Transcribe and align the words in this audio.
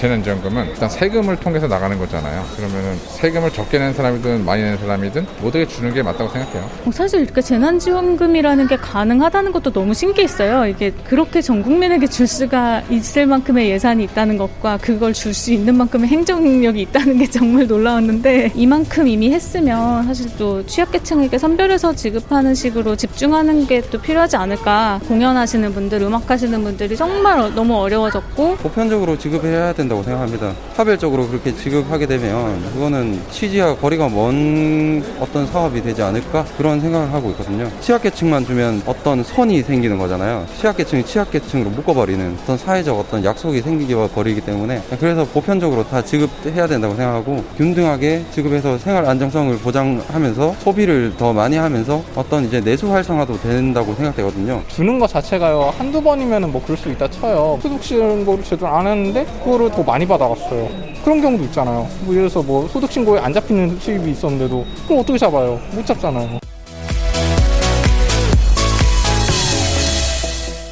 재난지원금은 0.00 0.68
일단 0.68 0.88
세금을 0.88 1.36
통해서 1.36 1.66
나가는 1.66 1.98
거잖아요. 1.98 2.42
그러면은 2.56 2.96
세금을 2.96 3.52
적게 3.52 3.78
낸 3.78 3.92
사람이든 3.92 4.46
많이 4.46 4.62
낸 4.62 4.78
사람이든 4.78 5.26
모두에게 5.42 5.68
주는 5.70 5.92
게 5.92 6.02
맞다고 6.02 6.30
생각해요. 6.30 6.70
어, 6.86 6.90
사실 6.90 7.20
이렇게 7.20 7.42
재난지원금이라는 7.42 8.66
게 8.66 8.76
가능하다는 8.76 9.52
것도 9.52 9.72
너무 9.72 9.92
신기했어요. 9.92 10.66
이게 10.66 10.90
그렇게 11.04 11.42
전 11.42 11.62
국민에게 11.62 12.06
줄 12.06 12.26
수가 12.26 12.82
있을 12.88 13.26
만큼의 13.26 13.68
예산이 13.70 14.04
있다는 14.04 14.38
것과 14.38 14.78
그걸 14.78 15.12
줄 15.12 15.30
수 15.34 15.52
있는 15.52 15.76
만큼의 15.76 16.08
행정력이 16.08 16.80
있다는 16.82 17.18
게 17.18 17.26
정말 17.30 17.66
놀라웠는데 17.68 18.50
이만큼 18.56 19.06
이미 19.06 19.30
했으면 19.32 20.04
사실 20.04 20.28
또 20.36 20.66
취약계층에게 20.66 21.38
선별해서 21.38 21.94
지급하는 21.94 22.54
식으로 22.54 22.96
집중하는 22.96 23.66
게 23.66 23.80
또 23.90 24.00
필요하지 24.00 24.36
않을까. 24.36 25.00
공연하시는 25.08 25.72
분들, 25.72 26.02
음악하시는 26.02 26.62
분들이 26.62 26.96
정말 26.96 27.52
너무 27.54 27.76
어려워졌고 27.76 28.56
보편적으로 28.56 29.18
지급해야 29.18 29.72
된다 29.72 29.89
고 29.94 30.02
생각합니다. 30.02 30.52
차별적으로 30.76 31.26
그렇게 31.28 31.54
지급하게 31.54 32.06
되면 32.06 32.60
그거는 32.72 33.20
취지와 33.30 33.76
거리가 33.76 34.08
먼 34.08 35.02
어떤 35.20 35.46
사업이 35.46 35.82
되지 35.82 36.02
않을까 36.02 36.44
그런 36.56 36.80
생각을 36.80 37.12
하고 37.12 37.30
있거든요. 37.30 37.68
취약계층만 37.80 38.44
주면 38.44 38.82
어떤 38.86 39.22
선이 39.22 39.62
생기는 39.62 39.98
거잖아요. 39.98 40.46
취약계층이 40.58 41.04
취약계층으로 41.04 41.70
묶어버리는 41.70 42.38
어떤 42.42 42.56
사회적 42.56 42.98
어떤 42.98 43.24
약속이 43.24 43.60
생기게 43.62 43.94
버리기 44.08 44.40
때문에 44.42 44.82
그래서 44.98 45.24
보편적으로 45.24 45.86
다 45.86 46.02
지급해야 46.02 46.66
된다고 46.66 46.94
생각하고 46.94 47.44
균등하게 47.56 48.24
지급해서 48.30 48.78
생활 48.78 49.06
안정성을 49.06 49.56
보장하면서 49.58 50.54
소비를 50.60 51.14
더 51.16 51.32
많이 51.32 51.56
하면서 51.56 52.02
어떤 52.14 52.44
이제 52.44 52.60
내수 52.60 52.90
활성화도 52.92 53.40
된다고 53.40 53.94
생각되거든요. 53.94 54.62
주는 54.68 54.98
것 54.98 55.08
자체가요 55.08 55.72
한두 55.76 56.02
번이면은 56.02 56.52
뭐 56.52 56.62
그럴 56.62 56.76
수 56.76 56.88
있다 56.90 57.08
쳐요 57.10 57.58
소득 57.62 57.82
신고를 57.82 58.44
제대로 58.44 58.68
안 58.68 58.86
했는데 58.86 59.24
그거를 59.44 59.70
더 59.80 59.84
많이 59.84 60.06
받아갔어요 60.06 60.68
그런 61.02 61.22
경우도 61.22 61.44
있잖아요 61.44 61.88
뭐 62.02 62.14
예를 62.14 62.28
들어서 62.28 62.42
뭐 62.46 62.68
소득 62.68 62.92
신고에 62.92 63.18
안 63.18 63.32
잡히는 63.32 63.78
수입이 63.78 64.10
있었는데도 64.10 64.64
그럼 64.86 65.00
어떻게 65.00 65.16
잡아요 65.16 65.58
못 65.72 65.86
잡잖아요 65.86 66.38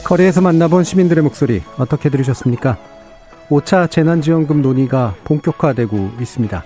거리에서 0.05 0.41
만나본 0.42 0.84
시민들의 0.84 1.25
목소리 1.25 1.62
어떻게 1.79 2.11
들으셨습니까? 2.11 2.77
5차 3.51 3.91
재난지원금 3.91 4.62
논의가 4.62 5.17
본격화되고 5.25 6.12
있습니다. 6.20 6.64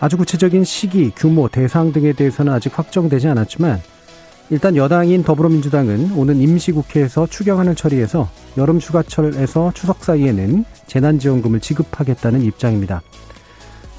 아주 0.00 0.16
구체적인 0.16 0.64
시기, 0.64 1.12
규모, 1.14 1.48
대상 1.48 1.92
등에 1.92 2.12
대해서는 2.12 2.52
아직 2.52 2.76
확정되지 2.76 3.28
않았지만 3.28 3.80
일단 4.50 4.74
여당인 4.74 5.22
더불어민주당은 5.22 6.12
오는 6.16 6.40
임시국회에서 6.40 7.28
추경안을 7.28 7.76
처리해서 7.76 8.28
여름 8.56 8.78
휴가철에서 8.78 9.70
추석 9.74 10.02
사이에는 10.02 10.64
재난지원금을 10.88 11.60
지급하겠다는 11.60 12.42
입장입니다. 12.42 13.00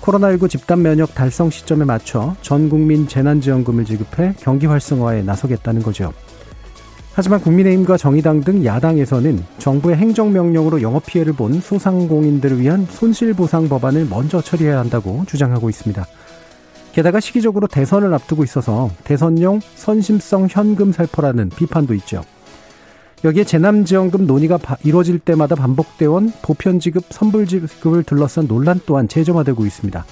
코로나19 0.01 0.49
집단 0.49 0.81
면역 0.81 1.15
달성 1.15 1.49
시점에 1.49 1.85
맞춰 1.85 2.35
전 2.41 2.69
국민 2.69 3.07
재난지원금을 3.07 3.85
지급해 3.85 4.33
경기 4.39 4.65
활성화에 4.65 5.21
나서겠다는 5.21 5.83
거죠. 5.83 6.11
하지만 7.13 7.39
국민의힘과 7.41 7.97
정의당 7.97 8.41
등 8.41 8.65
야당에서는 8.65 9.43
정부의 9.57 9.97
행정명령으로 9.97 10.81
영업 10.81 11.05
피해를 11.05 11.33
본 11.33 11.61
소상공인들을 11.61 12.59
위한 12.59 12.85
손실보상 12.89 13.69
법안을 13.69 14.07
먼저 14.09 14.41
처리해야 14.41 14.79
한다고 14.79 15.23
주장하고 15.27 15.69
있습니다. 15.69 16.05
게다가 16.93 17.19
시기적으로 17.19 17.67
대선을 17.67 18.13
앞두고 18.13 18.43
있어서 18.43 18.91
대선용 19.03 19.61
선심성 19.75 20.47
현금 20.49 20.91
살포라는 20.91 21.49
비판도 21.49 21.93
있죠. 21.95 22.23
여기에 23.23 23.43
재난지원금 23.43 24.25
논의가 24.25 24.59
이뤄질 24.83 25.19
때마다 25.19 25.55
반복되어온 25.55 26.33
보편지급, 26.41 27.05
선불지급을 27.09 28.03
둘러싼 28.03 28.47
논란 28.47 28.79
또한 28.85 29.07
재점화되고 29.07 29.65
있습니다. 29.65 30.05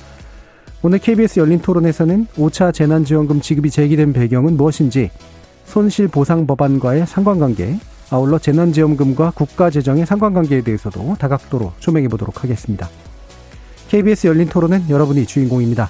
오늘 0.83 0.99
KBS 0.99 1.39
열린 1.39 1.59
토론에서는 1.59 2.27
5차 2.35 2.73
재난지원금 2.73 3.41
지급이 3.41 3.71
제기된 3.71 4.13
배경은 4.13 4.55
무엇인지, 4.55 5.09
손실보상 5.65 6.47
법안과의 6.47 7.07
상관관계, 7.07 7.79
아울러 8.11 8.39
재난지원금과 8.39 9.31
국가재정의 9.31 10.05
상관관계에 10.05 10.61
대해서도 10.61 11.17
다각도로 11.19 11.73
조명해 11.79 12.07
보도록 12.07 12.43
하겠습니다. 12.43 12.89
KBS 13.89 14.27
열린 14.27 14.47
토론은 14.47 14.89
여러분이 14.89 15.25
주인공입니다. 15.25 15.89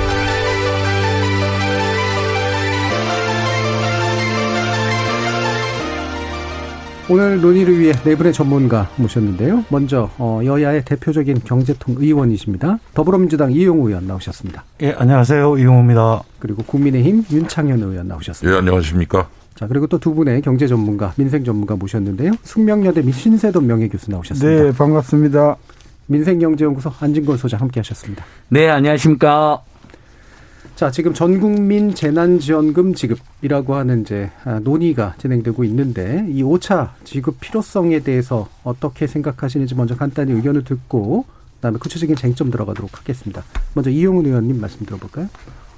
오늘 7.11 7.41
논의를 7.41 7.77
위해 7.77 7.91
네 8.05 8.15
분의 8.15 8.31
전문가 8.31 8.89
모셨는데요. 8.95 9.65
먼저 9.67 10.09
어, 10.17 10.39
여야의 10.45 10.85
대표적인 10.85 11.41
경제통 11.43 11.95
의원이십니다. 11.97 12.79
더불어민주당 12.93 13.51
이용우 13.51 13.89
의원 13.89 14.07
나오셨습니다. 14.07 14.63
예, 14.79 14.93
안녕하세요. 14.97 15.57
이용우입니다. 15.57 16.23
그리고 16.39 16.63
국민의힘 16.63 17.25
윤창현 17.29 17.81
의원 17.83 18.07
나오셨습니다. 18.07 18.55
예, 18.55 18.59
안녕하십니까. 18.59 19.27
자, 19.55 19.67
그리고 19.67 19.87
또 19.87 19.97
두 19.97 20.13
분의 20.15 20.41
경제 20.41 20.67
전문가, 20.67 21.11
민생 21.17 21.43
전문가 21.43 21.75
모셨는데요. 21.75 22.31
숙명여대 22.43 23.01
신세돈 23.11 23.67
명예교수 23.67 24.09
나오셨습니다. 24.09 24.63
네, 24.63 24.71
반갑습니다. 24.71 25.57
민생경제연구소 26.07 26.93
안진걸 26.97 27.37
소장 27.37 27.59
함께 27.59 27.81
하셨습니다. 27.81 28.23
네, 28.47 28.69
안녕하십니까. 28.69 29.61
자, 30.81 30.89
지금 30.89 31.13
전 31.13 31.39
국민 31.39 31.93
재난지원금 31.93 32.95
지급이라고 32.95 33.75
하는 33.75 34.01
이제 34.01 34.31
아, 34.43 34.57
논의가 34.57 35.13
진행되고 35.19 35.63
있는데 35.65 36.25
이 36.27 36.41
5차 36.41 36.89
지급 37.03 37.39
필요성에 37.39 37.99
대해서 37.99 38.49
어떻게 38.63 39.05
생각하시는지 39.05 39.75
먼저 39.75 39.95
간단히 39.95 40.31
의견을 40.31 40.63
듣고 40.63 41.25
그다음에 41.57 41.77
구체적인 41.77 42.15
쟁점 42.15 42.49
들어가도록 42.49 42.97
하겠습니다. 42.97 43.43
먼저 43.75 43.91
이용훈 43.91 44.25
의원님 44.25 44.59
말씀 44.59 44.83
들어볼까요? 44.83 45.29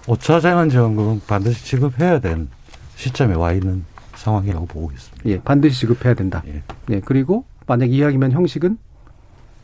5차 0.05 0.41
재난지원금은 0.41 1.23
반드시 1.27 1.65
지급해야 1.65 2.21
된 2.21 2.47
시점에 2.95 3.35
와 3.35 3.51
있는 3.51 3.83
상황이라고 4.15 4.67
보고 4.67 4.89
있습니다. 4.89 5.29
예, 5.29 5.41
반드시 5.41 5.81
지급해야 5.81 6.13
된다. 6.13 6.41
예. 6.47 6.63
예 6.91 7.01
그리고 7.03 7.43
만약 7.67 7.91
이야기면 7.91 8.31
형식은 8.31 8.77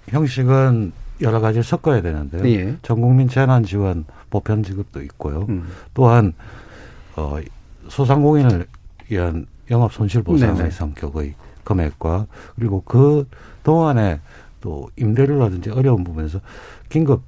형식은 0.10 0.92
여러 1.22 1.40
가지를 1.40 1.64
섞어야 1.64 2.02
되는데요. 2.02 2.48
예. 2.50 2.78
전 2.82 3.02
국민 3.02 3.28
재난 3.28 3.64
지원 3.64 4.06
보편 4.30 4.64
지급도 4.64 5.02
있고요. 5.04 5.46
음. 5.50 5.68
또한 5.94 6.34
어, 7.16 7.38
소상공인을 7.88 8.66
위한 9.10 9.46
영업 9.72 9.94
손실 9.94 10.24
보상의 10.24 10.72
성격의 10.72 11.36
금액과 11.64 12.28
그리고 12.56 12.82
그 12.86 13.28
동안에 13.64 14.20
또 14.62 14.90
임대료라든지 14.98 15.70
어려운 15.70 16.04
부분에서 16.04 16.40
긴급 16.90 17.22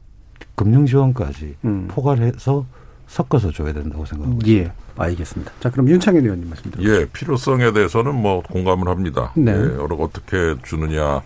금융 0.56 0.86
지원까지 0.86 1.56
음. 1.66 1.88
포괄해서 1.90 2.66
섞어서 3.08 3.52
줘야 3.52 3.74
된다고 3.74 4.06
생각합니다. 4.06 4.48
예, 4.50 4.72
알겠습니다. 4.96 5.52
자, 5.60 5.70
그럼 5.70 5.90
윤창현 5.90 6.24
의원님 6.24 6.50
말씀 6.50 6.72
드립니다. 6.72 6.96
예, 6.96 7.06
필요성에 7.06 7.74
대해서는 7.74 8.16
뭐 8.16 8.42
공감을 8.42 8.88
합니다. 8.88 9.34
네. 9.36 9.52
예, 9.52 9.56
여러 9.56 9.96
어떻게 9.98 10.56
주느냐의 10.64 11.22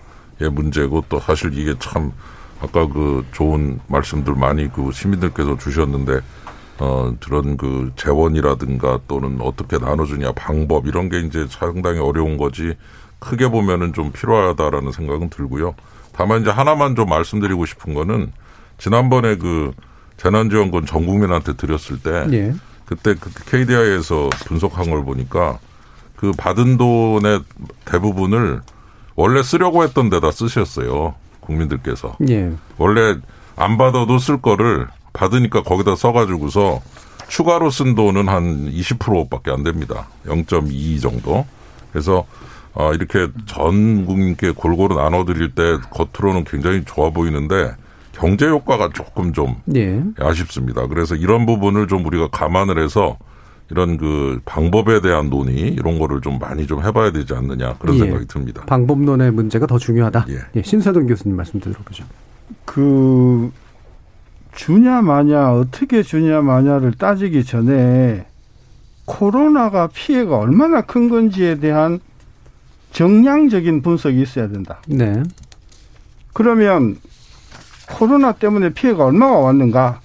문제고 0.51 1.03
또 1.09 1.19
사실 1.19 1.55
이게 1.57 1.75
참 1.79 2.11
아까 2.61 2.87
그 2.87 3.25
좋은 3.31 3.79
말씀들 3.87 4.35
많이 4.35 4.71
그 4.71 4.91
시민들께서 4.91 5.57
주셨는데 5.57 6.21
어 6.79 7.13
그런 7.23 7.57
그 7.57 7.91
재원이라든가 7.95 8.99
또는 9.07 9.39
어떻게 9.41 9.77
나눠주냐 9.77 10.33
방법 10.33 10.87
이런 10.87 11.09
게 11.09 11.19
이제 11.19 11.45
상당히 11.49 11.99
어려운 11.99 12.37
거지 12.37 12.75
크게 13.19 13.49
보면은 13.49 13.93
좀 13.93 14.11
필요하다라는 14.11 14.91
생각은 14.91 15.29
들고요. 15.29 15.75
다만 16.11 16.41
이제 16.41 16.49
하나만 16.49 16.95
좀 16.95 17.09
말씀드리고 17.09 17.65
싶은 17.65 17.93
거는 17.93 18.31
지난번에 18.77 19.37
그 19.37 19.73
재난지원금 20.17 20.85
전 20.85 21.05
국민한테 21.05 21.53
드렸을 21.53 21.99
때 21.99 22.25
예. 22.31 22.53
그때 22.85 23.15
그 23.15 23.31
KDI에서 23.45 24.29
분석한 24.45 24.89
걸 24.89 25.03
보니까 25.03 25.59
그 26.15 26.31
받은 26.31 26.77
돈의 26.77 27.41
대부분을 27.85 28.61
원래 29.15 29.43
쓰려고 29.43 29.83
했던 29.83 30.09
데다 30.09 30.31
쓰셨어요. 30.31 31.15
국민들께서. 31.45 32.17
예. 32.29 32.51
원래 32.77 33.15
안 33.55 33.77
받아도 33.77 34.17
쓸 34.17 34.41
거를 34.41 34.87
받으니까 35.13 35.63
거기다 35.63 35.95
써가지고서 35.95 36.81
추가로 37.27 37.69
쓴 37.69 37.95
돈은 37.95 38.27
한 38.27 38.69
20%밖에 38.69 39.51
안 39.51 39.63
됩니다. 39.63 40.07
0.2 40.25 41.01
정도. 41.01 41.45
그래서 41.91 42.25
어, 42.73 42.91
이렇게 42.93 43.29
전 43.45 44.05
국민께 44.05 44.51
골고루 44.51 44.95
나눠드릴 44.95 45.55
때 45.55 45.77
겉으로는 45.91 46.43
굉장히 46.43 46.83
좋아 46.85 47.09
보이는데 47.09 47.73
경제 48.11 48.47
효과가 48.47 48.89
조금 48.93 49.33
좀 49.33 49.55
예. 49.75 50.01
아쉽습니다. 50.19 50.87
그래서 50.87 51.15
이런 51.15 51.45
부분을 51.45 51.87
좀 51.87 52.05
우리가 52.05 52.29
감안을 52.29 52.81
해서 52.83 53.17
이런 53.71 53.97
그 53.97 54.39
방법에 54.45 55.01
대한 55.01 55.29
논의 55.29 55.55
이런 55.55 55.97
거를 55.97 56.21
좀 56.21 56.37
많이 56.37 56.67
좀 56.67 56.83
해봐야 56.83 57.11
되지 57.11 57.33
않느냐 57.33 57.75
그런 57.79 57.95
예. 57.95 57.99
생각이 57.99 58.25
듭니다. 58.27 58.63
방법론의 58.65 59.31
문제가 59.31 59.65
더 59.65 59.77
중요하다. 59.77 60.27
예. 60.29 60.37
예. 60.55 60.61
신사동 60.61 61.07
교수님 61.07 61.35
말씀 61.35 61.59
들어보죠. 61.59 62.05
그 62.63 63.51
주냐 64.53 65.01
마냐 65.01 65.53
어떻게 65.53 66.03
주냐 66.03 66.41
마냐를 66.41 66.93
따지기 66.93 67.43
전에 67.43 68.25
코로나가 69.05 69.87
피해가 69.87 70.37
얼마나 70.37 70.81
큰 70.81 71.09
건지에 71.09 71.59
대한 71.59 71.99
정량적인 72.91 73.81
분석이 73.81 74.21
있어야 74.21 74.47
된다. 74.47 74.79
네. 74.87 75.21
그러면 76.33 76.97
코로나 77.87 78.31
때문에 78.31 78.69
피해가 78.69 79.05
얼마가 79.05 79.37
왔는가? 79.39 80.01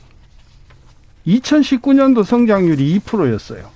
2019년도 1.26 2.24
성장률이 2.24 2.98
2%였어요. 3.00 3.68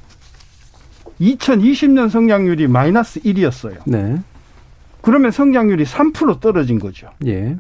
2020년 1.21 2.11
성장률이 2.11 2.67
마이너스 2.67 3.21
1이었어요. 3.21 3.79
네. 3.87 4.21
그러면 5.01 5.31
성장률이 5.31 5.85
3% 5.85 6.41
떨어진 6.41 6.79
거죠. 6.79 7.11
예. 7.27 7.57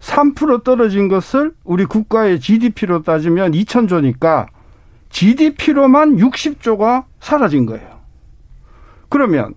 3% 0.00 0.64
떨어진 0.64 1.08
것을 1.08 1.52
우리 1.64 1.84
국가의 1.84 2.40
GDP로 2.40 3.02
따지면 3.02 3.52
2천조니까 3.52 4.46
GDP로만 5.10 6.16
60조가 6.16 7.04
사라진 7.20 7.66
거예요. 7.66 8.00
그러면 9.08 9.54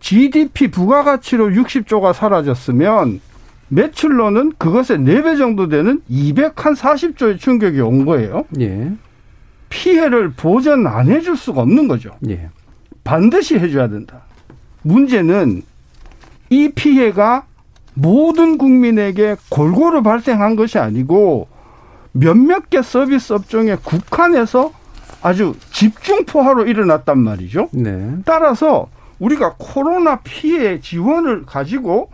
GDP 0.00 0.68
부가가치로 0.68 1.50
60조가 1.50 2.12
사라졌으면 2.12 3.20
매출로는 3.72 4.52
그것의 4.58 4.98
4배 4.98 5.38
정도 5.38 5.68
되는 5.68 6.02
240조의 6.10 7.38
충격이 7.38 7.80
온 7.80 8.04
거예요. 8.04 8.44
예. 8.60 8.92
피해를 9.70 10.32
보전 10.32 10.86
안 10.86 11.08
해줄 11.08 11.38
수가 11.38 11.62
없는 11.62 11.88
거죠. 11.88 12.10
예. 12.28 12.50
반드시 13.02 13.58
해줘야 13.58 13.88
된다. 13.88 14.22
문제는 14.82 15.62
이 16.50 16.68
피해가 16.68 17.46
모든 17.94 18.58
국민에게 18.58 19.36
골고루 19.48 20.02
발생한 20.02 20.54
것이 20.54 20.78
아니고 20.78 21.48
몇몇 22.12 22.68
개 22.68 22.82
서비스 22.82 23.32
업종에 23.32 23.76
국한해서 23.76 24.72
아주 25.22 25.54
집중포화로 25.70 26.66
일어났단 26.66 27.18
말이죠. 27.18 27.70
네. 27.72 28.16
따라서 28.26 28.88
우리가 29.18 29.54
코로나 29.56 30.20
피해 30.20 30.80
지원을 30.80 31.46
가지고 31.46 32.10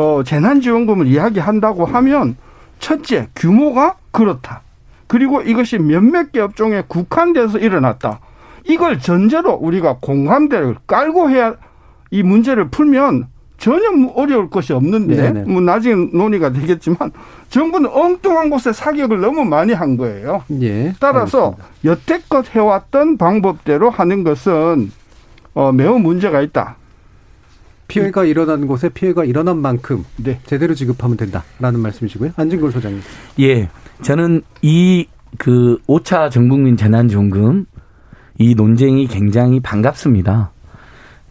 어, 0.00 0.22
재난지원금을 0.24 1.06
이야기한다고 1.06 1.84
하면 1.84 2.36
첫째 2.78 3.28
규모가 3.36 3.96
그렇다. 4.10 4.62
그리고 5.06 5.42
이것이 5.42 5.78
몇몇 5.78 6.32
개 6.32 6.40
업종에 6.40 6.82
국한돼서 6.88 7.58
일어났다. 7.58 8.20
이걸 8.64 8.98
전제로 8.98 9.52
우리가 9.52 9.98
공감대를 10.00 10.76
깔고 10.86 11.28
해야 11.28 11.54
이 12.10 12.22
문제를 12.22 12.70
풀면 12.70 13.26
전혀 13.58 13.90
뭐 13.90 14.14
어려울 14.14 14.48
것이 14.48 14.72
없는데 14.72 15.16
네네. 15.16 15.42
뭐 15.52 15.60
나중에 15.60 16.08
논의가 16.14 16.50
되겠지만 16.52 17.12
정부는 17.50 17.90
엉뚱한 17.92 18.48
곳에 18.48 18.72
사격을 18.72 19.20
너무 19.20 19.44
많이 19.44 19.74
한 19.74 19.98
거예요. 19.98 20.44
예. 20.62 20.94
따라서 20.98 21.56
여태껏 21.84 22.48
해왔던 22.54 23.18
방법대로 23.18 23.90
하는 23.90 24.24
것은 24.24 24.90
어, 25.52 25.72
매우 25.72 25.98
문제가 25.98 26.40
있다. 26.40 26.76
피해가 27.90 28.24
일어난 28.24 28.66
곳에 28.66 28.88
피해가 28.88 29.24
일어난 29.24 29.58
만큼 29.58 30.04
네. 30.16 30.40
제대로 30.46 30.74
지급하면 30.74 31.16
된다라는 31.16 31.80
말씀이시고요. 31.80 32.32
안진걸 32.36 32.72
소장님. 32.72 33.00
예. 33.40 33.68
저는 34.02 34.42
이 34.62 35.06
그 35.38 35.78
5차 35.86 36.30
전국민 36.30 36.76
재난지원금 36.76 37.66
이 38.38 38.54
논쟁이 38.54 39.06
굉장히 39.06 39.60
반갑습니다. 39.60 40.52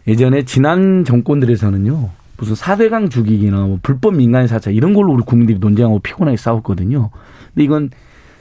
예전에 0.06 0.44
지난 0.44 1.04
정권들에서는요. 1.04 2.10
무슨 2.38 2.54
사대강 2.54 3.10
죽이기나 3.10 3.66
뭐 3.66 3.78
불법 3.82 4.16
민간 4.16 4.46
사찰 4.46 4.74
이런 4.74 4.94
걸로 4.94 5.12
우리 5.12 5.22
국민들이 5.22 5.58
논쟁하고 5.58 5.98
피곤하게 5.98 6.36
싸웠거든요. 6.36 7.10
근데 7.52 7.64
이건 7.64 7.90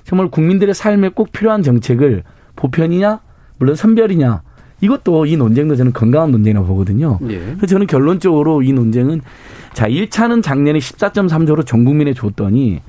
정말 0.06 0.30
국민들의 0.30 0.74
삶에 0.74 1.10
꼭 1.10 1.32
필요한 1.32 1.62
정책을 1.62 2.24
보편이냐 2.56 3.20
물론 3.58 3.76
선별이냐 3.76 4.42
이것도 4.82 5.26
이 5.26 5.36
논쟁도 5.38 5.76
저는 5.76 5.94
건강한 5.94 6.32
논쟁이라고 6.32 6.68
보거든요. 6.68 7.20
예. 7.30 7.38
그래서 7.38 7.68
저는 7.68 7.88
결론적으로 7.88 8.62
이 8.62 8.72
논쟁은 8.74 9.22
자, 9.74 9.88
1차는 9.88 10.42
작년에 10.42 10.80
14.3조로 10.80 11.66
전 11.66 11.86
국민에 11.86 12.14
줬더니 12.14 12.82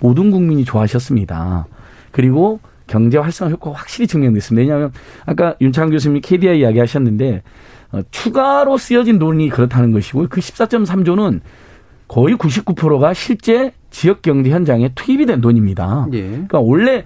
모든 0.00 0.30
국민이 0.30 0.64
좋아하셨습니다. 0.64 1.66
그리고 2.12 2.60
경제 2.86 3.18
활성화 3.18 3.50
효과가 3.52 3.78
확실히 3.78 4.06
증명됐습니다. 4.06 4.62
왜냐하면 4.62 4.92
아까 5.26 5.54
윤창 5.60 5.90
교수님이 5.90 6.20
KDI 6.20 6.60
이야기 6.60 6.78
하셨는데 6.78 7.42
어, 7.92 8.00
추가로 8.10 8.76
쓰여진 8.78 9.18
돈이 9.18 9.48
그렇다는 9.50 9.92
것이고 9.92 10.26
그 10.28 10.40
14.3조는 10.40 11.40
거의 12.06 12.34
99%가 12.36 13.12
실제 13.14 13.72
지역 13.90 14.22
경제 14.22 14.50
현장에 14.50 14.90
투입이 14.94 15.26
된 15.26 15.40
돈입니다. 15.40 16.06
예. 16.12 16.22
그러니까 16.22 16.60
원래 16.60 17.04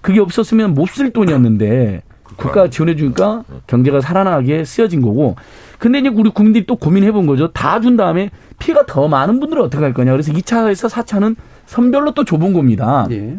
그게 0.00 0.18
없었으면 0.20 0.74
못 0.74 0.88
쓸 0.88 1.10
돈이었는데 1.12 2.02
국가가 2.40 2.70
지원해 2.70 2.96
주니까 2.96 3.44
경제가 3.66 4.00
살아나게 4.00 4.64
쓰여진 4.64 5.02
거고. 5.02 5.36
근데 5.78 5.98
이제 6.00 6.08
우리 6.08 6.30
국민들이 6.30 6.66
또 6.66 6.76
고민해 6.76 7.12
본 7.12 7.26
거죠. 7.26 7.52
다 7.52 7.80
준 7.80 7.96
다음에 7.96 8.30
피해가 8.58 8.84
더 8.86 9.08
많은 9.08 9.40
분들은 9.40 9.62
어떻게 9.62 9.82
할 9.82 9.94
거냐. 9.94 10.12
그래서 10.12 10.32
2차에서 10.32 10.90
4차는 10.90 11.36
선별로 11.66 12.12
또 12.12 12.24
좁은 12.24 12.52
겁니다. 12.52 13.06
예. 13.10 13.38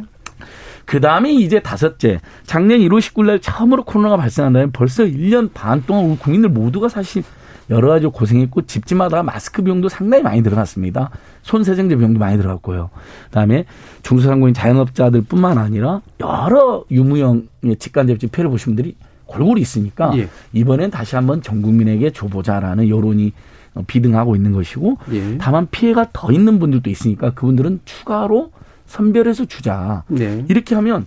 그 0.86 1.00
다음에 1.00 1.32
이제 1.32 1.60
다섯째. 1.60 2.20
작년 2.44 2.80
1월 2.80 3.00
19일 3.00 3.26
날 3.26 3.40
처음으로 3.40 3.84
코로나가 3.84 4.18
발생한다면 4.18 4.72
벌써 4.72 5.04
1년 5.04 5.50
반 5.54 5.84
동안 5.86 6.06
우리 6.06 6.18
국민들 6.18 6.50
모두가 6.50 6.90
사실 6.90 7.24
여러 7.72 7.88
가지 7.88 8.06
고생했고 8.06 8.64
집집마다 8.64 9.24
마스크 9.24 9.64
비용도 9.64 9.90
상당히 9.90 10.22
많이 10.24 10.44
들어갔습니다. 10.44 11.10
손세정제 11.42 11.96
비용도 11.96 12.20
많이 12.20 12.38
들어갔고요. 12.38 12.90
그다음에 13.26 13.66
중소상공인 14.04 14.54
자영업자들 14.54 15.24
뿐만 15.24 15.58
아니라 15.58 16.02
여러 16.20 16.84
유무형의 16.92 17.78
직간접적 17.80 18.32
피해를 18.32 18.52
보신 18.52 18.76
분들이 18.76 18.96
골고루 19.26 19.60
있으니까 19.62 20.12
예. 20.18 20.28
이번엔 20.52 20.92
다시 20.92 21.16
한번 21.16 21.42
전 21.42 21.62
국민에게 21.62 22.12
줘보자라는 22.12 22.90
여론이 22.90 23.32
어, 23.74 23.84
비등하고 23.88 24.36
있는 24.36 24.52
것이고 24.52 24.98
예. 25.14 25.38
다만 25.38 25.68
피해가 25.72 26.10
더 26.12 26.32
있는 26.34 26.60
분들도 26.60 26.90
있으니까 26.90 27.34
그분들은 27.34 27.80
추가로 27.86 28.52
선별해서 28.86 29.46
주자. 29.46 30.04
네. 30.10 30.44
이렇게 30.50 30.76
하면 30.76 31.06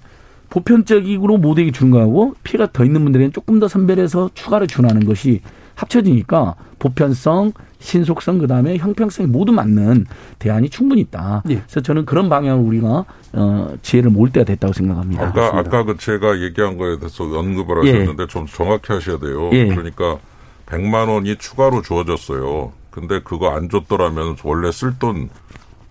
보편적으로 0.49 1.37
모두에게 1.37 1.71
주는 1.71 1.91
거하고 1.91 2.35
피해가 2.43 2.73
더 2.73 2.85
있는 2.85 3.03
분들에는 3.03 3.33
조금 3.33 3.61
더 3.61 3.69
선별해서 3.69 4.31
추가로 4.33 4.67
준하는 4.67 5.05
것이 5.05 5.43
합쳐지니까 5.75 6.55
보편성, 6.79 7.53
신속성 7.79 8.39
그다음에 8.39 8.77
형평성이 8.77 9.29
모두 9.29 9.53
맞는 9.53 10.07
대안이 10.39 10.71
충분히 10.71 11.03
있다. 11.03 11.43
예. 11.51 11.57
그래서 11.57 11.81
저는 11.81 12.05
그런 12.05 12.29
방향으로 12.29 12.67
우리가 12.67 13.05
어, 13.33 13.75
지혜를 13.83 14.11
모을 14.11 14.31
때가 14.31 14.45
됐다고 14.45 14.73
생각합니다. 14.73 15.29
아까 15.29 15.59
아까 15.59 15.85
그 15.85 15.97
제가 15.97 16.41
얘기한 16.41 16.77
거에 16.79 16.99
대해서 16.99 17.25
언급을 17.25 17.87
예. 17.87 17.93
하셨는데 17.93 18.27
좀 18.29 18.47
정확히 18.47 18.93
하셔야 18.93 19.19
돼요. 19.19 19.51
예. 19.53 19.69
그러니까 19.69 20.19
100만 20.67 21.09
원이 21.09 21.37
추가로 21.37 21.83
주어졌어요. 21.83 22.73
근데 22.91 23.21
그거 23.23 23.51
안 23.51 23.69
줬더라면 23.69 24.37
원래 24.45 24.71
쓸 24.71 24.99
돈 24.99 25.29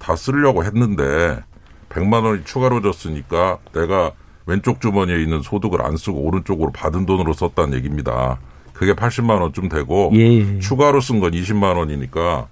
다 0.04 0.18
쓰려고 0.18 0.66
했는데 0.66 1.42
100만 1.88 2.26
원이 2.26 2.44
추가로 2.44 2.82
줬으니까 2.82 3.60
내가 3.74 4.12
왼쪽 4.46 4.82
주머니에 4.82 5.22
있는 5.22 5.42
소득을 5.42 5.82
안 5.82 5.96
쓰고 5.96 6.20
오른쪽으로 6.20 6.72
받은 6.74 7.06
돈으로 7.06 7.32
썼다는 7.32 7.78
얘기입니다. 7.78 8.38
그게 8.86 8.94
80만 8.94 9.40
원쯤 9.42 9.70
되고 9.70 10.12
예. 10.14 10.60
추가로 10.60 11.00
쓴 11.00 11.20
건 11.22 11.32
20만 11.32 11.78
원이니까 11.78 12.48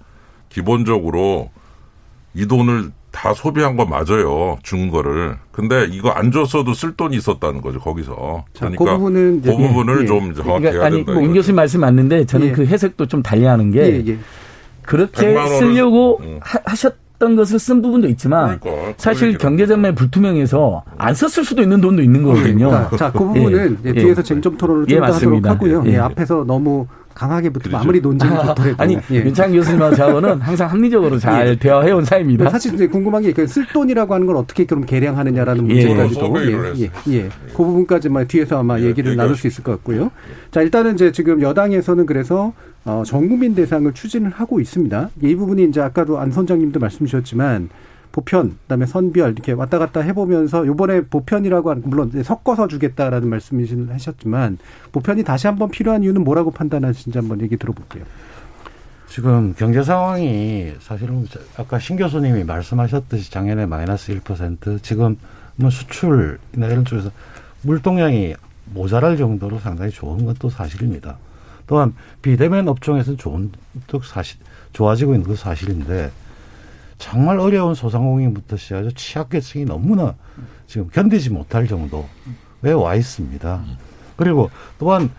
기본적으로 0.48 1.50
이 2.34 2.46
돈을 2.46 2.90
다 3.10 3.34
소비한 3.34 3.76
거 3.76 3.84
맞아요. 3.84 4.56
준 4.62 4.90
거를. 4.90 5.36
근데 5.50 5.86
이거 5.90 6.08
안 6.08 6.32
줬어도 6.32 6.72
쓸 6.72 6.96
돈이 6.96 7.14
있었다는 7.16 7.60
거죠. 7.60 7.78
거기서. 7.78 8.44
자, 8.54 8.70
그 8.70 8.76
그러니까 8.76 8.96
부분은 8.96 9.38
이제- 9.40 9.50
그 9.50 9.56
부분을 9.58 9.98
예, 9.98 10.02
예. 10.02 10.06
좀 10.06 10.34
정확히 10.34 10.64
해야 10.64 10.72
그러니까 10.72 10.86
아니 10.86 10.96
된다. 10.96 11.12
뭐임 11.12 11.26
이거죠. 11.26 11.38
교수님 11.40 11.56
말씀 11.56 11.80
맞는데 11.80 12.24
저는 12.24 12.46
예. 12.48 12.52
그 12.52 12.64
해석도 12.64 13.06
좀 13.06 13.22
달리하는 13.22 13.70
게 13.70 13.80
예, 13.80 14.02
예. 14.12 14.18
그렇게 14.80 15.26
100만 15.34 15.44
원을- 15.46 15.58
쓰려고 15.58 16.18
음. 16.22 16.38
하, 16.40 16.74
셨던 16.74 16.96
썼던 17.22 17.36
것을 17.36 17.58
쓴 17.58 17.80
부분도 17.80 18.08
있지만 18.08 18.58
그러니까 18.58 18.94
사실 18.96 19.38
경제전매 19.38 19.94
불투명해서 19.94 20.82
안 20.98 21.14
썼을 21.14 21.44
수도 21.44 21.62
있는 21.62 21.80
돈도 21.80 22.02
있는 22.02 22.22
거거든요. 22.24 22.68
그러니까 22.68 22.96
자, 22.96 23.12
그 23.12 23.18
부분은 23.20 23.78
예, 23.84 23.90
예, 23.90 23.94
예. 23.94 24.02
뒤에서 24.02 24.22
쟁점 24.22 24.56
토론을 24.56 24.86
예, 24.88 24.94
좀더 24.94 25.04
하도록 25.04 25.14
맞습니다. 25.14 25.50
하고요. 25.50 25.84
예, 25.86 25.92
예. 25.92 25.98
앞에서 25.98 26.44
너무 26.44 26.86
강하게 27.14 27.50
붙으면 27.50 27.72
그렇죠. 27.72 27.82
아무리 27.82 28.00
논쟁이 28.00 28.32
아, 28.32 28.46
좋더라도 28.54 28.82
아니 28.82 28.98
예. 29.10 29.16
윤창 29.16 29.52
교수님하고 29.52 29.94
저하고는 29.94 30.40
항상 30.40 30.70
합리적으로 30.70 31.18
잘 31.18 31.56
대화해온 31.58 32.04
사이입니다. 32.04 32.50
사실 32.50 32.74
이제 32.74 32.88
궁금한 32.88 33.22
게그 33.22 33.46
쓸돈이라고 33.46 34.14
하는 34.14 34.26
걸 34.26 34.36
어떻게 34.36 34.64
그럼 34.64 34.84
계량하느냐라는 34.84 35.70
예. 35.70 35.86
문제까지도 35.86 36.34
예, 36.44 36.82
예, 36.82 36.90
예. 37.08 37.28
그 37.48 37.56
부분까지만 37.56 38.26
뒤에서 38.26 38.58
아마 38.58 38.80
예, 38.80 38.84
얘기를 38.86 39.14
나눌 39.14 39.36
수 39.36 39.46
있을 39.46 39.62
것 39.62 39.72
같고요. 39.72 40.10
자 40.50 40.62
일단은 40.62 40.94
이제 40.94 41.12
지금 41.12 41.42
여당에서는 41.42 42.06
그래서 42.06 42.52
어, 42.84 43.02
전 43.06 43.28
국민 43.28 43.54
대상을 43.54 43.92
추진을 43.92 44.30
하고 44.30 44.60
있습니다. 44.60 45.10
이 45.22 45.34
부분이 45.36 45.64
이제 45.64 45.80
아까도 45.80 46.18
안 46.18 46.32
선장님도 46.32 46.80
말씀 46.80 47.06
주셨지만 47.06 47.70
보편, 48.10 48.58
그다음에 48.62 48.84
선별 48.86 49.32
이렇게 49.32 49.52
왔다 49.52 49.78
갔다 49.78 50.00
해보면서 50.00 50.66
요번에 50.66 51.02
보편이라고 51.02 51.70
하는 51.70 51.82
물론 51.86 52.10
섞어서 52.22 52.68
주겠다라는 52.68 53.28
말씀이신 53.28 53.88
하셨지만 53.90 54.58
보편이 54.90 55.24
다시 55.24 55.46
한번 55.46 55.70
필요한 55.70 56.02
이유는 56.02 56.22
뭐라고 56.22 56.50
판단하시는지 56.50 57.16
한번 57.16 57.40
얘기 57.40 57.56
들어볼게요. 57.56 58.04
지금 59.08 59.54
경제 59.56 59.82
상황이 59.82 60.72
사실은 60.80 61.26
아까 61.56 61.78
신 61.78 61.96
교수님이 61.96 62.44
말씀하셨듯이 62.44 63.30
작년에 63.30 63.66
마이너스 63.66 64.12
1% 64.18 64.82
지금은 64.82 65.16
수출이나 65.70 66.66
이런 66.66 66.84
쪽에서 66.84 67.10
물동량이 67.62 68.34
모자랄 68.74 69.16
정도로 69.16 69.58
상당히 69.60 69.90
좋은 69.90 70.24
건 70.24 70.34
또 70.38 70.50
사실입니다. 70.50 71.16
또한 71.66 71.94
비대면 72.22 72.68
업종에서는 72.68 73.18
좋은 73.18 73.52
또 73.86 74.00
사실 74.00 74.38
좋아지고 74.72 75.14
있는 75.14 75.26
건 75.26 75.36
사실인데 75.36 76.10
정말 76.98 77.40
어려운 77.40 77.74
소상공인부터 77.74 78.56
시작해서 78.56 78.90
취약계층이 78.94 79.64
너무나 79.64 80.14
지금 80.66 80.88
견디지 80.88 81.30
못할 81.30 81.66
정도에 81.66 82.72
와 82.76 82.94
있습니다. 82.94 83.64
그리고 84.16 84.50
또한 84.78 85.10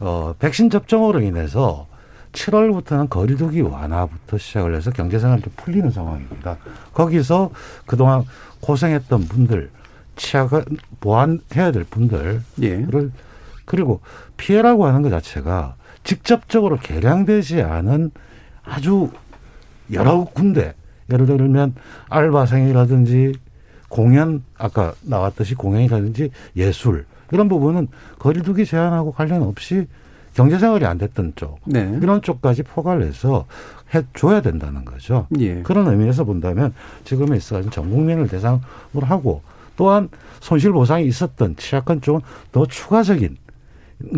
어 0.00 0.34
백신 0.38 0.70
접종으로 0.70 1.20
인해서 1.20 1.86
7월부터는 2.32 3.08
거리두기 3.08 3.60
완화부터 3.60 4.38
시작을 4.38 4.74
해서 4.74 4.90
경제생활이 4.90 5.42
좀 5.42 5.52
풀리는 5.56 5.90
상황입니다. 5.90 6.56
거기서 6.92 7.50
그동안 7.86 8.24
고생했던 8.60 9.28
분들, 9.28 9.70
취약을 10.16 10.64
보완해야 11.00 11.72
될 11.72 11.84
분들을 11.84 12.42
예. 12.62 12.86
그리고 13.64 14.00
피해라고 14.36 14.86
하는 14.86 15.02
것 15.02 15.10
자체가 15.10 15.76
직접적으로 16.08 16.78
계량되지 16.78 17.60
않은 17.60 18.12
아주 18.64 19.10
여러 19.92 20.24
군데 20.24 20.72
예를 21.12 21.26
들면 21.26 21.74
알바생이라든지 22.08 23.34
공연 23.90 24.42
아까 24.56 24.94
나왔듯이 25.02 25.54
공연이라든지 25.54 26.30
예술 26.56 27.04
이런 27.30 27.50
부분은 27.50 27.88
거리두기 28.18 28.64
제한하고 28.64 29.12
관련 29.12 29.42
없이 29.42 29.86
경제생활이 30.32 30.86
안 30.86 30.96
됐던 30.96 31.34
쪽 31.36 31.60
네. 31.66 31.98
이런 32.00 32.22
쪽까지 32.22 32.62
포괄 32.62 33.02
해서 33.02 33.44
해줘야 33.94 34.40
된다는 34.40 34.86
거죠. 34.86 35.26
예. 35.38 35.60
그런 35.60 35.88
의미에서 35.88 36.24
본다면 36.24 36.72
지금에 37.04 37.36
있어서 37.36 37.68
전 37.68 37.90
국민을 37.90 38.28
대상으로 38.28 38.62
하고 39.02 39.42
또한 39.76 40.08
손실 40.40 40.72
보상이 40.72 41.06
있었던 41.06 41.56
취약한 41.56 42.00
쪽은 42.00 42.22
더 42.50 42.64
추가적인 42.64 43.36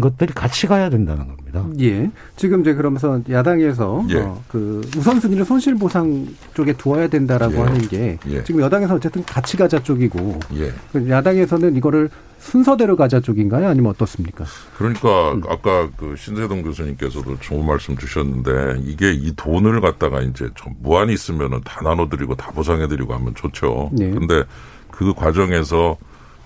것들이 0.01 0.33
같이 0.35 0.67
가야 0.67 0.91
된다는 0.91 1.27
겁니다. 1.27 1.65
예. 1.81 2.11
지금 2.37 2.61
이제 2.61 2.75
그러면서 2.75 3.21
야당에서 3.31 4.05
예. 4.11 4.19
어, 4.19 4.43
그 4.49 4.83
우선순위를 4.97 5.45
손실 5.47 5.75
보상 5.75 6.27
쪽에 6.53 6.75
두어야 6.75 7.09
된다라고 7.09 7.55
예. 7.55 7.59
하는 7.61 7.81
게 7.89 8.19
예. 8.29 8.45
지금 8.45 8.61
여당에서 8.61 8.97
어쨌든 8.97 9.25
같이 9.25 9.57
가자 9.57 9.83
쪽이고 9.83 10.39
예. 10.57 10.73
그 10.93 11.09
야당에서는 11.09 11.77
이거를 11.77 12.11
순서대로 12.41 12.97
가자 12.97 13.21
쪽인가요? 13.21 13.69
아니면 13.69 13.91
어떻습니까? 13.91 14.45
그러니까 14.77 15.37
아까 15.49 15.89
그 15.97 16.15
신세동 16.17 16.63
교수님께서도 16.63 17.39
좋은 17.41 17.67
말씀 17.67 17.97
주셨는데 17.97 18.83
이게 18.83 19.13
이 19.13 19.33
돈을 19.35 19.81
갖다가 19.81 20.21
이제 20.21 20.49
좀 20.55 20.75
무한히 20.81 21.15
있으면은 21.15 21.61
다 21.65 21.81
나눠드리고 21.83 22.35
다 22.35 22.51
보상해드리고 22.53 23.15
하면 23.15 23.35
좋죠. 23.35 23.91
네. 23.93 24.11
근데 24.11 24.45
그 24.91 25.15
과정에서 25.15 25.97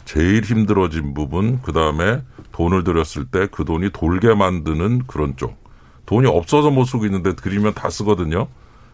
제일 0.04 0.42
힘들어진 0.42 1.14
부분 1.14 1.60
그 1.62 1.72
다음에 1.72 2.20
돈을 2.54 2.84
들였을 2.84 3.24
때 3.26 3.48
그 3.50 3.64
돈이 3.64 3.90
돌게 3.90 4.32
만드는 4.34 5.02
그런 5.08 5.36
쪽. 5.36 5.56
돈이 6.06 6.28
없어서 6.28 6.70
못 6.70 6.84
쓰고 6.84 7.04
있는데 7.06 7.34
드리면 7.34 7.74
다 7.74 7.90
쓰거든요. 7.90 8.46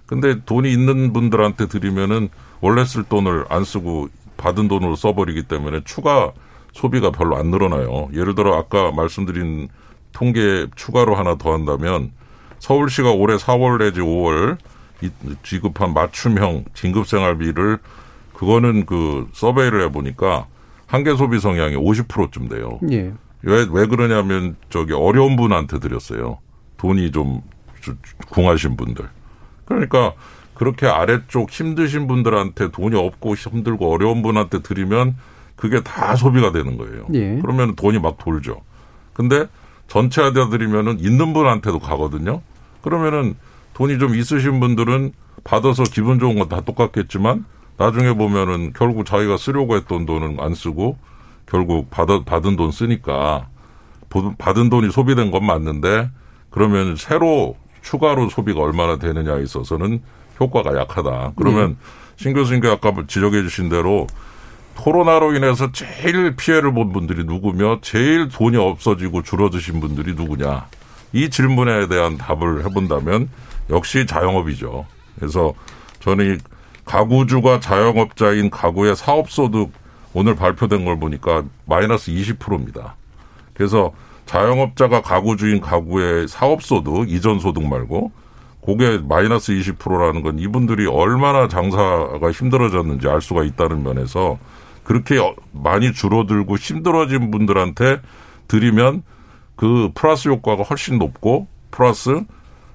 근데 0.07 0.43
돈이 0.45 0.73
있는 0.73 1.13
분들한테 1.13 1.67
드리면은 1.67 2.31
원래 2.63 2.85
쓸 2.87 3.05
돈을 3.05 3.45
안 3.51 3.65
쓰고 3.65 4.09
받은 4.39 4.69
돈으로 4.69 4.97
써버리기 4.97 5.43
때문에 5.45 5.81
추가 5.85 6.33
소비가 6.73 7.11
별로 7.11 7.37
안 7.37 7.49
늘어나요. 7.51 8.09
예를 8.15 8.35
들어 8.35 8.57
아까 8.57 8.91
말씀드린 8.93 9.69
통계 10.13 10.67
추가로 10.75 11.15
하나 11.15 11.37
더 11.37 11.53
한다면 11.53 12.13
서울시가 12.61 13.11
올해 13.13 13.37
4월 13.37 13.79
내지 13.79 14.01
5월 14.01 14.57
이- 15.03 15.11
지급한 15.43 15.93
맞춤형 15.93 16.65
긴급생활비를 16.75 17.79
그거는 18.33 18.87
그 18.87 19.29
서베이를 19.35 19.83
해보니까 19.87 20.47
한계 20.87 21.15
소비 21.15 21.39
성향이 21.39 21.77
50%쯤 21.77 22.49
돼요. 22.49 22.79
예. 22.91 23.13
왜, 23.43 23.67
왜 23.71 23.87
그러냐면 23.87 24.57
저기 24.69 24.93
어려운 24.93 25.37
분한테 25.37 25.79
드렸어요. 25.79 26.39
돈이 26.77 27.11
좀 27.13 27.43
궁하신 28.29 28.77
분들. 28.77 29.09
그러니까 29.65 30.13
그렇게 30.55 30.87
아래쪽 30.87 31.51
힘드신 31.51 32.07
분들한테 32.07 32.71
돈이 32.71 32.97
없고 32.97 33.35
힘들고 33.35 33.93
어려운 33.93 34.23
분한테 34.23 34.61
드리면 34.61 35.17
그게 35.57 35.83
다 35.83 36.17
소비가 36.17 36.53
되는 36.53 36.77
거예요. 36.77 37.07
예. 37.15 37.39
그러면 37.41 37.75
돈이 37.77 37.99
막 37.99 38.19
돌죠. 38.19 38.63
근데 39.13 39.47
전체하다 39.89 40.49
드리면은 40.51 40.99
있는 41.01 41.33
분한테도 41.33 41.79
가거든요. 41.79 42.43
그러면은 42.83 43.37
돈이 43.75 43.99
좀 43.99 44.15
있으신 44.15 44.61
분들은 44.61 45.13
받아서 45.45 45.83
기분 45.85 46.19
좋은 46.19 46.39
건 46.39 46.49
다 46.49 46.61
똑같겠지만 46.61 47.45
나중에 47.79 48.13
보면은 48.13 48.73
결국 48.75 49.07
자기가 49.07 49.37
쓰려고 49.39 49.77
했던 49.77 50.05
돈은 50.05 50.37
안 50.41 50.55
쓰고 50.55 50.99
결국 51.51 51.91
받아, 51.91 52.23
받은 52.25 52.57
돈 52.57 52.71
쓰니까 52.71 53.49
보- 54.09 54.35
받은 54.37 54.71
돈이 54.71 54.91
소비된 54.91 55.31
건 55.31 55.45
맞는데 55.45 56.11
그러면 56.51 56.97
새로 56.97 57.57
추가로 57.83 58.29
소비가 58.29 58.61
얼마나 58.61 58.97
되느냐에 58.99 59.43
있어서는 59.43 60.01
효과가 60.39 60.79
약하다. 60.79 61.33
그러면 61.37 61.77
신 62.17 62.33
교수님께 62.35 62.69
아까 62.69 62.93
지적해 63.07 63.43
주신 63.43 63.69
대로 63.69 64.07
코로나로 64.77 65.35
인해서 65.35 65.73
제일 65.73 66.37
피해를 66.37 66.73
본 66.73 66.93
분들이 66.93 67.25
누구며 67.25 67.79
제일 67.83 68.29
돈이 68.29 68.57
없어지고 68.57 69.23
줄어드신 69.23 69.81
분들이 69.81 70.15
누구냐. 70.15 70.67
이 71.13 71.29
질문에 71.29 71.89
대한 71.89 72.17
답을 72.17 72.65
해본다면 72.65 73.29
역시 73.71 74.07
자영업이죠. 74.07 74.87
그래서 75.19 75.53
저는 76.01 76.35
이 76.35 76.39
가구주가 76.85 77.61
자영업자인 77.61 78.51
가구의 78.51 78.97
사업소득 78.97 79.73
오늘 80.13 80.35
발표된 80.35 80.85
걸 80.85 80.99
보니까 80.99 81.45
마이너스 81.67 82.11
20%입니다. 82.11 82.97
그래서 83.55 83.93
자영업자가 84.27 85.03
가구주인 85.03 85.61
가구의 85.61 86.29
사업소득, 86.29 87.11
이전소득 87.11 87.67
말고 87.67 88.13
그게 88.65 88.99
마이너스 88.99 89.53
20%라는 89.53 90.23
건 90.23 90.39
이분들이 90.39 90.87
얼마나 90.87 91.49
장사가 91.49 92.31
힘들어졌는지 92.31 93.09
알 93.09 93.21
수가 93.21 93.45
있다는 93.45 93.83
면에서 93.83 94.39
그렇게 94.85 95.19
어- 95.19 95.35
많이 95.53 95.93
줄어들고 95.93 96.57
힘들어진 96.57 97.31
분들한테 97.31 98.01
드리면 98.49 99.03
그 99.57 99.91
플러스 99.95 100.29
효과가 100.29 100.63
훨씬 100.65 100.99
높고 100.99 101.47
플러스 101.71 102.25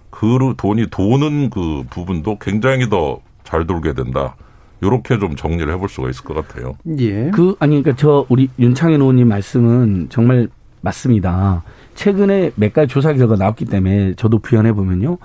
그 0.09 0.53
돈이 0.57 0.87
도는 0.89 1.49
그 1.49 1.83
부분도 1.89 2.39
굉장히 2.39 2.89
더 2.89 3.21
잘 3.45 3.65
돌게 3.65 3.93
된다. 3.93 4.35
요렇게 4.84 5.20
좀 5.20 5.36
정리를 5.36 5.72
해볼 5.74 5.89
수가 5.89 6.10
있을 6.10 6.24
것 6.24 6.34
같아요. 6.34 6.74
예. 7.00 7.32
그 7.32 7.55
아니 7.60 7.82
그러니까 7.82 7.96
저 7.96 8.25
우리 8.29 8.50
윤창현 8.60 9.01
의원님 9.01 9.27
말씀은 9.27 10.08
정말 10.10 10.48
맞습니다. 10.82 11.63
최근에 11.96 12.51
몇 12.55 12.74
가지 12.74 12.88
조사 12.94 13.13
결과 13.13 13.36
나왔기 13.36 13.65
때문에 13.65 14.13
저도 14.15 14.39
부연해 14.39 14.74
보면요. 14.74 15.17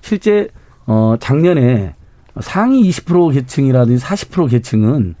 실제 0.00 0.48
어 0.86 1.16
작년에 1.20 1.94
상위 2.40 2.88
20% 2.88 3.34
계층이라든지 3.34 4.04
40% 4.04 4.50
계층은 4.50 5.14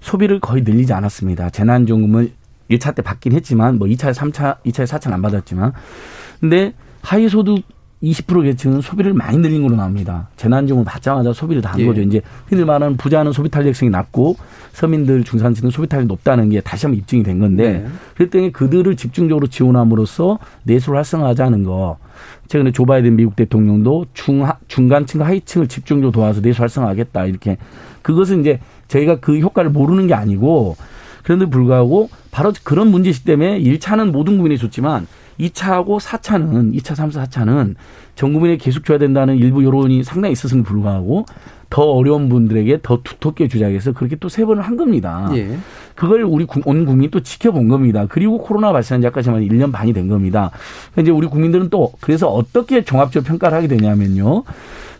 소비를 0.00 0.40
거의 0.40 0.62
늘리지 0.62 0.92
않았습니다. 0.92 1.50
재난지원금을 1.50 2.30
1차 2.70 2.94
때 2.94 3.02
받긴 3.02 3.32
했지만 3.32 3.78
뭐 3.78 3.88
2차, 3.88 4.12
3차, 4.12 4.58
2차, 4.64 4.84
4차는 4.84 5.12
안 5.12 5.22
받았지만 5.22 5.72
근데 6.40 6.74
하위 7.00 7.28
소득 7.28 7.62
20% 8.02 8.44
계층은 8.44 8.80
소비를 8.80 9.12
많이 9.12 9.38
늘린 9.38 9.62
걸로 9.62 9.76
나옵니다. 9.76 10.28
재난지원을 10.36 10.84
받자마자 10.84 11.32
소비를 11.32 11.62
다한 11.62 11.80
예. 11.80 11.86
거죠. 11.86 12.00
이제 12.00 12.20
흔히 12.46 12.64
말하는 12.64 12.96
부자는 12.96 13.32
소비 13.32 13.48
탄력성이 13.48 13.90
낮고 13.90 14.36
서민들 14.72 15.24
중산층은 15.24 15.70
소비 15.70 15.88
탄력이 15.88 16.06
높다는 16.06 16.50
게 16.50 16.60
다시 16.60 16.86
한번 16.86 16.98
입증이 16.98 17.24
된 17.24 17.40
건데 17.40 17.72
네. 17.72 17.86
그랬더니 18.14 18.52
그들을 18.52 18.94
집중적으로 18.96 19.48
지원함으로써 19.48 20.38
내수를 20.62 20.98
활성화하자는 20.98 21.64
거. 21.64 21.98
최근에 22.48 22.72
조 22.72 22.84
바이든 22.84 23.16
미국 23.16 23.36
대통령도 23.36 24.06
중 24.14 24.46
중간층과 24.68 25.26
하위층을 25.26 25.68
집중적으로 25.68 26.12
도와서 26.12 26.40
내수 26.40 26.62
활성화하겠다 26.62 27.26
이렇게 27.26 27.58
그것은 28.02 28.40
이제 28.40 28.58
저희가 28.88 29.20
그 29.20 29.38
효과를 29.38 29.70
모르는 29.70 30.06
게 30.06 30.14
아니고 30.14 30.76
그런데 31.22 31.46
불구하고 31.46 32.08
바로 32.30 32.52
그런 32.64 32.90
문제시 32.90 33.24
때문에 33.24 33.60
1차는 33.60 34.10
모든 34.10 34.36
국민이 34.36 34.58
줬지만 34.58 35.06
2차하고 35.40 36.00
4차는 36.00 36.74
2차, 36.80 36.96
3차, 36.96 37.24
4차는 37.28 37.74
전 38.16 38.32
국민에 38.32 38.56
계속 38.56 38.84
줘야 38.84 38.98
된다는 38.98 39.36
일부 39.36 39.64
여론이 39.64 40.02
상당히 40.02 40.32
있었음에 40.32 40.62
불구하고 40.64 41.26
더 41.70 41.82
어려운 41.82 42.28
분들에게 42.28 42.80
더 42.82 43.00
두텁게 43.04 43.46
주자 43.46 43.66
해서 43.66 43.92
그렇게 43.92 44.16
또 44.16 44.28
세 44.28 44.44
번을 44.44 44.62
한 44.62 44.76
겁니다. 44.76 45.30
예. 45.34 45.58
그걸 45.94 46.22
우리 46.22 46.44
국- 46.44 46.66
온 46.66 46.86
국민이 46.86 47.10
또 47.10 47.20
지켜본 47.20 47.68
겁니다. 47.68 48.06
그리고 48.08 48.38
코로나 48.38 48.72
발생한 48.72 49.02
지까지 49.02 49.30
만 49.30 49.42
1년 49.42 49.70
반이 49.70 49.92
된 49.92 50.08
겁니다. 50.08 50.50
이제 50.98 51.10
우리 51.10 51.26
국민들은 51.28 51.68
또 51.70 51.92
그래서 52.00 52.28
어떻게 52.28 52.82
종합적으로 52.82 53.28
평가를 53.28 53.56
하게 53.58 53.68
되냐면요. 53.68 54.44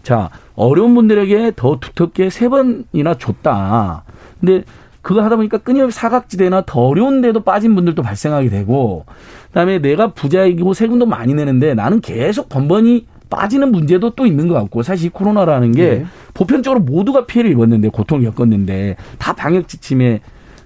자, 0.03 0.31
어려운 0.55 0.95
분들에게 0.95 1.53
더 1.57 1.79
두텁게 1.81 2.31
세 2.31 2.49
번이나 2.49 3.15
줬다. 3.15 4.05
근데 4.41 4.63
그거 5.03 5.23
하다 5.23 5.37
보니까 5.37 5.59
끊임없이 5.59 5.99
사각지대나 5.99 6.65
더 6.67 6.81
어려운 6.81 7.21
데도 7.21 7.41
빠진 7.41 7.75
분들도 7.75 8.03
발생하게 8.03 8.51
되고 8.51 9.05
그다음에 9.49 9.79
내가 9.79 10.13
부자이고 10.13 10.75
세금도 10.75 11.07
많이 11.07 11.35
내는데 11.35 11.75
나는 11.75 12.01
계속 12.01 12.49
번번이 12.49 13.07
빠지는 13.31 13.71
문제도 13.73 14.11
또 14.11 14.27
있는 14.27 14.49
것 14.49 14.55
같고 14.55 14.83
사실 14.83 15.07
이 15.07 15.09
코로나라는 15.11 15.73
게 15.73 15.83
예. 15.83 16.07
보편적으로 16.35 16.81
모두가 16.81 17.27
피해를 17.27 17.51
입었는데 17.53 17.89
고통을 17.91 18.25
겪었는데 18.25 18.97
다 19.19 19.35
방역 19.35 19.69
지침에 19.69 20.21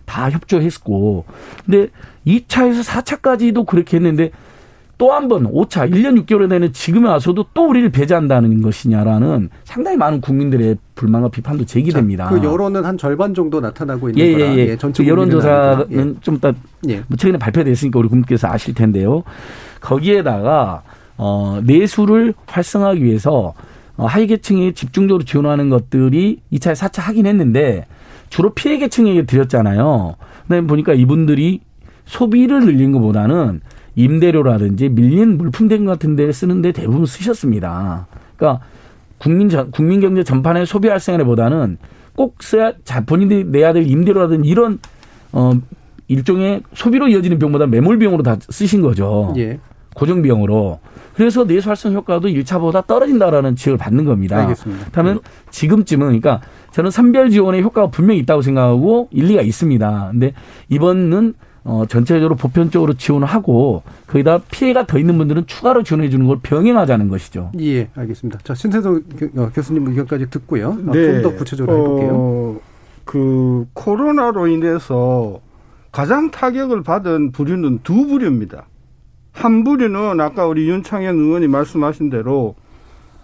다 0.05 0.31
협조했고 0.31 1.25
근데 1.65 1.89
2차에서 2.27 2.85
4차까지도 2.85 3.67
그렇게 3.67 3.97
했는데 3.97 4.31
또 5.03 5.11
한 5.11 5.27
번 5.27 5.51
5차 5.53 5.91
1년 5.91 6.25
6개월에 6.25 6.49
되는 6.49 6.73
지금에 6.73 7.09
와서도 7.09 7.47
또 7.55 7.69
우리를 7.69 7.91
배제한다는 7.91 8.63
것이냐라는 8.63 9.51
상당히 9.65 9.97
많은 9.97 10.21
국민들의 10.21 10.77
불만과 10.95 11.29
비판도 11.29 11.65
제기됩니다. 11.65 12.29
그 12.29 12.37
여론은 12.37 12.85
한 12.85 12.97
절반 12.97 13.35
정도 13.35 13.59
나타나고 13.59 14.11
있는 14.11 14.25
예, 14.25 14.33
거라. 14.33 14.53
예, 14.53 14.57
예. 14.59 14.77
전체 14.77 15.03
그 15.03 15.09
여론조사는 15.09 15.77
국민은 15.79 16.03
아니고. 16.05 16.21
좀 16.21 16.37
이따 16.37 16.53
예. 16.89 17.03
뭐 17.09 17.17
최근에 17.17 17.37
발표됐으니까 17.39 17.99
우리 17.99 18.07
국민께서 18.07 18.47
아실 18.47 18.75
텐데요. 18.75 19.25
거기에다가 19.81 20.83
어 21.17 21.61
내수를 21.65 22.35
활성화하기 22.47 23.03
위해서 23.03 23.55
어, 23.97 24.07
하위 24.07 24.29
계층에 24.29 24.71
집중적으로 24.71 25.25
지원하는 25.25 25.69
것들이 25.69 26.39
2차에 26.53 26.75
4차 26.75 27.01
하긴 27.03 27.27
했는데 27.27 27.87
주로 28.31 28.51
피해 28.55 28.79
계층에게 28.79 29.27
드렸잖아요. 29.27 30.15
그다음에 30.45 30.67
보니까 30.69 30.93
이분들이 30.95 31.61
소비를 32.05 32.61
늘린 32.61 32.93
것보다는 32.93 33.63
임대료라든지 33.95 34.89
밀린 34.89 35.37
물품된 35.39 35.85
같은 35.85 36.17
데 36.17 36.31
쓰는데 36.33 36.73
대부분 36.73 37.07
쓰셨습니다. 37.07 38.07
그러니까 38.37 38.65
국민 39.19 39.49
전, 39.49 39.71
국민 39.71 40.01
경제 40.01 40.25
전반의 40.25 40.67
소비 40.67 40.89
활성화보다는 40.89 41.79
꼭 42.15 42.43
써야 42.43 42.73
자 42.85 43.05
본인들이 43.05 43.45
내야 43.45 43.73
될 43.73 43.87
임대료라든지 43.87 44.49
이런 44.49 44.79
어 45.33 45.53
일종의 46.09 46.63
소비로 46.75 47.09
이어지는 47.09 47.39
비용보다 47.39 47.67
매몰 47.67 47.99
비용으로 47.99 48.23
다 48.23 48.37
쓰신 48.41 48.83
거죠. 48.83 49.33
예. 49.37 49.59
고정 49.95 50.23
비용으로. 50.23 50.81
그래서 51.15 51.47
내수 51.47 51.69
활성 51.69 51.93
효과도 51.93 52.29
1차보다 52.29 52.87
떨어진다라는 52.87 53.57
지적을 53.57 53.79
받는 53.79 54.05
겁니다. 54.05 54.39
알겠습니다. 54.39 54.87
그러면 54.93 55.21
지금쯤은 55.51 56.07
그러니까 56.07 56.41
저는 56.73 56.91
선별 56.91 57.31
지원의 57.31 57.63
효과가 57.63 57.91
분명히 57.91 58.21
있다고 58.21 58.43
생각하고 58.43 59.09
일리가 59.11 59.43
있습니다. 59.43 60.09
근데 60.11 60.33
이번은 60.71 61.35
어 61.65 61.85
전체적으로 61.89 62.35
보편적으로 62.35 62.95
지원을 62.95 63.27
하고 63.29 63.83
거기다 64.09 64.39
피해가 64.51 64.87
더 64.87 64.99
있는 64.99 65.17
분들은 65.17 65.47
추가로 65.47 65.85
지원해 65.85 66.09
주는 66.11 66.27
걸 66.27 66.39
병행하자는 66.43 67.09
것이죠. 67.09 67.53
예, 67.61 67.89
알겠습니다. 67.95 68.41
자, 68.43 68.55
신세동 68.55 69.03
교- 69.17 69.43
어, 69.43 69.51
교수님 69.55 69.87
의견까지 69.87 70.29
듣고요. 70.31 70.77
네. 70.93 71.23
좀 71.23 71.23
더 71.23 71.37
구체적으로 71.37 71.77
해볼게요. 71.79 72.11
어, 72.15 72.61
그 73.05 73.67
코로나로 73.75 74.49
인해서 74.49 75.39
가장 75.93 76.31
타격을 76.33 76.83
받은 76.83 77.31
부류는 77.33 77.81
두 77.85 78.07
부류입니다. 78.09 78.65
한 79.33 79.63
부류는 79.63 80.21
아까 80.21 80.47
우리 80.47 80.69
윤창현 80.69 81.17
의원이 81.17 81.47
말씀하신 81.49 82.11
대로 82.11 82.55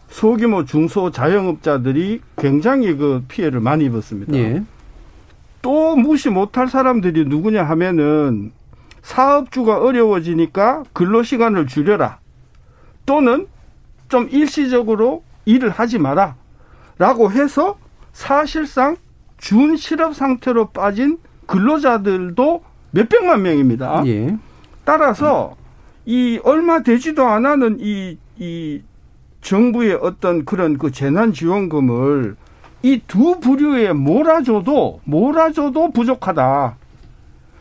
소규모 0.09 0.65
중소 0.65 1.11
자영업자들이 1.11 2.21
굉장히 2.37 2.97
그 2.97 3.23
피해를 3.29 3.61
많이 3.61 3.85
입었습니다. 3.87 4.33
예. 4.35 4.62
또 5.69 5.97
무시 5.97 6.31
못할 6.31 6.67
사람들이 6.67 7.27
누구냐 7.27 7.63
하면은 7.63 8.53
사업주가 9.03 9.83
어려워지니까 9.83 10.85
근로 10.95 11.23
시간을 11.23 11.67
줄여라. 11.67 12.21
또는 13.05 13.47
좀 14.09 14.31
일시적으로 14.31 15.25
일을 15.45 15.69
하지 15.69 15.99
마라. 15.99 16.37
라고 16.97 17.31
해서 17.31 17.77
사실상 18.15 18.97
준 19.37 19.77
실업 19.77 20.15
상태로 20.15 20.71
빠진 20.71 21.19
근로자들도 21.45 22.65
몇백만 22.93 23.43
명입니다. 23.43 24.05
예. 24.07 24.39
따라서 24.87 25.55
이 26.07 26.41
얼마 26.45 26.83
되지도 26.83 27.27
않아는 27.27 27.77
이, 27.81 28.17
이 28.39 28.81
정부의 29.43 29.99
어떤 30.01 30.47
그런 30.47 30.79
그 30.79 30.91
재난지원금을 30.91 32.37
이 32.83 33.01
두 33.07 33.41
부류에 33.41 33.93
몰아줘도, 33.93 35.01
몰아줘도 35.05 35.91
부족하다. 35.91 36.77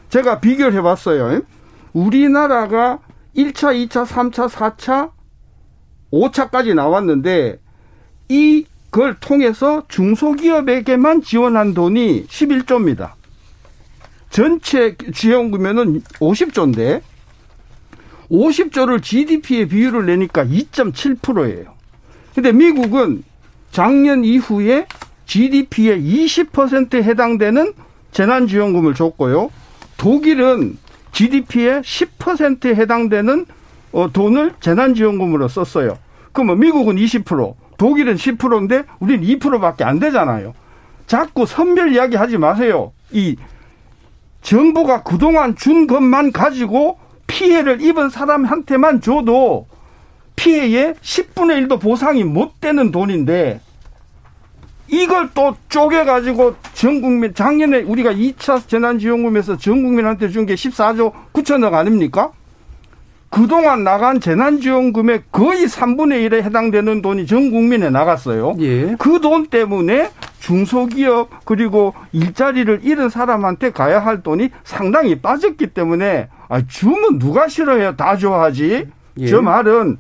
제가 0.09 0.39
비교를 0.39 0.73
해봤어요. 0.77 1.41
우리나라가 1.93 2.99
1차, 3.35 3.73
2차, 3.87 4.05
3차, 4.05 4.49
4차, 4.49 5.11
5차까지 6.11 6.73
나왔는데 6.73 7.59
이걸 8.29 9.19
통해서 9.19 9.83
중소기업에게만 9.87 11.21
지원한 11.21 11.73
돈이 11.73 12.27
11조입니다. 12.27 13.11
전체 14.29 14.95
지원금액은 15.13 16.01
50조인데 16.01 17.01
50조를 18.29 19.01
GDP의 19.01 19.67
비율을 19.67 20.05
내니까 20.05 20.45
2.7%예요. 20.45 21.73
근데 22.35 22.51
미국은 22.51 23.23
작년 23.71 24.23
이후에 24.23 24.87
GDP의 25.25 26.01
20%에 26.01 27.03
해당되는 27.03 27.73
재난지원금을 28.11 28.93
줬고요. 28.95 29.51
독일은 29.97 30.77
GDP의 31.11 31.81
10%에 31.81 32.75
해당되는 32.75 33.45
어, 33.91 34.11
돈을 34.11 34.53
재난지원금으로 34.59 35.47
썼어요. 35.47 35.97
그러면 36.31 36.59
미국은 36.59 36.95
20%, 36.95 37.55
독일은 37.77 38.15
10%인데 38.15 38.83
우리는 38.99 39.25
2%밖에 39.25 39.83
안 39.83 39.99
되잖아요. 39.99 40.53
자꾸 41.07 41.45
선별 41.45 41.93
이야기 41.93 42.15
하지 42.15 42.37
마세요. 42.37 42.91
이 43.11 43.37
정부가 44.41 45.03
그동안 45.03 45.55
준 45.55 45.87
것만 45.87 46.31
가지고 46.31 46.99
피해를 47.27 47.81
입은 47.81 48.09
사람한테만 48.09 49.01
줘도 49.01 49.67
피해의 50.47 50.93
10분의 51.01 51.67
1도 51.67 51.81
보상이 51.81 52.23
못 52.23 52.61
되는 52.61 52.91
돈인데 52.91 53.59
이걸 54.87 55.29
또 55.33 55.53
쪼개가지고 55.67 56.55
전 56.73 57.01
국민, 57.01 57.33
작년에 57.33 57.79
우리가 57.81 58.13
2차 58.13 58.65
재난지원금에서 58.69 59.57
전 59.57 59.83
국민한테 59.83 60.29
준 60.29 60.45
게 60.45 60.55
14조 60.55 61.11
9천억 61.33 61.73
아닙니까? 61.73 62.31
그동안 63.29 63.83
나간 63.83 64.21
재난지원금의 64.21 65.23
거의 65.33 65.65
3분의 65.65 66.29
1에 66.29 66.43
해당되는 66.43 67.01
돈이 67.01 67.25
전 67.27 67.51
국민에 67.51 67.89
나갔어요. 67.89 68.55
예. 68.59 68.95
그 68.97 69.19
돈 69.19 69.47
때문에 69.47 70.11
중소기업 70.39 71.43
그리고 71.43 71.93
일자리를 72.13 72.79
잃은 72.83 73.09
사람한테 73.09 73.71
가야 73.71 73.99
할 73.99 74.23
돈이 74.23 74.51
상당히 74.63 75.19
빠졌기 75.19 75.67
때문에 75.73 76.29
아, 76.47 76.61
주면 76.65 77.19
누가 77.19 77.49
싫어해요? 77.49 77.97
다 77.97 78.15
좋아하지. 78.15 78.87
예. 79.19 79.27
저 79.27 79.41
말은 79.41 79.97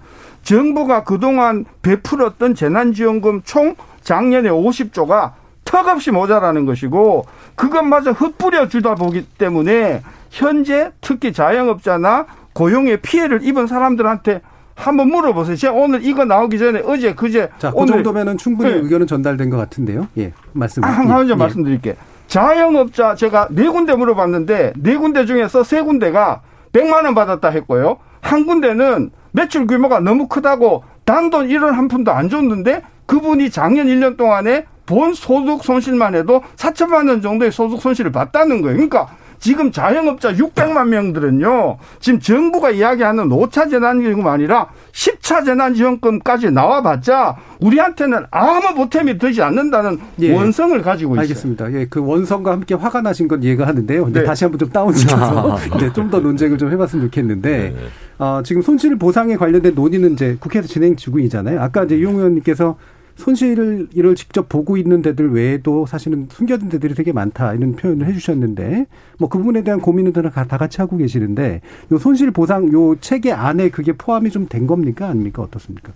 정부가 0.47 1.03
그동안 1.03 1.65
베풀었던 1.81 2.55
재난지원금 2.55 3.41
총 3.43 3.75
작년에 4.01 4.49
50조가 4.49 5.33
턱없이 5.65 6.11
모자라는 6.11 6.65
것이고 6.65 7.25
그것마저 7.55 8.11
흩뿌려 8.11 8.69
주다 8.69 8.95
보기 8.95 9.25
때문에 9.37 10.01
현재 10.29 10.91
특히 11.01 11.33
자영업자나 11.33 12.27
고용에 12.53 12.95
피해를 12.95 13.43
입은 13.43 13.67
사람들한테 13.67 14.41
한번 14.73 15.09
물어보세요. 15.09 15.57
제가 15.57 15.73
오늘 15.73 16.05
이거 16.05 16.23
나오기 16.23 16.57
전에 16.57 16.81
어제 16.85 17.13
그제 17.13 17.49
자, 17.59 17.71
그 17.71 17.79
오늘 17.79 17.95
정도면은 17.95 18.37
충분히 18.37 18.71
네. 18.71 18.77
의견은 18.77 19.05
전달된 19.05 19.49
것 19.49 19.57
같은데요. 19.57 20.07
예, 20.17 20.31
말씀. 20.53 20.81
아, 20.85 20.87
한 20.87 21.09
가지 21.09 21.35
말씀드릴게요. 21.35 21.95
자영업자 22.27 23.15
제가 23.15 23.49
네 23.51 23.67
군데 23.67 23.95
물어봤는데 23.95 24.73
네 24.77 24.95
군데 24.95 25.25
중에서 25.25 25.65
세 25.65 25.81
군데가 25.81 26.41
100만 26.71 27.03
원 27.03 27.15
받았다 27.15 27.49
했고요. 27.49 27.97
한 28.21 28.45
군데는 28.45 29.11
매출 29.37 29.67
규모가 29.67 29.99
너무 29.99 30.27
크다고 30.27 30.83
단돈 31.05 31.47
1원 31.47 31.73
한 31.73 31.87
푼도 31.87 32.11
안 32.11 32.27
줬는데 32.27 32.81
그분이 33.05 33.51
작년 33.51 33.85
1년 33.85 34.17
동안에 34.17 34.65
본 34.87 35.13
소득 35.13 35.63
손실만 35.63 36.15
해도 36.15 36.41
4천만 36.55 37.07
원 37.07 37.21
정도의 37.21 37.51
소득 37.51 37.79
손실을 37.79 38.11
봤다는 38.11 38.63
거예요. 38.63 38.75
그러니까 38.75 39.15
지금 39.39 39.71
자영업자 39.71 40.33
600만 40.33 40.87
명들은요. 40.87 41.77
지금 41.99 42.19
정부가 42.19 42.71
이야기하는 42.71 43.29
5차 43.29 43.69
재난지원금 43.69 44.27
아니라 44.27 44.69
10차 44.91 45.45
재난지원금까지 45.45 46.51
나와봤자 46.51 47.37
우리한테는 47.59 48.25
아무 48.31 48.75
보탬이 48.75 49.17
되지 49.17 49.41
않는다는 49.41 49.99
예. 50.19 50.33
원성을 50.33 50.81
가지고 50.81 51.15
있어요. 51.15 51.21
알겠습니다. 51.21 51.71
예, 51.73 51.85
그 51.89 52.03
원성과 52.03 52.51
함께 52.51 52.75
화가 52.75 53.01
나신 53.01 53.27
건 53.27 53.43
이해가 53.43 53.67
하는데요. 53.67 54.05
근데 54.05 54.21
네. 54.21 54.25
다시 54.25 54.45
한번 54.45 54.59
좀 54.59 54.69
다운시켜서 54.69 55.57
네, 55.79 55.91
좀더 55.93 56.19
논쟁을 56.19 56.57
좀 56.57 56.71
해봤으면 56.71 57.05
좋겠는데 57.05 57.73
네. 57.75 57.75
어, 58.19 58.41
지금 58.43 58.61
손실 58.61 58.95
보상에 58.97 59.35
관련된 59.35 59.75
논의는 59.75 60.13
이제 60.13 60.37
국회에서 60.39 60.67
진행 60.67 60.95
중이잖아요. 60.95 61.61
아까 61.61 61.83
이제 61.83 61.97
이용 61.97 62.15
의원님께서 62.15 62.77
손실을 63.17 63.87
이를 63.93 64.15
직접 64.15 64.47
보고 64.47 64.77
있는 64.77 65.01
데들 65.01 65.31
외에도 65.33 65.85
사실은 65.85 66.27
숨겨진 66.31 66.69
데들이 66.69 66.93
되게 66.93 67.11
많다 67.11 67.53
이런 67.53 67.75
표현을 67.75 68.07
해주셨는데 68.07 68.85
뭐 69.19 69.27
그 69.29 69.37
부분에 69.39 69.63
대한 69.63 69.81
고민은 69.81 70.13
다 70.13 70.57
같이 70.57 70.79
하고 70.79 70.97
계시는데 70.97 71.61
요 71.91 71.97
손실 71.97 72.31
보상 72.31 72.71
요 72.71 72.95
체계 72.99 73.31
안에 73.33 73.69
그게 73.69 73.91
포함이 73.93 74.29
좀 74.31 74.47
된 74.47 74.65
겁니까 74.67 75.09
아닙니까 75.09 75.41
어떻습니까? 75.41 75.91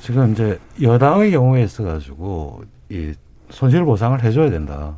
지금 0.00 0.32
이제 0.32 0.58
여당의 0.82 1.30
경우에 1.30 1.62
있어 1.62 1.84
가지고 1.84 2.62
이 2.90 3.12
손실 3.48 3.84
보상을 3.84 4.22
해줘야 4.22 4.50
된다 4.50 4.96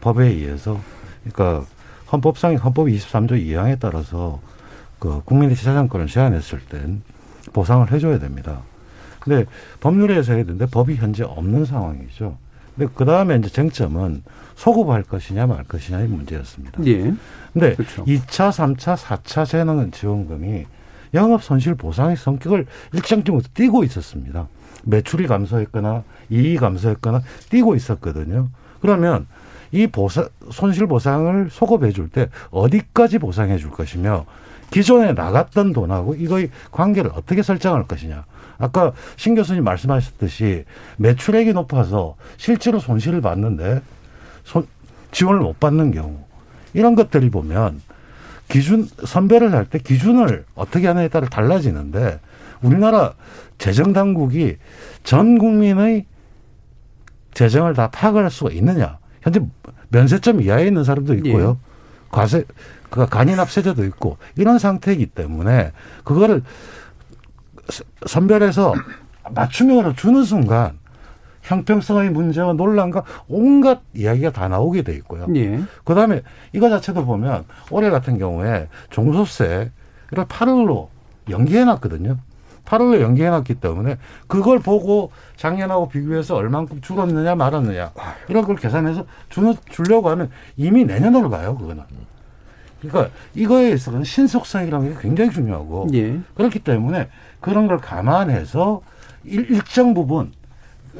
법에 0.00 0.26
의해서 0.28 0.80
그러니까 1.24 1.66
헌법상 2.12 2.54
헌법 2.56 2.86
23조 2.86 3.32
2항에 3.32 3.78
따라서 3.80 4.40
그 4.98 5.22
국민의 5.24 5.56
지자장권을 5.56 6.06
제한했을 6.06 6.60
땐 6.68 7.02
보상을 7.52 7.90
해줘야 7.90 8.18
됩니다. 8.18 8.62
근데 9.20 9.46
법률에서 9.80 10.32
해야 10.32 10.44
되는데 10.44 10.66
법이 10.66 10.96
현재 10.96 11.22
없는 11.24 11.64
상황이죠. 11.64 12.36
근데 12.76 12.92
그 12.94 13.04
다음에 13.04 13.36
이제 13.36 13.48
쟁점은 13.48 14.22
소급할 14.56 15.02
것이냐 15.02 15.46
말 15.46 15.64
것이냐의 15.64 16.08
문제였습니다. 16.08 16.84
예. 16.86 17.12
근데 17.52 17.74
그렇죠. 17.74 18.04
2차, 18.04 18.50
3차, 18.50 18.96
4차 18.96 19.46
재난 19.46 19.90
지원금이 19.90 20.66
영업 21.14 21.42
손실 21.42 21.74
보상의 21.74 22.16
성격을 22.16 22.66
일정 22.92 23.24
정도 23.24 23.42
띄고 23.54 23.84
있었습니다. 23.84 24.48
매출이 24.84 25.26
감소했거나 25.26 26.04
이익이 26.30 26.56
감소했거나 26.56 27.22
띄고 27.50 27.74
있었거든요. 27.74 28.48
그러면 28.80 29.26
이 29.72 29.86
보상, 29.86 30.28
손실 30.50 30.86
보상을 30.86 31.48
소급해 31.50 31.92
줄 31.92 32.08
때 32.08 32.28
어디까지 32.50 33.18
보상해 33.18 33.58
줄 33.58 33.70
것이며 33.70 34.26
기존에 34.70 35.12
나갔던 35.12 35.72
돈하고 35.72 36.14
이거의 36.14 36.50
관계를 36.70 37.10
어떻게 37.14 37.42
설정할 37.42 37.86
것이냐. 37.86 38.24
아까 38.60 38.92
신 39.16 39.34
교수님 39.34 39.64
말씀하셨듯이 39.64 40.64
매출액이 40.98 41.52
높아서 41.54 42.14
실제로 42.36 42.78
손실을 42.78 43.20
봤는데 43.20 43.80
손, 44.44 44.66
지원을 45.10 45.40
못 45.40 45.58
받는 45.58 45.90
경우 45.92 46.18
이런 46.74 46.94
것들을 46.94 47.30
보면 47.30 47.80
기준 48.48 48.88
선별을 49.04 49.52
할 49.54 49.64
때 49.64 49.78
기준을 49.78 50.44
어떻게 50.54 50.86
하느냐에 50.86 51.08
따라 51.08 51.28
달라지는데 51.28 52.20
우리나라 52.62 53.14
재정 53.58 53.92
당국이 53.92 54.56
전 55.02 55.38
국민의 55.38 56.06
재정을 57.34 57.74
다 57.74 57.88
파악할 57.90 58.30
수가 58.30 58.50
있느냐? 58.52 58.98
현재 59.22 59.40
면세점 59.88 60.40
이하에 60.42 60.66
있는 60.66 60.84
사람도 60.84 61.14
있고요. 61.14 61.58
예. 61.60 61.70
과세 62.10 62.44
그 62.90 63.06
간이납세자도 63.06 63.84
있고 63.84 64.18
이런 64.36 64.58
상태이기 64.58 65.06
때문에 65.06 65.72
그거를 66.04 66.42
선별해서 68.06 68.74
맞춤형으로 69.30 69.94
주는 69.94 70.22
순간 70.24 70.78
형평성의 71.42 72.10
문제와 72.10 72.52
논란과 72.52 73.04
온갖 73.28 73.80
이야기가 73.94 74.30
다 74.30 74.48
나오게 74.48 74.82
돼 74.82 74.94
있고요. 74.96 75.26
예. 75.34 75.60
그다음에 75.84 76.22
이거 76.52 76.68
자체도 76.68 77.04
보면 77.04 77.44
올해 77.70 77.90
같은 77.90 78.18
경우에 78.18 78.68
종소세를 78.90 79.70
8월로 80.10 80.88
연기해 81.28 81.64
놨거든요. 81.64 82.18
8월로 82.64 83.00
연기해 83.00 83.30
놨기 83.30 83.54
때문에 83.54 83.96
그걸 84.28 84.60
보고 84.60 85.10
작년하고 85.36 85.88
비교해서 85.88 86.36
얼만큼 86.36 86.80
줄었느냐 86.82 87.34
말았느냐 87.34 87.92
이런 88.28 88.44
걸 88.44 88.56
계산해서 88.56 89.06
주, 89.28 89.54
주려고 89.70 90.08
하면 90.10 90.30
이미 90.56 90.84
내년으로 90.84 91.30
가요, 91.30 91.56
그거는. 91.56 91.82
그러니까 92.80 93.14
이거에 93.34 93.70
있어서는 93.72 94.04
신속성이라는 94.04 94.94
게 94.94 95.00
굉장히 95.00 95.30
중요하고 95.30 95.88
예. 95.92 96.18
그렇기 96.34 96.60
때문에 96.60 97.08
그런 97.40 97.66
걸 97.66 97.78
감안해서 97.78 98.82
일, 99.24 99.62
정 99.64 99.94
부분 99.94 100.32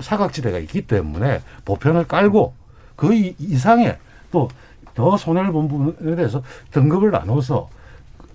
사각지대가 0.00 0.59
있기 0.59 0.83
때문에 0.83 1.40
보편을 1.64 2.07
깔고 2.07 2.55
그 2.96 3.14
이상의 3.38 3.98
또 4.31 4.48
더 4.94 5.16
손해를 5.16 5.53
본 5.53 5.68
부분에 5.68 6.16
대해서 6.16 6.42
등급을 6.70 7.11
나눠서 7.11 7.68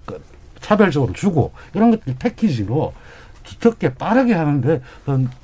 그 0.05 0.19
차별적으로 0.59 1.13
주고 1.13 1.51
이런 1.73 1.91
것들 1.91 2.15
패키지로 2.17 2.93
두텁게 3.43 3.93
빠르게 3.93 4.33
하는데 4.33 4.81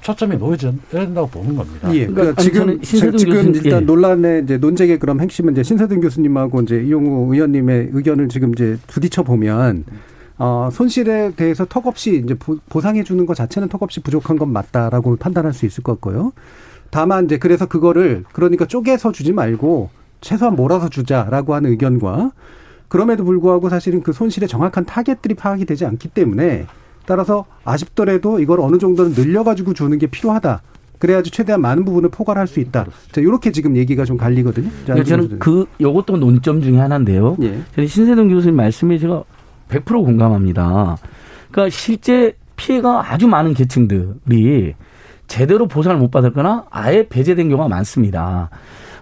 초점이 0.01 0.37
놓여져야 0.37 0.73
된다고 0.89 1.27
보는 1.29 1.55
겁니다. 1.55 1.93
예. 1.93 2.07
그러니까 2.07 2.41
지금 2.41 2.81
지금 2.81 3.53
일단 3.53 3.81
예. 3.81 3.85
논란의 3.85 4.43
이제 4.43 4.57
논쟁의 4.57 4.97
그럼 4.97 5.21
핵심은 5.21 5.53
이제 5.53 5.61
신세등 5.61 6.01
교수님하고 6.01 6.61
이제 6.61 6.81
이용우 6.81 7.31
의원님의 7.31 7.89
의견을 7.93 8.29
지금 8.29 8.53
이제 8.53 8.77
부딪혀 8.87 9.21
보면 9.21 9.85
어, 10.43 10.69
손실에 10.71 11.33
대해서 11.35 11.65
턱없이 11.65 12.19
이제 12.25 12.35
보상해 12.67 13.03
주는 13.03 13.27
것 13.27 13.35
자체는 13.35 13.69
턱없이 13.69 13.99
부족한 13.99 14.39
건 14.39 14.51
맞다라고 14.51 15.15
판단할 15.17 15.53
수 15.53 15.67
있을 15.67 15.83
것 15.83 15.91
같고요. 15.93 16.33
다만 16.89 17.25
이제 17.25 17.37
그래서 17.37 17.67
그거를 17.67 18.23
그러니까 18.33 18.65
쪼개서 18.65 19.11
주지 19.11 19.33
말고 19.33 19.91
최소한 20.19 20.55
몰아서 20.55 20.89
주자라고 20.89 21.53
하는 21.53 21.69
의견과 21.69 22.31
그럼에도 22.87 23.23
불구하고 23.23 23.69
사실은 23.69 24.01
그 24.01 24.13
손실의 24.13 24.49
정확한 24.49 24.85
타겟들이 24.85 25.35
파악이 25.35 25.65
되지 25.65 25.85
않기 25.85 26.07
때문에 26.07 26.65
따라서 27.05 27.45
아쉽더라도 27.63 28.39
이걸 28.39 28.61
어느 28.61 28.79
정도는 28.79 29.11
늘려가지고 29.11 29.75
주는 29.75 29.95
게 29.99 30.07
필요하다. 30.07 30.63
그래야지 30.97 31.29
최대한 31.29 31.61
많은 31.61 31.85
부분을 31.85 32.09
포괄할 32.09 32.47
수 32.47 32.59
있다. 32.59 32.87
자, 33.11 33.21
이렇게 33.21 33.51
지금 33.51 33.77
얘기가 33.77 34.05
좀 34.05 34.17
갈리거든요. 34.17 34.69
자, 34.87 34.93
그러니까 34.93 35.03
저는 35.05 35.39
그 35.39 35.67
요것도 35.79 36.17
논점 36.17 36.61
중에 36.61 36.79
하나인데요. 36.79 37.37
예. 37.43 37.61
저는 37.75 37.87
신세동 37.87 38.27
교수님 38.27 38.55
말씀에 38.55 38.97
제가 38.97 39.23
100% 39.71 40.05
공감합니다. 40.05 40.97
그러니까 41.49 41.75
실제 41.75 42.33
피해가 42.55 43.11
아주 43.11 43.27
많은 43.27 43.53
계층들이 43.53 44.75
제대로 45.27 45.67
보상을 45.67 45.97
못 45.97 46.11
받았거나 46.11 46.65
아예 46.69 47.07
배제된 47.07 47.49
경우가 47.49 47.69
많습니다. 47.69 48.49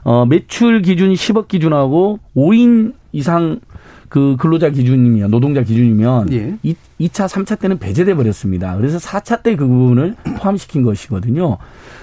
어, 0.03 0.25
매출 0.25 0.81
기준 0.81 1.11
10억 1.13 1.47
기준하고 1.47 2.19
5인 2.35 2.93
이상 3.11 3.59
그 4.07 4.37
근로자 4.39 4.69
기준이면 4.69 5.29
노동자 5.29 5.61
기준이면 5.61 6.31
예. 6.33 6.55
2, 6.63 6.75
2차, 7.01 7.27
3차 7.27 7.59
때는 7.59 7.77
배제돼 7.79 8.15
버렸습니다. 8.15 8.75
그래서 8.77 8.97
4차 8.97 9.43
때 9.43 9.55
그 9.55 9.67
부분을 9.67 10.15
포함시킨 10.37 10.83
것이거든요. 10.83 11.57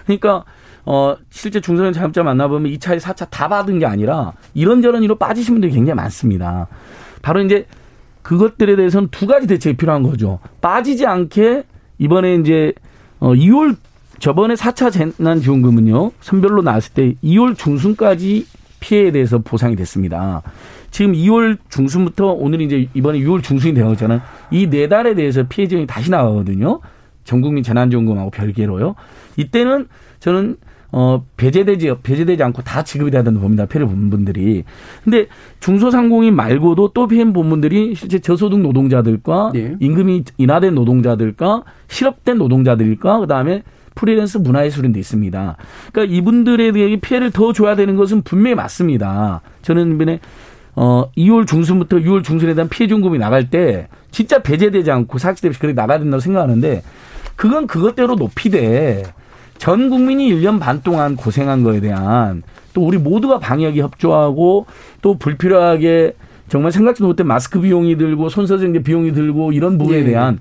그러니까 0.05 0.45
어, 0.85 1.17
실제 1.31 1.61
중소형 1.61 1.93
자영업자 1.93 2.23
만나보면 2.23 2.71
2차에 2.73 3.01
4차 3.01 3.29
다 3.31 3.49
받은 3.49 3.79
게 3.81 3.87
아니라 3.87 4.35
이런저런 4.55 5.03
이로 5.03 5.17
빠지신 5.17 5.55
분들이 5.55 5.73
굉장히 5.73 5.97
많습니다. 5.97 6.69
바로 7.23 7.41
이제 7.43 7.67
그것들에 8.27 8.75
대해서는 8.75 9.07
두 9.13 9.29
가지 9.29 9.47
대책이 9.47 9.77
필요한 9.77 10.03
거죠. 10.03 10.41
빠지지 10.61 11.07
않게 11.07 11.63
이번에 11.99 12.35
이제 12.35 12.73
어 13.21 13.33
2월 13.35 13.77
저번에 14.19 14.55
4차 14.55 14.91
재난지원금은요. 14.91 16.11
선별로 16.21 16.61
나왔을 16.61 16.93
때 16.95 17.15
2월 17.23 17.57
중순까지 17.57 18.47
피해에 18.81 19.13
대해서 19.13 19.39
보상이 19.39 19.77
됐습니다. 19.77 20.43
지금 20.91 21.13
2월 21.13 21.57
중순부터 21.69 22.33
오늘 22.33 22.63
이제 22.63 22.89
이번에 22.95 23.21
6월 23.21 23.45
중순이 23.45 23.75
되는 23.75 23.91
거잖아요. 23.91 24.21
이 24.51 24.67
네 24.67 24.89
달에 24.89 25.15
대해서 25.15 25.45
피해 25.49 25.69
지원이 25.69 25.87
다시 25.87 26.11
나가거든요. 26.11 26.81
전국민 27.23 27.63
재난지원금하고 27.63 28.31
별개로요. 28.31 28.97
이때는 29.37 29.87
저는 30.19 30.57
어, 30.93 31.25
배제되지, 31.37 31.95
배제되지 32.03 32.43
않고 32.43 32.63
다 32.63 32.83
지급이 32.83 33.11
돼야 33.11 33.23
된다고 33.23 33.43
봅니다. 33.43 33.67
피해를 33.67 33.87
본 33.87 34.11
분들이. 34.11 34.65
근데 35.05 35.27
중소상공인 35.61 36.35
말고도 36.35 36.93
또 36.95 37.07
피해 37.07 37.25
본 37.25 37.51
분들이 37.51 37.95
실제 37.95 38.19
저소득 38.19 38.61
노동자들과 38.61 39.51
네. 39.55 39.77
임금이 39.81 40.25
인하된 40.39 40.75
노동자들과 40.75 41.65
실업된 41.89 42.39
노동자들과 42.39 43.21
그 43.21 43.27
다음에 43.27 43.63
프리랜서 43.95 44.39
문화예술인도 44.39 44.99
있습니다. 44.99 45.57
그러니까 45.93 46.15
이분들에 46.15 46.71
대해 46.73 46.97
피해를 46.97 47.31
더 47.31 47.53
줘야 47.53 47.75
되는 47.75 47.97
것은 47.97 48.23
분명히 48.23 48.55
맞습니다. 48.55 49.41
저는 49.63 49.95
이번에 49.95 50.21
어 50.77 51.11
2월 51.17 51.47
중순부터 51.47 51.97
6월 51.99 52.23
중순에 52.23 52.55
대한 52.55 52.69
피해 52.69 52.87
중금이 52.87 53.19
나갈 53.19 53.49
때 53.49 53.89
진짜 54.11 54.43
배제되지 54.43 54.91
않고 54.91 55.19
사기대 55.19 55.49
없이 55.49 55.59
그렇게 55.59 55.75
나가야 55.75 55.99
된다고 55.99 56.21
생각하는데 56.21 56.83
그건 57.35 57.67
그것대로 57.67 58.15
높이되 58.15 59.03
전 59.59 59.91
국민이 59.91 60.31
1년 60.31 60.61
반 60.61 60.83
동안 60.83 61.17
고생한 61.17 61.63
거에 61.63 61.81
대한 61.81 62.43
또 62.73 62.87
우리 62.87 62.99
모두가 62.99 63.39
방역에 63.39 63.81
협조하고 63.81 64.67
또 65.03 65.19
불필요하게 65.19 66.15
정말 66.49 66.73
생각지도 66.73 67.09
못한 67.09 67.27
마스크 67.27 67.61
비용이 67.61 67.97
들고 67.97 68.29
손서정제 68.29 68.83
비용이 68.83 69.13
들고 69.13 69.53
이런 69.53 69.79
부분에 69.79 69.99
예. 70.01 70.05
대한 70.05 70.39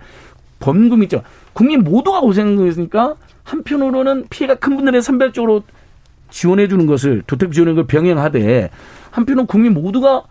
범금 0.59 1.03
있죠. 1.03 1.21
국민 1.53 1.83
모두가 1.83 2.21
고생했으니까 2.21 3.15
한편으로는 3.43 4.25
피해가 4.29 4.55
큰 4.55 4.75
분들의 4.75 5.01
선별적으로 5.01 5.63
지원해 6.29 6.67
주는 6.67 6.85
것을 6.85 7.23
도택 7.27 7.51
지원을 7.51 7.85
병행하되 7.85 8.69
한편으로 9.11 9.45
국민 9.45 9.73
모두가 9.73 10.23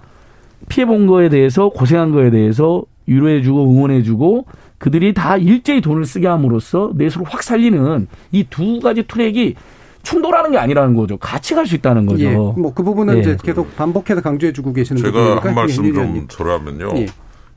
피해 0.69 0.87
본 0.87 1.07
거에 1.07 1.29
대해서 1.29 1.69
고생한 1.69 2.13
거에 2.13 2.31
대해서 2.31 2.85
위로해 3.07 3.43
주고 3.43 3.71
응원해 3.71 4.03
주고 4.03 4.47
그들이 4.85 5.15
다 5.15 5.39
일제히 5.39 5.81
돈을 5.81 6.05
쓰게 6.05 6.27
함으로써 6.27 6.93
내수를 6.95 7.27
확 7.27 7.43
살리는 7.43 8.07
이 8.33 8.45
두 8.51 8.81
가지 8.81 9.03
트랙이 9.05 9.55
충돌하는 10.03 10.51
게 10.51 10.59
아니라는 10.59 10.95
거죠. 10.95 11.17
같이 11.17 11.55
갈 11.55 11.67
수 11.67 11.75
있다는 11.75 12.05
거죠. 12.05 12.23
예. 12.23 12.35
뭐그 12.35 12.83
부분은 12.83 13.17
예. 13.17 13.21
이제 13.21 13.37
계속 13.43 13.75
반복해서 13.77 14.21
강조해주고 14.21 14.75
계시는 14.75 15.01
제가 15.01 15.13
부분이니까 15.13 15.49
한 15.49 15.55
말씀 15.55 15.87
예, 15.87 15.93
좀. 15.95 16.27
드라면요. 16.29 16.91
예. 16.97 17.07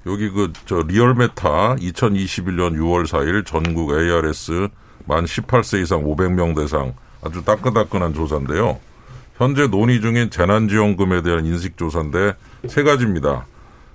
여기 0.05 0.29
그 0.29 0.53
저 0.65 0.85
리얼메타 0.87 1.75
2021년 1.75 2.77
6월 2.77 3.05
4일 3.05 3.45
전국 3.45 3.91
ARS 3.91 4.69
만 5.05 5.25
18세 5.25 5.81
이상 5.83 6.05
500명 6.05 6.55
대상 6.55 6.93
아주 7.21 7.43
따끈따끈한 7.43 8.13
조사인데요. 8.13 8.79
현재 9.37 9.67
논의 9.67 9.99
중인 9.99 10.29
재난지원금에 10.29 11.23
대한 11.23 11.45
인식조사인데 11.45 12.35
세 12.69 12.83
가지입니다. 12.83 13.45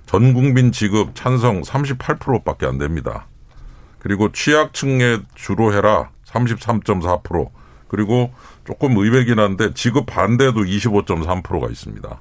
전 0.05 0.33
국민 0.33 0.71
지급 0.71 1.15
찬성 1.15 1.61
38%밖에 1.61 2.65
안 2.65 2.77
됩니다. 2.77 3.27
그리고 3.99 4.31
취약층에 4.31 5.19
주로 5.35 5.73
해라 5.73 6.09
33.4% 6.27 7.49
그리고 7.87 8.31
조금 8.65 8.97
의외긴 8.97 9.39
한데 9.39 9.73
지급 9.73 10.05
반대도 10.07 10.61
25.3%가 10.61 11.67
있습니다. 11.69 12.19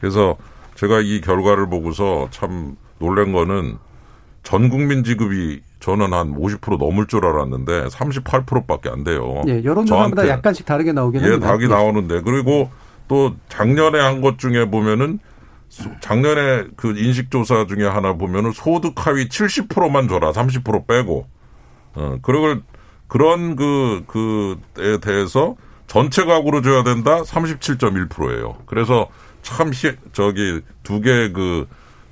그래서 0.00 0.36
제가 0.74 1.00
이 1.00 1.20
결과를 1.20 1.68
보고서 1.68 2.28
참 2.30 2.76
놀란 2.98 3.32
거는 3.32 3.76
전 4.42 4.68
국민 4.68 5.04
지급이 5.04 5.60
저는 5.80 6.12
한 6.12 6.34
50% 6.34 6.78
넘을 6.78 7.06
줄 7.06 7.24
알았는데 7.24 7.86
38%밖에 7.88 8.88
안 8.88 9.04
돼요. 9.04 9.42
예, 9.46 9.62
여론조사마다. 9.62 10.28
약간씩 10.28 10.66
다르게 10.66 10.92
나오긴 10.92 11.20
예, 11.22 11.26
합니다. 11.26 11.46
닭이 11.48 11.68
나오는데 11.68 12.22
그리고 12.22 12.70
또 13.08 13.34
작년에 13.48 13.98
한 14.00 14.20
것 14.20 14.38
중에 14.38 14.68
보면은 14.70 15.18
소- 15.18 15.31
작년에 16.00 16.66
그 16.76 16.96
인식조사 16.96 17.66
중에 17.66 17.86
하나 17.86 18.12
보면은 18.14 18.52
소득 18.52 19.06
하위 19.06 19.28
70%만 19.28 20.08
줘라 20.08 20.32
30% 20.32 20.86
빼고 20.86 21.26
어 21.94 22.16
그걸 22.22 22.62
그런 23.08 23.56
그 23.56 24.04
그에 24.06 24.98
대해서 25.00 25.56
전체 25.86 26.24
가구로 26.24 26.62
줘야 26.62 26.82
된다 26.84 27.22
37.1%예요. 27.22 28.58
그래서 28.66 29.08
참 29.42 29.72
시, 29.72 29.92
저기 30.12 30.60
두 30.82 31.00
개 31.00 31.32
그 31.32 31.66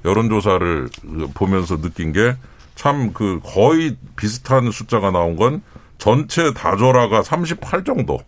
여론조사를 0.05 0.89
보면서 1.35 1.81
느낀 1.81 2.13
게 2.13 2.35
참 2.75 3.13
그 3.13 3.41
거의 3.43 3.97
비슷한 4.17 4.71
숫자가 4.71 5.11
나온 5.11 5.37
건 5.37 5.63
전체 5.99 6.55
다 6.55 6.77
줘라가 6.77 7.23
38 7.23 7.85
정도. 7.85 8.19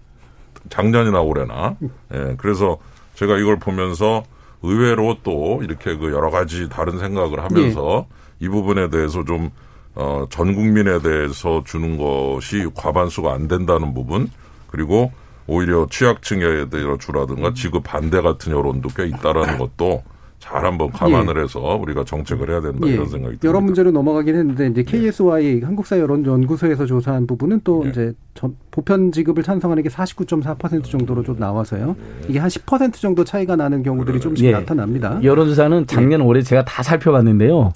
작년이나 0.68 1.20
올해나. 1.22 1.76
예, 2.14 2.34
그래서 2.36 2.76
제가 3.14 3.38
이걸 3.38 3.58
보면서 3.58 4.22
의외로 4.62 5.16
또 5.22 5.60
이렇게 5.62 5.96
그 5.96 6.12
여러 6.12 6.30
가지 6.30 6.68
다른 6.68 6.98
생각을 6.98 7.42
하면서 7.42 8.06
이 8.40 8.48
부분에 8.48 8.90
대해서 8.90 9.24
좀, 9.24 9.50
어, 9.94 10.26
전 10.30 10.54
국민에 10.54 11.00
대해서 11.00 11.62
주는 11.64 11.96
것이 11.96 12.66
과반수가 12.74 13.32
안 13.32 13.48
된다는 13.48 13.94
부분, 13.94 14.30
그리고 14.68 15.12
오히려 15.46 15.86
취약층에 15.90 16.68
대해 16.70 16.84
주라든가 16.98 17.52
지급 17.54 17.84
반대 17.84 18.20
같은 18.20 18.52
여론도 18.52 18.90
꽤 18.96 19.06
있다라는 19.06 19.58
것도 19.58 20.02
잘 20.42 20.64
한번 20.66 20.90
감안을 20.90 21.40
해서 21.40 21.60
우리가 21.80 22.02
정책을 22.04 22.50
해야 22.50 22.60
된다 22.60 22.78
예, 22.88 22.94
이런 22.94 23.06
생각이 23.08 23.36
듭니다. 23.38 23.48
여러 23.48 23.60
문제로 23.60 23.92
넘어가긴 23.92 24.34
했는데 24.34 24.66
이제 24.66 24.82
KSOI 24.82 25.60
한국사회 25.62 26.00
여론연구소에서 26.00 26.84
조사한 26.84 27.28
부분은 27.28 27.60
또 27.62 27.84
예. 27.86 27.90
이제 27.90 28.12
전- 28.34 28.56
보편 28.72 29.12
지급을 29.12 29.44
찬성하는 29.44 29.84
게 29.84 29.88
49.4% 29.88 30.82
정도로 30.82 31.22
좀 31.22 31.38
나와서요. 31.38 31.94
이게 32.28 32.40
한 32.40 32.48
10% 32.48 32.94
정도 32.94 33.22
차이가 33.22 33.54
나는 33.54 33.84
경우들이 33.84 34.18
좀씩 34.18 34.46
예. 34.46 34.50
나타납니다. 34.50 35.20
여론조사는 35.22 35.86
작년 35.86 36.20
올해 36.22 36.42
제가 36.42 36.64
다 36.64 36.82
살펴봤는데요. 36.82 37.72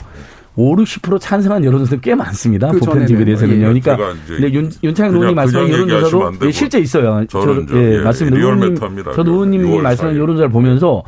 5, 0.56 0.74
60% 0.74 1.20
찬성한 1.20 1.64
여론조사는 1.64 2.00
꽤 2.00 2.16
많습니다. 2.16 2.72
그 2.72 2.80
보편 2.80 3.06
지급에 3.06 3.36
전에는. 3.36 3.58
대해서는요. 3.60 3.76
예. 3.76 3.80
그러니까 3.80 4.14
근데 4.26 4.52
윤, 4.52 4.70
윤창현 4.82 5.12
그냥- 5.12 5.14
의원님 5.14 5.34
말씀하신 5.36 5.70
그냥 5.70 5.82
얘기하시면 5.82 6.20
여론조사도 6.20 6.46
예, 6.48 6.50
실제 6.50 6.78
있어요. 6.80 7.24
저는 7.28 7.66
저, 7.68 7.72
저, 7.74 7.78
예, 7.78 7.94
예, 7.94 8.00
맞습니다. 8.00 8.36
리얼 8.36 8.54
의원님, 8.54 8.74
미터입니다. 8.74 9.12
저도 9.12 9.32
의원님이 9.34 9.64
6월 9.70 9.82
말씀하신 9.82 10.16
4일. 10.18 10.20
여론조사를 10.22 10.50
보면서 10.50 11.02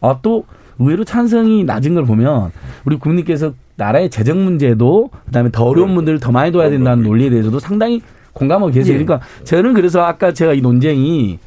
아, 0.00 0.18
또 0.22 0.44
의외로 0.78 1.04
찬성이 1.04 1.64
낮은 1.64 1.94
걸 1.94 2.04
보면 2.04 2.50
우리 2.84 2.96
국민께서 2.96 3.52
나라의 3.76 4.10
재정 4.10 4.44
문제도 4.44 5.10
그다음에 5.26 5.50
더 5.50 5.64
어려운 5.64 5.94
분들을 5.94 6.20
더 6.20 6.30
많이 6.32 6.52
도와야 6.52 6.70
된다는 6.70 7.02
논리에 7.02 7.30
대해서도 7.30 7.58
상당히 7.58 8.00
공감하고 8.32 8.72
계세요. 8.72 8.98
예. 8.98 9.04
그러니까 9.04 9.26
저는 9.44 9.74
그래서 9.74 10.02
아까 10.04 10.32
제가 10.32 10.52
이 10.54 10.60
논쟁이 10.60 11.38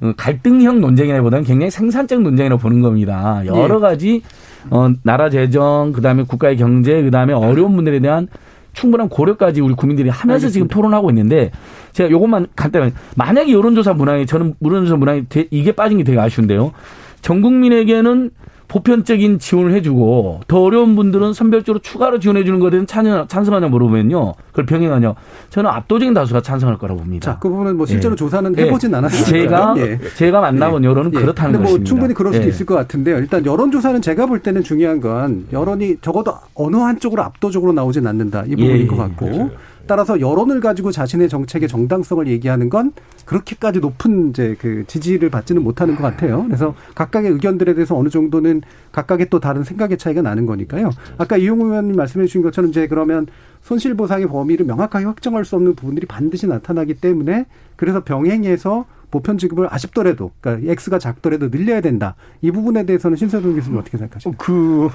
어, 0.00 0.12
갈등형 0.16 0.80
논쟁이라기보다는 0.80 1.44
굉장히 1.44 1.70
생산적 1.70 2.22
논쟁이라고 2.22 2.60
보는 2.60 2.80
겁니다. 2.80 3.42
여러 3.46 3.76
예. 3.76 3.80
가지 3.80 4.22
어, 4.70 4.90
나라 5.02 5.30
재정, 5.30 5.92
그다음에 5.92 6.22
국가의 6.24 6.56
경제, 6.56 7.02
그다음에 7.02 7.32
어려운 7.32 7.74
분들에 7.76 8.00
대한 8.00 8.28
충분한 8.72 9.08
고려까지 9.08 9.60
우리 9.60 9.74
국민들이 9.74 10.08
하면서 10.08 10.48
지금 10.48 10.68
토론하고 10.68 11.10
있는데 11.10 11.50
제가 11.92 12.10
요것만 12.10 12.46
간단하게 12.54 12.92
만약에 13.16 13.52
여론조사 13.52 13.94
문항에 13.94 14.26
저는 14.26 14.54
여론조사 14.64 14.96
문항에 14.96 15.24
되- 15.28 15.48
이게 15.50 15.72
빠진 15.72 15.98
게 15.98 16.04
되게 16.04 16.18
아쉬운데요. 16.20 16.72
전 17.20 17.42
국민에게는 17.42 18.30
보편적인 18.70 19.40
지원을 19.40 19.72
해주고 19.74 20.42
더 20.46 20.62
어려운 20.62 20.94
분들은 20.94 21.32
선별적으로 21.32 21.80
추가로 21.82 22.20
지원해 22.20 22.44
주는 22.44 22.60
것에 22.60 22.70
대해서 22.70 22.86
찬- 22.86 23.26
찬성하냐 23.26 23.66
물어보면요. 23.66 24.34
그걸 24.50 24.64
병행하냐. 24.66 25.14
저는 25.50 25.68
압도적인 25.68 26.14
다수가 26.14 26.40
찬성할 26.42 26.78
거라고 26.78 27.00
봅니다. 27.00 27.32
자, 27.32 27.38
그 27.40 27.48
부분은 27.48 27.76
뭐 27.76 27.84
실제로 27.84 28.12
예. 28.12 28.16
조사는 28.16 28.54
예. 28.58 28.62
해보진 28.62 28.94
않았어요. 28.94 29.24
제가 29.24 29.74
제가 30.16 30.40
만나본 30.40 30.84
여론은 30.84 31.10
예. 31.14 31.18
그렇다는 31.20 31.50
근데 31.52 31.58
뭐 31.64 31.66
것입니다. 31.72 31.88
충분히 31.88 32.14
그럴 32.14 32.32
수도 32.32 32.44
예. 32.46 32.48
있을 32.48 32.64
것 32.64 32.76
같은데요. 32.76 33.18
일단 33.18 33.44
여론조사는 33.44 34.00
제가 34.02 34.26
볼 34.26 34.38
때는 34.38 34.62
중요한 34.62 35.00
건 35.00 35.46
여론이 35.52 35.96
적어도 36.00 36.34
어느 36.54 36.76
한쪽으로 36.76 37.24
압도적으로 37.24 37.72
나오진 37.72 38.06
않는다. 38.06 38.44
이 38.46 38.50
부분인 38.50 38.82
예, 38.82 38.86
것 38.86 38.94
예. 38.94 38.98
같고. 39.00 39.50
따라서 39.90 40.20
여론을 40.20 40.60
가지고 40.60 40.92
자신의 40.92 41.28
정책의 41.28 41.68
정당성을 41.68 42.24
얘기하는 42.28 42.70
건 42.70 42.92
그렇게까지 43.24 43.80
높은 43.80 44.30
이제 44.30 44.54
그 44.60 44.84
지지를 44.86 45.30
받지는 45.30 45.64
못하는 45.64 45.96
것 45.96 46.04
같아요. 46.04 46.44
그래서 46.44 46.76
각각의 46.94 47.32
의견들에 47.32 47.74
대해서 47.74 47.96
어느 47.98 48.08
정도는 48.08 48.62
각각의 48.92 49.30
또 49.30 49.40
다른 49.40 49.64
생각의 49.64 49.98
차이가 49.98 50.22
나는 50.22 50.46
거니까요. 50.46 50.90
아까 51.18 51.36
이용우 51.36 51.66
의원님 51.66 51.96
말씀해 51.96 52.26
주신 52.26 52.40
것처럼 52.42 52.70
이제 52.70 52.86
그러면 52.86 53.26
손실보상의 53.62 54.28
범위를 54.28 54.64
명확하게 54.64 55.06
확정할 55.06 55.44
수 55.44 55.56
없는 55.56 55.74
부분들이 55.74 56.06
반드시 56.06 56.46
나타나기 56.46 56.94
때문에 56.94 57.46
그래서 57.74 58.04
병행해서 58.04 58.84
보편 59.10 59.38
지급을 59.38 59.66
아쉽더라도 59.74 60.30
그러니까 60.40 60.70
X가 60.70 61.00
작더라도 61.00 61.50
늘려야 61.50 61.80
된다. 61.80 62.14
이 62.42 62.52
부분에 62.52 62.86
대해서는 62.86 63.16
신세동 63.16 63.56
교수님 63.56 63.76
어떻게 63.76 63.98
생각하십니까? 63.98 64.44
그, 64.44 64.88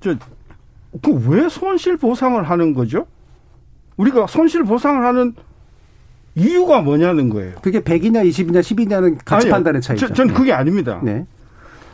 저, 0.00 0.16
그 1.00 1.12
왜 1.28 1.48
손실 1.48 1.96
보상을 1.96 2.42
하는 2.42 2.74
거죠? 2.74 3.06
우리가 3.96 4.26
손실 4.26 4.64
보상을 4.64 5.04
하는 5.04 5.34
이유가 6.34 6.80
뭐냐는 6.80 7.30
거예요. 7.30 7.54
그게 7.62 7.80
100이냐 7.80 8.28
20이냐 8.28 8.60
10이냐는 8.60 9.18
같이 9.24 9.46
아니요. 9.46 9.52
판단의 9.54 9.82
차이죠. 9.82 10.08
저, 10.08 10.14
전 10.14 10.28
그게 10.34 10.52
아닙니다. 10.52 11.00
네. 11.02 11.26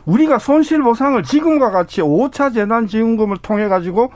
우리가 0.05 0.39
손실 0.39 0.81
보상을 0.81 1.21
지금과 1.21 1.69
같이 1.69 2.01
5차 2.01 2.53
재난 2.53 2.87
지원금을 2.87 3.37
통해 3.43 3.67
가지고 3.67 4.11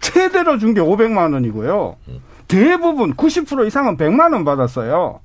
최대로 0.00 0.58
준 0.58 0.74
게 0.74 0.80
500만 0.80 1.32
원이고요. 1.32 1.96
대부분 2.48 3.14
90% 3.14 3.66
이상은 3.66 3.96
100만 3.96 4.32
원 4.32 4.44
받았어요. 4.44 5.20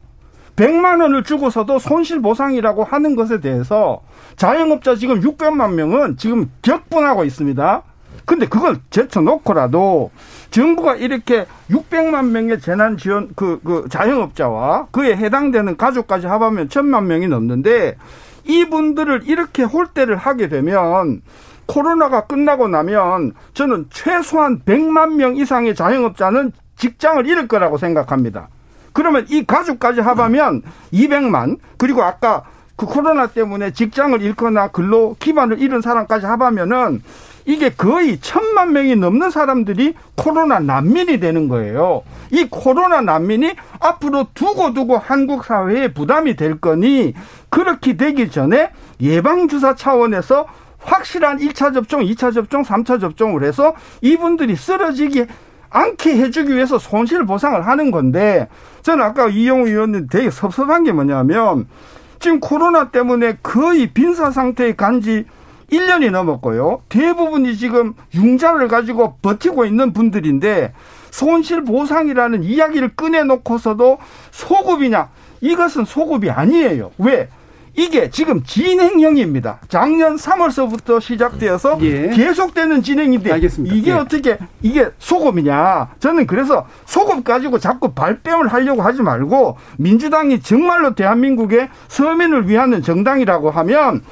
100만 0.56 1.02
원을 1.02 1.24
주고서도 1.24 1.80
손실 1.80 2.22
보상이라고 2.22 2.84
하는 2.84 3.16
것에 3.16 3.40
대해서 3.40 4.02
자영업자 4.36 4.96
지금 4.96 5.20
600만 5.20 5.74
명은 5.74 6.18
지금 6.18 6.52
격분하고 6.62 7.24
있습니다. 7.24 7.82
근데 8.26 8.46
그걸 8.46 8.78
제쳐놓고라도 8.90 10.12
정부가 10.52 10.96
이렇게 10.96 11.46
600만 11.70 12.30
명의 12.30 12.60
재난 12.60 12.98
지원 12.98 13.30
그, 13.36 13.60
그 13.64 13.88
자영업자와 13.90 14.88
그에 14.92 15.16
해당되는 15.16 15.78
가족까지 15.78 16.28
합하면 16.28 16.70
1000만 16.70 17.06
명이 17.06 17.28
넘는데 17.28 17.98
이분들을 18.46 19.24
이렇게 19.26 19.64
홀대를 19.64 20.16
하게 20.16 20.50
되면 20.50 21.22
코로나가 21.66 22.26
끝나고 22.26 22.68
나면 22.68 23.34
저는 23.54 23.88
최소한 23.90 24.62
100만 24.64 25.16
명 25.16 25.36
이상의 25.36 25.76
자영업자는 25.76 26.52
직장을 26.76 27.26
잃을 27.26 27.48
거라고 27.48 27.78
생각합니다. 27.78 28.50
그러면 28.92 29.26
이 29.30 29.46
가족까지 29.46 30.02
합하면 30.02 30.62
200만 30.94 31.58
그리고 31.78 32.04
아까 32.04 32.44
그 32.76 32.86
코로나 32.86 33.28
때문에 33.28 33.72
직장을 33.72 34.22
잃거나 34.22 34.70
근로 34.70 35.16
기반을 35.20 35.62
잃은 35.62 35.82
사람까지 35.82 36.26
합하면은 36.26 37.02
이게 37.46 37.70
거의 37.70 38.20
천만 38.20 38.74
명이 38.74 38.96
넘는 38.96 39.30
사람들이 39.30 39.96
코로나 40.16 40.60
난민이 40.60 41.20
되는 41.20 41.48
거예요. 41.48 42.04
이 42.32 42.48
코로나 42.50 43.02
난민이 43.02 43.54
앞으로 43.80 44.28
두고두고 44.34 44.98
한국 44.98 45.46
사회에 45.46 45.94
부담이 45.94 46.36
될 46.36 46.60
거니 46.60 47.14
그렇게 47.50 47.98
되기 47.98 48.32
전에 48.32 48.72
예방주사 49.02 49.76
차원에서 49.76 50.46
확실한 50.80 51.40
1차 51.40 51.74
접종, 51.74 52.02
2차 52.02 52.34
접종, 52.34 52.64
3차 52.64 53.00
접종을 53.00 53.44
해서 53.44 53.74
이분들이 54.02 54.56
쓰러지기 54.56 55.26
않게 55.70 56.18
해주기 56.18 56.54
위해서 56.54 56.78
손실 56.78 57.26
보상을 57.26 57.66
하는 57.66 57.92
건데 57.92 58.48
저는 58.84 59.04
아까 59.04 59.28
이용우 59.28 59.68
의원님 59.68 60.08
되게 60.08 60.30
섭섭한 60.30 60.84
게 60.84 60.92
뭐냐면 60.92 61.68
지금 62.20 62.40
코로나 62.40 62.90
때문에 62.90 63.38
거의 63.42 63.88
빈사 63.88 64.32
상태에 64.32 64.76
간지 64.76 65.26
1년이 65.72 66.12
넘었고요. 66.12 66.82
대부분이 66.90 67.58
지금 67.58 67.94
융자를 68.14 68.68
가지고 68.68 69.18
버티고 69.22 69.66
있는 69.66 69.94
분들인데 69.94 70.74
손실 71.12 71.64
보상이라는 71.64 72.44
이야기를 72.44 72.96
꺼내놓고서도 72.96 73.98
소급이냐? 74.32 75.10
이것은 75.42 75.86
소급이 75.86 76.30
아니에요. 76.30 76.92
왜? 76.98 77.30
이게 77.76 78.10
지금 78.12 78.44
진행형입니다. 78.44 79.60
작년 79.68 80.16
3월서부터 80.16 81.02
시작되어서 81.02 81.80
예. 81.82 82.10
계속되는 82.10 82.84
진행인데 82.84 83.32
알겠습니다. 83.32 83.76
이게 83.76 83.92
예. 83.92 83.96
어떻게 83.96 84.38
이게 84.62 84.90
소급이냐? 85.00 85.90
저는 86.00 86.28
그래서 86.28 86.68
소급 86.86 87.24
가지고 87.24 87.58
자꾸 87.58 87.94
발뺌을 87.94 88.48
하려고 88.48 88.84
하지 88.84 89.02
말고 89.02 89.58
민주당이 89.78 90.42
정말로 90.42 90.94
대한민국의 90.94 91.70
서민을 91.88 92.48
위하는 92.48 92.84
정당이라고 92.84 93.50
하면 93.50 94.04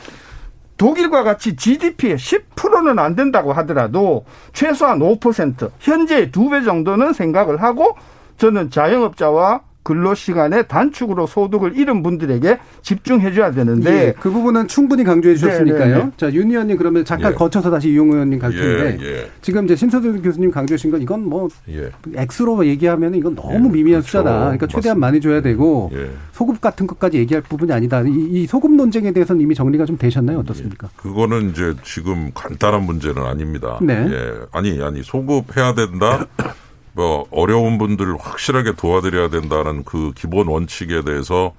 독일과 0.81 1.21
같이 1.21 1.55
GDP의 1.55 2.15
10%는 2.17 2.97
안 2.97 3.15
된다고 3.15 3.53
하더라도 3.53 4.25
최소한 4.51 4.97
5% 4.97 5.69
현재의 5.79 6.31
두 6.31 6.49
배 6.49 6.63
정도는 6.63 7.13
생각을 7.13 7.61
하고 7.61 7.95
저는 8.39 8.71
자영업자와 8.71 9.61
근로시간의 9.83 10.67
단축으로 10.67 11.25
소득을 11.25 11.75
잃은 11.77 12.03
분들에게 12.03 12.59
집중해줘야 12.81 13.51
되는데 13.51 13.91
예, 13.91 14.13
그 14.19 14.29
부분은 14.29 14.67
충분히 14.67 15.03
강조해 15.03 15.35
주셨으니까요. 15.35 15.79
네네네. 15.79 15.99
네, 15.99 16.05
네. 16.05 16.11
자, 16.17 16.31
윤 16.33 16.51
의원님 16.51 16.77
그러면 16.77 17.03
잠깐 17.03 17.31
예. 17.31 17.35
거쳐서 17.35 17.71
다시 17.71 17.89
이용 17.89 18.11
의원님 18.11 18.39
갈 18.39 18.51
텐데 18.51 18.97
예, 19.01 19.05
예. 19.05 19.31
지금 19.41 19.65
이제 19.65 19.75
신서준 19.75 20.21
교수님 20.21 20.51
강조하신 20.51 20.91
건 20.91 21.01
이건 21.01 21.27
뭐 21.27 21.49
예. 21.69 21.89
X로 22.15 22.65
얘기하면 22.67 23.15
이건 23.15 23.35
너무 23.35 23.67
예, 23.67 23.71
미미한 23.71 24.01
그렇죠. 24.01 24.19
숫자다. 24.19 24.39
그러니까 24.39 24.67
최대한 24.67 24.99
맞습니다. 24.99 25.07
많이 25.07 25.21
줘야 25.21 25.41
되고 25.41 25.89
예. 25.93 26.11
소급 26.31 26.61
같은 26.61 26.85
것까지 26.85 27.17
얘기할 27.17 27.41
부분이 27.41 27.71
아니다. 27.73 28.01
이, 28.01 28.11
이, 28.31 28.47
소급 28.47 28.71
논쟁에 28.73 29.11
대해서는 29.11 29.41
이미 29.41 29.55
정리가 29.55 29.85
좀 29.85 29.97
되셨나요? 29.97 30.39
어떻습니까? 30.39 30.89
그거는 30.95 31.49
이제 31.51 31.73
지금 31.83 32.31
간단한 32.33 32.83
문제는 32.83 33.23
아닙니다. 33.23 33.79
네. 33.81 34.07
예. 34.09 34.33
아니 34.51 34.81
아니 34.81 35.01
소급해야 35.01 35.73
된다. 35.73 36.25
뭐 36.93 37.25
어려운 37.31 37.77
분들을 37.77 38.17
확실하게 38.19 38.73
도와드려야 38.73 39.29
된다는 39.29 39.83
그 39.83 40.11
기본 40.15 40.47
원칙에 40.47 41.03
대해서 41.03 41.53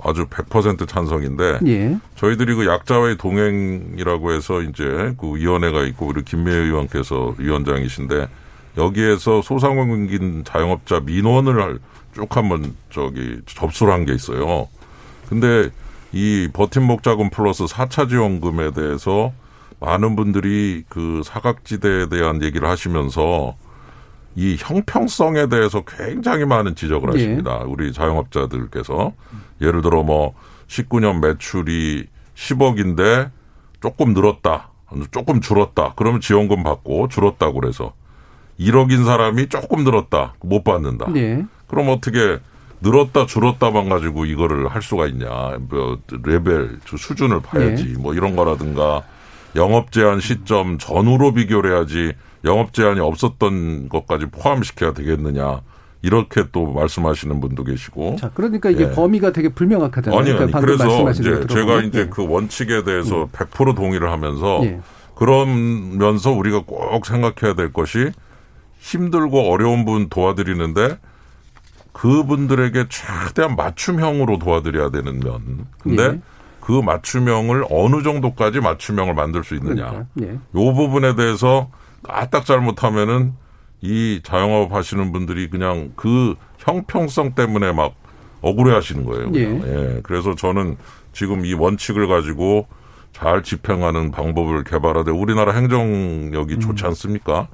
아주 0.00 0.26
100% 0.26 0.86
찬성인데 0.86 1.58
예. 1.66 1.98
저희들이 2.14 2.54
그 2.54 2.66
약자와의 2.66 3.16
동행이라고 3.16 4.32
해서 4.32 4.62
이제 4.62 5.12
그 5.18 5.34
위원회가 5.34 5.82
있고 5.86 6.06
우리 6.06 6.22
김미애 6.24 6.54
의원께서 6.54 7.34
위원장이신데 7.36 8.28
여기에서 8.76 9.42
소상공인 9.42 10.44
자영업자 10.44 11.00
민원을 11.00 11.80
쭉 12.14 12.36
한번 12.36 12.74
저기 12.90 13.40
접수를 13.46 13.92
한 13.92 14.04
게 14.04 14.14
있어요. 14.14 14.68
근데 15.28 15.70
이 16.12 16.48
버팀목 16.52 17.02
자금 17.02 17.28
플러스 17.28 17.64
4차 17.64 18.08
지원금에 18.08 18.70
대해서 18.70 19.32
많은 19.80 20.14
분들이 20.16 20.84
그 20.88 21.22
사각지대에 21.24 22.08
대한 22.08 22.42
얘기를 22.42 22.68
하시면서 22.68 23.56
이 24.38 24.56
형평성에 24.56 25.48
대해서 25.48 25.82
굉장히 25.82 26.44
많은 26.44 26.76
지적을 26.76 27.08
예. 27.08 27.12
하십니다. 27.12 27.58
예. 27.60 27.64
우리 27.66 27.92
자영업자들께서 27.92 29.12
예를 29.60 29.82
들어 29.82 30.04
뭐 30.04 30.32
19년 30.68 31.20
매출이 31.20 32.06
10억인데 32.36 33.32
조금 33.80 34.14
늘었다. 34.14 34.70
조금 35.10 35.40
줄었다. 35.40 35.94
그러면 35.96 36.20
지원금 36.20 36.62
받고 36.62 37.08
줄었다고 37.08 37.60
그래서 37.60 37.94
1억인 38.60 39.04
사람이 39.04 39.48
조금 39.48 39.82
늘었다. 39.82 40.34
못 40.40 40.62
받는다. 40.62 41.06
예. 41.16 41.44
그럼 41.66 41.88
어떻게 41.88 42.38
늘었다 42.80 43.26
줄었다만 43.26 43.88
가지고 43.88 44.24
이거를 44.24 44.68
할 44.68 44.82
수가 44.82 45.08
있냐. 45.08 45.26
뭐 45.68 45.98
레벨 46.22 46.78
수준을 46.86 47.40
봐야지. 47.40 47.94
예. 47.96 47.98
뭐 47.98 48.14
이런 48.14 48.36
거라든가 48.36 49.02
영업 49.56 49.90
제한 49.90 50.20
시점 50.20 50.78
전후로 50.78 51.34
비교를 51.34 51.72
해야지 51.72 52.12
영업 52.44 52.72
제한이 52.72 53.00
없었던 53.00 53.88
것까지 53.88 54.26
포함시켜야 54.26 54.92
되겠느냐. 54.92 55.62
이렇게 56.02 56.44
또 56.52 56.66
말씀하시는 56.66 57.40
분도 57.40 57.64
계시고. 57.64 58.16
자, 58.16 58.30
그러니까 58.32 58.70
이게 58.70 58.84
예. 58.84 58.90
범위가 58.90 59.32
되게 59.32 59.48
불명확하잖아요. 59.48 60.20
아니, 60.20 60.30
아니. 60.30 60.38
그러니까 60.38 60.60
그래서 60.60 61.10
이제 61.10 61.46
제가 61.48 61.82
이제 61.82 62.04
네. 62.04 62.08
그 62.08 62.26
원칙에 62.26 62.84
대해서 62.84 63.24
음. 63.24 63.28
100% 63.32 63.74
동의를 63.74 64.10
하면서 64.10 64.60
예. 64.62 64.80
그러면서 65.16 66.30
우리가 66.30 66.62
꼭 66.64 67.04
생각해야 67.04 67.56
될 67.56 67.72
것이 67.72 68.12
힘들고 68.78 69.52
어려운 69.52 69.84
분 69.84 70.08
도와드리는데 70.08 70.98
그분들에게 71.92 72.84
최대한 72.88 73.56
맞춤형으로 73.56 74.38
도와드려야 74.38 74.90
되는 74.90 75.18
면. 75.18 75.66
근데 75.82 76.02
예. 76.04 76.20
그 76.60 76.72
맞춤형을 76.80 77.64
어느 77.70 78.02
정도까지 78.04 78.60
맞춤형을 78.60 79.14
만들 79.14 79.42
수 79.42 79.56
있느냐. 79.56 79.88
그러니까. 79.88 80.06
예. 80.22 80.28
요 80.30 80.74
부분에 80.74 81.16
대해서 81.16 81.70
까딱 82.02 82.44
잘못하면은 82.44 83.34
이 83.80 84.20
자영업 84.22 84.72
하시는 84.72 85.12
분들이 85.12 85.48
그냥 85.48 85.92
그 85.96 86.34
형평성 86.58 87.34
때문에 87.34 87.72
막 87.72 87.94
억울해 88.40 88.74
하시는 88.74 89.04
거예요. 89.04 89.30
예. 89.34 89.40
예. 89.40 90.00
그래서 90.02 90.34
저는 90.34 90.76
지금 91.12 91.44
이 91.44 91.54
원칙을 91.54 92.06
가지고 92.06 92.66
잘 93.12 93.42
집행하는 93.42 94.10
방법을 94.10 94.64
개발하되 94.64 95.10
우리나라 95.10 95.52
행정력이 95.52 96.54
음. 96.54 96.60
좋지 96.60 96.84
않습니까? 96.86 97.48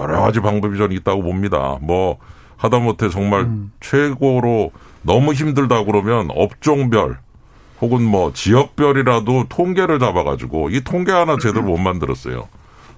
여러 0.00 0.20
가지 0.20 0.40
방법이 0.40 0.76
저는 0.76 0.96
있다고 0.96 1.22
봅니다. 1.22 1.78
뭐 1.80 2.18
하다못해 2.56 3.10
정말 3.10 3.42
음. 3.42 3.72
최고로 3.80 4.72
너무 5.02 5.32
힘들다 5.32 5.84
그러면 5.84 6.28
업종별 6.30 7.18
혹은 7.80 8.02
뭐 8.02 8.32
지역별이라도 8.32 9.46
통계를 9.48 9.98
잡아가지고 9.98 10.70
이 10.70 10.82
통계 10.82 11.12
하나 11.12 11.36
제대로 11.36 11.62
못 11.62 11.76
만들었어요. 11.76 12.48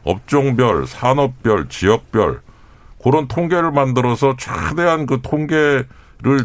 업종별, 0.06 0.86
산업별, 0.86 1.68
지역별 1.68 2.40
그런 3.02 3.28
통계를 3.28 3.72
만들어서 3.72 4.36
최대한 4.38 5.06
그 5.06 5.20
통계를 5.20 5.86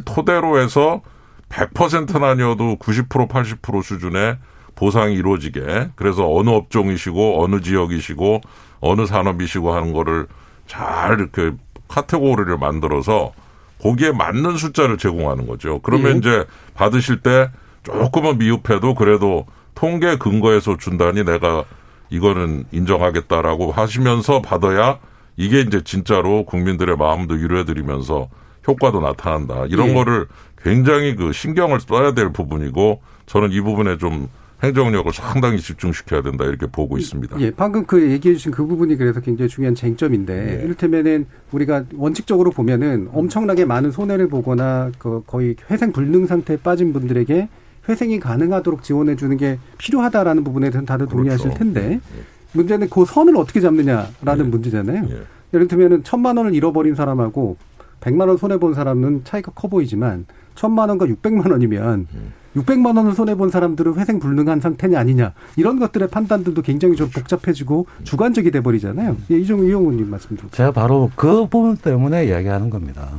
토대로 0.04 0.60
해서 0.60 1.02
100%는 1.50 2.24
아니어도 2.24 2.78
90% 2.78 3.30
80% 3.30 3.84
수준의 3.84 4.38
보상이 4.76 5.16
이루어지게 5.16 5.92
그래서 5.96 6.28
어느 6.34 6.50
업종이시고 6.50 7.44
어느 7.44 7.62
지역이시고 7.62 8.42
어느 8.80 9.06
산업이시고 9.06 9.74
하는 9.74 9.94
거를 9.94 10.28
잘 10.66 11.20
이렇게 11.20 11.52
카테고리를 11.88 12.58
만들어서 12.58 13.34
거기에 13.82 14.12
맞는 14.12 14.58
숫자를 14.58 14.98
제공하는 14.98 15.46
거죠. 15.46 15.80
그러면 15.82 16.14
예. 16.14 16.18
이제 16.18 16.46
받으실 16.74 17.22
때 17.22 17.52
조금은 17.84 18.38
미흡해도 18.38 18.96
그래도 18.96 19.46
통계 19.76 20.18
근거에서 20.18 20.78
준다니 20.78 21.26
내가 21.26 21.66
이거는 22.12 22.66
인정하겠다라고 22.72 23.72
하시면서 23.72 24.42
받아야 24.42 25.00
이게 25.38 25.62
이제 25.62 25.82
진짜로 25.84 26.46
국민들의 26.46 26.98
마음도 26.98 27.34
위로해드리면서 27.34 28.30
효과도 28.68 29.00
나타난다. 29.00 29.66
이런 29.68 29.90
예. 29.90 29.94
거를 29.94 30.28
굉장히 30.62 31.16
그 31.16 31.32
신경을 31.32 31.80
써야 31.80 32.14
될 32.14 32.32
부분이고 32.32 33.02
저는 33.26 33.52
이 33.52 33.62
부분에 33.62 33.98
좀 33.98 34.28
행정력을 34.62 35.12
상당히 35.14 35.60
집중시켜야 35.60 36.22
된다 36.22 36.46
이렇게 36.46 36.68
보고 36.68 36.98
있습니다. 36.98 37.40
예, 37.40 37.50
방금 37.50 37.84
그 37.86 38.12
얘기해 38.12 38.36
주신 38.36 38.52
그 38.52 38.64
부분이 38.68 38.96
그래서 38.96 39.20
굉장히 39.20 39.50
중요한 39.50 39.74
쟁점인데 39.74 40.60
예. 40.60 40.64
이를테면은 40.64 41.26
우리가 41.52 41.86
원칙적으로 41.96 42.52
보면은 42.52 43.10
엄청나게 43.12 43.66
많은 43.66 43.90
손해를 43.90 44.28
보거나 44.28 44.92
그 45.00 45.24
거의 45.26 45.56
회생 45.72 45.92
불능 45.92 46.28
상태에 46.28 46.58
빠진 46.58 46.94
분들에게 46.94 47.50
회생이 47.90 48.20
가능하도록 48.20 48.84
지원해 48.84 49.16
주는 49.16 49.38
게 49.38 49.58
필요하다라는 49.78 50.44
부분에 50.44 50.66
대해서는 50.68 50.86
다들 50.86 51.08
그렇죠. 51.08 51.18
동의하실 51.18 51.54
텐데 51.54 52.00
예. 52.00 52.24
문제는 52.54 52.90
그 52.90 53.06
선을 53.06 53.36
어떻게 53.38 53.60
잡느냐라는 53.60 54.46
예. 54.46 54.50
문제잖아요. 54.50 55.08
예. 55.10 55.22
예를 55.54 55.68
들면은 55.68 56.04
천만 56.04 56.38
원을 56.38 56.54
잃어버린 56.54 56.96
사람하고 56.96 57.58
백만 58.00 58.28
원 58.28 58.38
손해 58.38 58.58
본 58.58 58.74
사람은 58.74 59.22
차이가 59.24 59.52
커 59.54 59.68
보이지만 59.68 60.26
천만 60.56 60.90
원과 60.90 61.08
육백만 61.08 61.52
원이면 61.52 62.08
육백만 62.56 62.98
원을 62.98 63.14
손해 63.14 63.36
본 63.36 63.50
사람들은 63.50 63.96
회생 63.96 64.20
불능한 64.20 64.60
상태냐 64.60 65.00
아니냐 65.00 65.34
이런 65.56 65.80
것들의 65.80 66.10
판단들도 66.10 66.62
굉장히 66.62 66.96
좀 66.96 67.10
복잡해지고 67.10 67.86
주관적이 68.04 68.52
돼 68.52 68.62
버리잖아요. 68.62 69.18
예, 69.32 69.38
이종 69.38 69.66
이용훈님 69.66 70.10
말씀 70.10 70.36
좀. 70.36 70.50
제가 70.52 70.72
바로 70.72 71.10
그 71.16 71.48
부분 71.48 71.78
때문에 71.78 72.26
이야기하는 72.26 72.70
겁니다. 72.70 73.10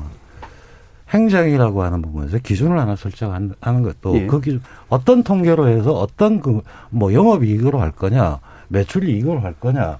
행정이라고 1.13 1.83
하는 1.83 2.03
부분에서 2.03 2.39
기준을 2.39 2.79
하나 2.79 2.97
설정하는 2.97 3.55
것도 3.61 4.17
예. 4.17 4.27
그 4.27 4.41
기준 4.41 4.63
어떤 4.89 5.23
통계로 5.23 5.69
해서 5.69 5.93
어떤 5.93 6.41
그 6.41 6.63
뭐 6.91 7.13
영업 7.13 7.45
이익으로 7.45 7.81
할 7.81 7.93
거냐 7.93 8.39
매출 8.69 9.09
이익으로 9.09 9.41
할 9.41 9.55
거냐 9.55 9.99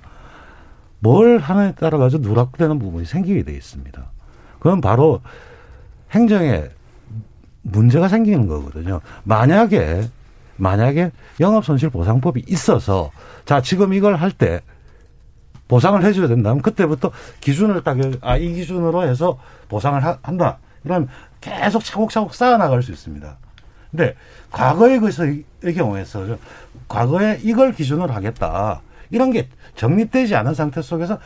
뭘 1.01 1.39
하느냐에 1.39 1.73
따라 1.75 1.99
가지고 1.99 2.23
누락되는 2.29 2.79
부분이 2.79 3.07
생기게 3.07 3.43
돼 3.43 3.53
있습니다. 3.53 4.03
그건 4.59 4.81
바로 4.81 5.21
행정에 6.13 6.65
문제가 7.63 8.09
생기는 8.09 8.47
거거든요. 8.47 9.01
만약에 9.25 10.09
만약에 10.57 11.11
영업 11.41 11.65
손실 11.65 11.91
보상법이 11.91 12.45
있어서 12.49 13.11
자 13.45 13.61
지금 13.61 13.93
이걸 13.95 14.15
할 14.17 14.31
때 14.31 14.61
보상을 15.69 16.05
해줘야 16.05 16.29
된다면 16.29 16.61
그때부터 16.61 17.11
기준을 17.41 17.83
딱, 17.83 17.97
아, 18.21 18.37
이 18.37 18.53
기준으로 18.53 19.05
해서 19.05 19.39
보상을 19.69 20.05
하, 20.05 20.19
한다. 20.23 20.59
이러면 20.85 21.09
계속 21.41 21.85
차곡차곡 21.85 22.35
쌓아나갈 22.35 22.83
수 22.83 22.93
있습니다. 22.93 23.37
근데 23.91 24.15
과거의 24.51 25.01
것의 25.01 25.45
경우에서 25.77 26.39
과거에 26.89 27.41
이걸 27.43 27.73
기준으로 27.73 28.13
하겠다. 28.13 28.81
이런 29.11 29.31
게 29.31 29.49
정립되지 29.77 30.35
않은 30.37 30.55
상태 30.55 30.81
속에서 30.81 31.19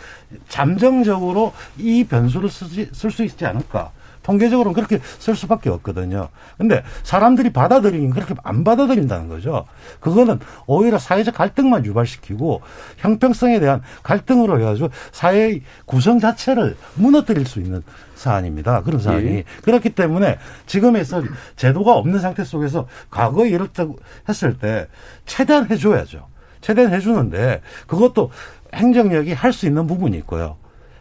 잠정적으로 0.48 1.52
이 1.78 2.04
변수를 2.04 2.50
쓸 2.50 3.10
수 3.10 3.24
있지 3.24 3.46
않을까. 3.46 3.92
통계적으로는 4.26 4.74
그렇게 4.74 4.98
쓸 5.18 5.36
수밖에 5.36 5.70
없거든요. 5.70 6.28
근데 6.58 6.82
사람들이 7.04 7.52
받아들이긴 7.52 8.10
그렇게 8.10 8.34
안 8.42 8.64
받아들인다는 8.64 9.28
거죠. 9.28 9.66
그거는 10.00 10.40
오히려 10.66 10.98
사회적 10.98 11.34
갈등만 11.34 11.84
유발시키고 11.84 12.60
형평성에 12.98 13.60
대한 13.60 13.82
갈등으로 14.02 14.58
해가지고 14.60 14.88
사회의 15.12 15.62
구성 15.84 16.18
자체를 16.18 16.76
무너뜨릴 16.96 17.46
수 17.46 17.60
있는 17.60 17.82
사안입니다. 18.16 18.82
그런 18.82 19.00
사안이. 19.00 19.26
예. 19.26 19.44
그렇기 19.62 19.90
때문에 19.90 20.38
지금에서 20.66 21.22
제도가 21.54 21.94
없는 21.94 22.18
상태 22.18 22.42
속에서 22.42 22.88
과거에 23.10 23.48
이렇다고 23.48 23.96
했을 24.28 24.58
때 24.58 24.88
최대한 25.24 25.70
해줘야죠. 25.70 26.26
최대한 26.60 26.92
해주는데 26.92 27.60
그것도 27.86 28.30
행정력이 28.74 29.34
할 29.34 29.52
수 29.52 29.66
있는 29.66 29.86
부분이 29.86 30.16
있고요. 30.18 30.56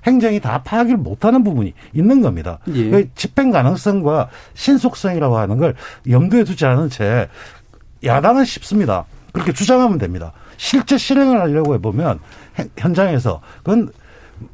행정이 0.06 0.40
다 0.40 0.62
파악을 0.64 0.98
못하는 0.98 1.44
부분이 1.44 1.74
있는 1.94 2.22
겁니다. 2.22 2.60
예. 2.74 2.90
그 2.90 3.10
집행 3.16 3.52
가능성과 3.52 4.30
신속성이라고 4.54 5.38
하는 5.38 5.58
걸 5.58 5.76
염두에 6.10 6.44
두지 6.44 6.66
않은 6.66 6.90
채 6.90 7.30
야당은 8.04 8.46
쉽습니다. 8.46 9.06
그렇게 9.32 9.52
주장하면 9.52 9.98
됩니다. 9.98 10.32
실제 10.58 10.98
실행을 10.98 11.40
하려고 11.40 11.74
해보면 11.76 12.20
현장에서 12.78 13.42
그건 13.64 13.90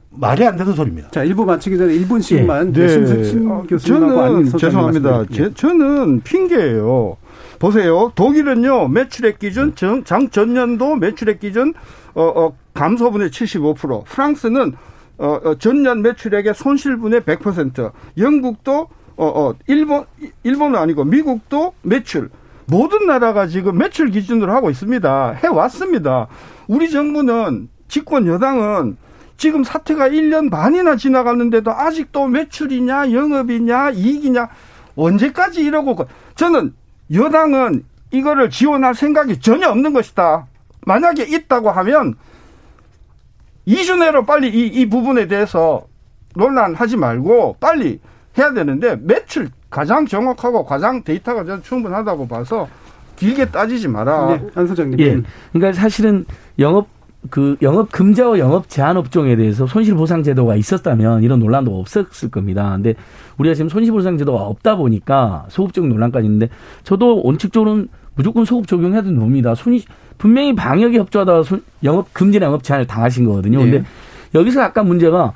말이 0.09 0.45
안 0.45 0.57
되는 0.57 0.73
소리입니다. 0.73 1.09
자, 1.11 1.23
1부 1.23 1.45
마치기 1.45 1.77
전에 1.77 1.93
1분씩만 1.99 2.75
예. 2.75 2.87
네. 2.87 3.23
심 3.23 3.49
어, 3.49 3.63
저는 3.77 4.57
죄송합니다. 4.57 5.25
제, 5.31 5.53
저는 5.53 6.21
핑계예요. 6.21 7.17
보세요. 7.59 8.11
독일은요, 8.15 8.87
매출액 8.87 9.39
기준, 9.39 9.75
정, 9.75 10.03
장 10.03 10.29
전년도 10.29 10.95
매출액 10.95 11.39
기준, 11.39 11.73
어, 12.13 12.23
어, 12.23 12.53
감소분의 12.73 13.29
75%. 13.29 14.03
프랑스는 14.05 14.73
어, 15.17 15.39
어, 15.43 15.55
전년 15.55 16.01
매출액의 16.01 16.53
손실분의 16.53 17.21
100%. 17.21 17.91
영국도 18.17 18.87
어, 19.17 19.25
어, 19.25 19.55
일본 19.67 20.05
일본은 20.43 20.79
아니고 20.79 21.03
미국도 21.03 21.73
매출 21.83 22.29
모든 22.65 23.05
나라가 23.05 23.47
지금 23.47 23.77
매출 23.77 24.09
기준으로 24.09 24.51
하고 24.51 24.69
있습니다. 24.69 25.31
해 25.43 25.47
왔습니다. 25.47 26.27
우리 26.67 26.89
정부는 26.89 27.69
집권 27.87 28.25
여당은 28.27 28.97
지금 29.37 29.63
사태가 29.63 30.09
1년 30.09 30.49
반이나 30.49 30.95
지나갔는데도 30.95 31.71
아직도 31.71 32.27
매출이냐 32.27 33.11
영업이냐 33.11 33.91
이익이냐 33.91 34.49
언제까지 34.95 35.61
이러고 35.61 35.97
저는 36.35 36.73
여당은 37.13 37.83
이거를 38.11 38.49
지원할 38.49 38.95
생각이 38.95 39.39
전혀 39.39 39.69
없는 39.69 39.93
것이다. 39.93 40.47
만약에 40.85 41.23
있다고 41.23 41.71
하면 41.71 42.15
이주 43.65 43.97
내로 43.97 44.25
빨리 44.25 44.49
이, 44.49 44.67
이 44.67 44.89
부분에 44.89 45.27
대해서 45.27 45.85
논란하지 46.35 46.97
말고 46.97 47.57
빨리 47.59 47.99
해야 48.37 48.53
되는데 48.53 48.97
매출 49.01 49.49
가장 49.69 50.05
정확하고 50.05 50.65
가장 50.65 51.03
데이터가 51.03 51.43
저는 51.45 51.63
충분하다고 51.63 52.27
봐서 52.27 52.67
길게 53.15 53.45
따지지 53.49 53.87
마라. 53.87 54.37
네, 54.37 54.47
안 54.55 54.67
소장님. 54.67 54.99
예. 54.99 55.21
그러니까 55.53 55.79
사실은 55.79 56.25
영업 56.59 56.87
그 57.29 57.55
영업 57.61 57.91
금자와 57.91 58.39
영업 58.39 58.67
제한 58.67 58.97
업종에 58.97 59.35
대해서 59.35 59.67
손실 59.67 59.93
보상 59.93 60.23
제도가 60.23 60.55
있었다면 60.55 61.21
이런 61.21 61.39
논란도 61.39 61.79
없었을 61.79 62.31
겁니다. 62.31 62.71
근데 62.73 62.95
우리가 63.37 63.53
지금 63.53 63.69
손실 63.69 63.91
보상 63.91 64.17
제도가 64.17 64.41
없다 64.41 64.75
보니까 64.75 65.45
소급적 65.49 65.85
논란까지 65.85 66.25
있는데 66.25 66.49
저도 66.83 67.21
원칙적으로는 67.23 67.89
무조건 68.15 68.45
소급 68.45 68.67
적용해야 68.67 69.03
되는 69.03 69.19
겁니다. 69.19 69.53
손이 69.53 69.83
분명히 70.21 70.53
방역에 70.53 70.99
협조하다가 70.99 71.57
영업 71.83 72.13
금지나 72.13 72.45
영업 72.45 72.63
제한을 72.63 72.85
당하신 72.85 73.25
거거든요. 73.25 73.57
근데 73.57 73.79
네. 73.79 73.85
여기서 74.35 74.61
약간 74.61 74.85
문제가 74.85 75.33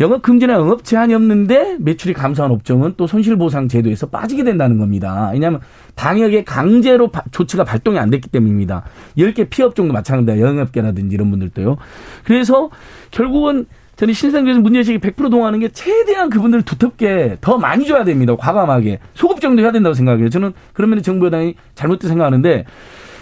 영업 0.00 0.22
금지나 0.22 0.54
영업 0.54 0.82
제한이 0.82 1.14
없는데 1.14 1.76
매출이 1.78 2.14
감소한 2.14 2.50
업종은 2.50 2.94
또 2.96 3.06
손실 3.06 3.36
보상 3.36 3.68
제도에서 3.68 4.08
빠지게 4.08 4.42
된다는 4.42 4.78
겁니다. 4.78 5.30
왜냐하면 5.32 5.60
방역에 5.94 6.42
강제로 6.42 7.12
조치가 7.30 7.62
발동이 7.62 7.96
안 7.96 8.10
됐기 8.10 8.28
때문입니다. 8.28 8.82
10개 9.16 9.48
피업종도 9.48 9.92
마찬가지입니다. 9.92 10.44
영업계라든지 10.44 11.14
이런 11.14 11.30
분들도요. 11.30 11.76
그래서 12.24 12.70
결국은 13.12 13.66
저는 13.94 14.14
신생교에서 14.14 14.58
문제의식이 14.58 14.98
100% 14.98 15.30
동하는 15.30 15.60
게 15.60 15.68
최대한 15.68 16.28
그분들 16.28 16.62
두텁게 16.62 17.36
더 17.40 17.56
많이 17.58 17.86
줘야 17.86 18.02
됩니다. 18.02 18.34
과감하게. 18.34 18.98
소급 19.14 19.40
정도 19.40 19.62
해야 19.62 19.70
된다고 19.70 19.94
생각해요. 19.94 20.28
저는 20.28 20.54
그러면 20.72 21.04
정부 21.04 21.26
여당이 21.26 21.54
잘못된 21.76 22.08
생각하는데 22.08 22.64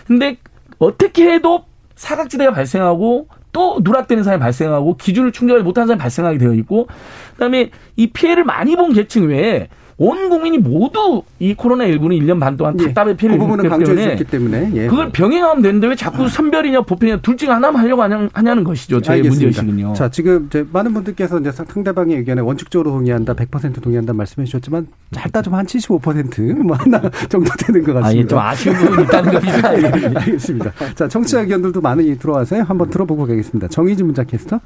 근데 0.06 0.38
어떻게 0.82 1.30
해도 1.30 1.64
사각지대가 1.94 2.52
발생하고 2.52 3.28
또 3.52 3.78
누락되는 3.82 4.24
사람이 4.24 4.40
발생하고 4.40 4.96
기준을 4.96 5.32
충족하지 5.32 5.62
못한 5.62 5.86
사람이 5.86 6.00
발생하게 6.00 6.38
되어 6.38 6.54
있고 6.54 6.88
그다음에 7.34 7.70
이 7.96 8.08
피해를 8.08 8.44
많이 8.44 8.74
본 8.74 8.92
계층 8.92 9.28
외에 9.28 9.68
온 9.98 10.28
국민이 10.28 10.58
모두 10.58 11.22
이 11.38 11.54
코로나 11.54 11.86
19는 11.86 12.20
1년 12.20 12.40
반 12.40 12.56
동안 12.56 12.76
예. 12.80 12.86
답답해 12.86 13.16
피해를 13.16 13.38
그 13.38 13.44
입기 13.44 14.24
때문에, 14.24 14.60
때문에 14.60 14.70
예. 14.74 14.86
그걸 14.88 15.10
병행하면 15.10 15.62
되는데 15.62 15.86
왜 15.86 15.94
자꾸 15.96 16.28
선별이냐 16.28 16.82
보편이냐 16.82 17.20
둘 17.20 17.36
중에 17.36 17.50
하나만 17.50 17.82
하려고 17.82 18.02
하냐 18.02 18.54
는 18.54 18.64
것이죠. 18.64 19.00
저희 19.00 19.22
문제의식은요. 19.22 19.94
자, 19.94 20.10
지금 20.10 20.46
이제 20.46 20.66
많은 20.72 20.92
분들께서 20.92 21.38
이제 21.40 21.52
상대방의 21.52 22.16
의견에 22.18 22.42
원칙적으로 22.42 22.90
동의한다, 22.90 23.34
100% 23.34 23.80
동의한다 23.80 24.12
말씀해 24.12 24.44
주셨지만 24.44 24.88
짧다 25.12 25.42
좀 25.42 25.52
한 25.52 25.66
75%뭐 25.66 26.76
하나 26.76 27.00
정도 27.28 27.50
되는 27.58 27.82
것 27.82 27.92
같습니다. 27.94 28.08
아, 28.08 28.14
예, 28.14 28.26
좀 28.26 28.38
아쉬운 28.38 28.76
부분이 28.76 29.02
있다는 29.04 29.32
겁니다. 29.32 29.68
알겠습니다. 30.20 30.72
자, 30.94 31.08
청취자 31.08 31.40
의견들도 31.40 31.80
많이 31.80 32.18
들어와서요. 32.18 32.62
한번 32.62 32.90
들어보고 32.90 33.26
가겠습니다. 33.26 33.68
정의진 33.68 34.06
문자 34.06 34.24
캐스터. 34.24 34.60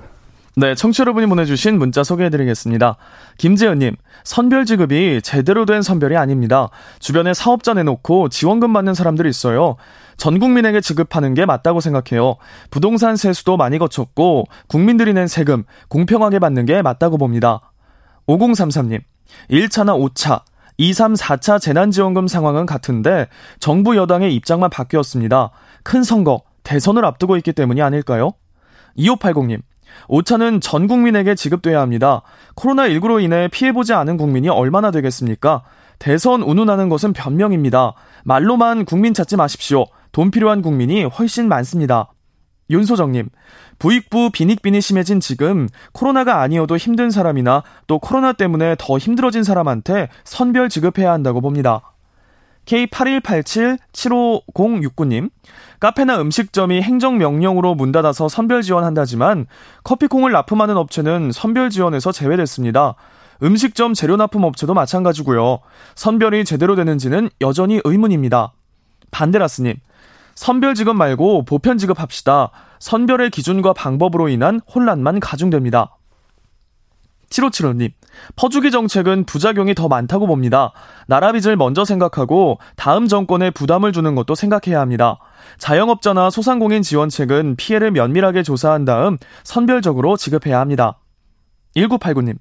네, 0.59 0.75
청취 0.75 1.03
여러분이 1.03 1.27
보내주신 1.27 1.79
문자 1.79 2.03
소개해드리겠습니다. 2.03 2.97
김재현님, 3.37 3.95
선별 4.25 4.65
지급이 4.65 5.21
제대로 5.23 5.67
된 5.67 5.83
선별이 5.83 6.17
아닙니다. 6.17 6.71
주변에 6.99 7.35
사업자 7.35 7.75
내놓고 7.75 8.31
지원금 8.31 8.73
받는 8.73 8.95
사람들이 8.95 9.29
있어요. 9.29 9.77
전 10.17 10.39
국민에게 10.39 10.81
지급하는 10.81 11.35
게 11.35 11.45
맞다고 11.45 11.81
생각해요. 11.81 12.37
부동산 12.71 13.17
세수도 13.17 13.59
많이 13.59 13.77
거쳤고 13.77 14.47
국민들이 14.67 15.13
낸 15.13 15.27
세금 15.27 15.65
공평하게 15.89 16.39
받는 16.39 16.65
게 16.65 16.81
맞다고 16.81 17.19
봅니다. 17.19 17.61
5033님, 18.27 19.03
1차나 19.51 19.95
5차, 20.09 20.41
2, 20.79 20.95
3, 20.95 21.13
4차 21.13 21.61
재난지원금 21.61 22.29
상황은 22.29 22.65
같은데 22.65 23.29
정부 23.61 23.95
여당의 23.95 24.35
입장만 24.35 24.71
바뀌었습니다. 24.71 25.51
큰 25.83 26.03
선거, 26.03 26.45
대선을 26.63 27.05
앞두고 27.05 27.37
있기 27.37 27.53
때문이 27.53 27.83
아닐까요? 27.83 28.33
2580님, 28.97 29.61
오차는 30.09 30.61
전 30.61 30.87
국민에게 30.87 31.35
지급돼야 31.35 31.81
합니다. 31.81 32.23
코로나19로 32.57 33.23
인해 33.23 33.49
피해보지 33.49 33.93
않은 33.93 34.17
국민이 34.17 34.49
얼마나 34.49 34.91
되겠습니까? 34.91 35.63
대선 35.99 36.43
운운하는 36.43 36.89
것은 36.89 37.13
변명입니다. 37.13 37.95
말로만 38.25 38.85
국민 38.85 39.15
찾지 39.15 39.37
마십시오. 39.37 39.87
돈 40.13 40.31
필요한 40.31 40.63
국민이 40.63 41.05
훨씬 41.05 41.49
많습니다. 41.49 42.13
윤소정님, 42.71 43.29
부익부 43.79 44.31
빈익빈이 44.33 44.81
심해진 44.81 45.21
지금 45.21 45.69
코로나가 45.93 46.41
아니어도 46.41 46.77
힘든 46.77 47.11
사람이나 47.11 47.63
또 47.87 47.99
코로나 47.99 48.33
때문에 48.33 48.75
더 48.79 48.99
힘들어진 48.99 49.45
사람한테 49.45 50.09
선별 50.25 50.69
지급해야 50.69 51.13
한다고 51.13 51.41
봅니다. 51.41 51.93
K8187-75069님, 52.67 55.31
카페나 55.81 56.21
음식점이 56.21 56.83
행정명령으로 56.83 57.75
문 57.75 57.91
닫아서 57.93 58.29
선별 58.29 58.61
지원한다지만 58.63 59.47
커피콩을 59.85 60.33
납품하는 60.33 60.77
업체는 60.77 61.33
선별 61.33 61.71
지원에서 61.71 62.13
제외됐습니다. 62.13 62.97
음식점 63.43 63.95
재료 63.95 64.17
납품 64.17 64.45
업체도 64.45 64.75
마찬가지고요. 64.75 65.61
선별이 65.95 66.45
제대로 66.45 66.75
되는지는 66.75 67.31
여전히 67.41 67.81
의문입니다. 67.85 68.53
반데라스님, 69.11 69.77
선별 70.35 70.75
지급 70.75 70.97
말고 70.97 71.45
보편 71.45 71.79
지급합시다. 71.79 72.51
선별의 72.79 73.31
기준과 73.31 73.73
방법으로 73.73 74.29
인한 74.29 74.61
혼란만 74.75 75.21
가중됩니다. 75.21 75.97
7575님, 77.31 77.93
퍼주기 78.37 78.71
정책은 78.71 79.25
부작용이 79.25 79.75
더 79.75 79.89
많다고 79.89 80.27
봅니다. 80.27 80.73
나라 81.07 81.33
빚을 81.33 81.57
먼저 81.57 81.85
생각하고 81.85 82.59
다음 82.77 83.09
정권에 83.09 83.51
부담을 83.51 83.93
주는 83.93 84.15
것도 84.15 84.35
생각해야 84.35 84.81
합니다. 84.81 85.19
자영업자나 85.59 86.31
소상공인 86.31 86.83
지원책은 86.83 87.57
피해를 87.57 87.91
면밀하게 87.91 88.43
조사한 88.43 88.85
다음 88.85 89.19
선별적으로 89.45 90.17
지급해야 90.17 90.61
합니다. 90.61 90.99
1989님, 91.77 92.37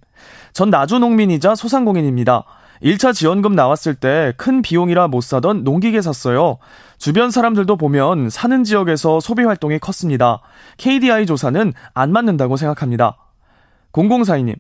전 0.54 0.70
나주 0.70 1.00
농민이자 1.00 1.56
소상공인입니다. 1.56 2.46
1차 2.82 3.14
지원금 3.14 3.56
나왔을 3.56 3.96
때 3.96 4.34
큰 4.38 4.62
비용이라 4.62 5.08
못 5.08 5.22
사던 5.22 5.64
농기계 5.64 6.02
샀어요. 6.02 6.58
주변 6.98 7.32
사람들도 7.32 7.76
보면 7.78 8.30
사는 8.30 8.64
지역에서 8.64 9.20
소비 9.20 9.44
활동이 9.44 9.80
컸습니다. 9.80 10.42
KDI 10.78 11.26
조사는 11.26 11.74
안 11.94 12.12
맞는다고 12.12 12.58
생각합니다. 12.58 13.18
0042님, 13.94 14.56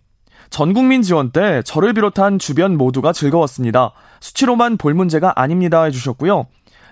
전 0.56 0.74
국민 0.74 1.02
지원 1.02 1.32
때 1.32 1.62
저를 1.64 1.92
비롯한 1.92 2.40
주변 2.40 2.78
모두가 2.78 3.12
즐거웠습니다. 3.12 3.92
수치로만 4.22 4.78
볼 4.78 4.94
문제가 4.94 5.34
아닙니다 5.36 5.84
해주셨고요. 5.84 6.46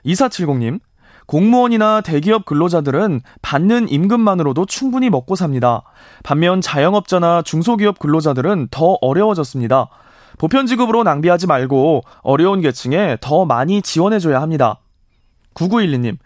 2470님, 0.05 0.81
공무원이나 1.27 2.01
대기업 2.01 2.43
근로자들은 2.43 3.21
받는 3.41 3.87
임금만으로도 3.87 4.65
충분히 4.65 5.09
먹고 5.09 5.37
삽니다. 5.37 5.83
반면 6.23 6.59
자영업자나 6.59 7.43
중소기업 7.43 7.99
근로자들은 7.99 8.67
더 8.69 8.97
어려워졌습니다. 8.99 9.87
보편지급으로 10.39 11.03
낭비하지 11.03 11.47
말고 11.47 12.01
어려운 12.21 12.59
계층에 12.59 13.17
더 13.21 13.45
많이 13.45 13.81
지원해줘야 13.81 14.41
합니다. 14.41 14.81
9912님, 15.53 16.17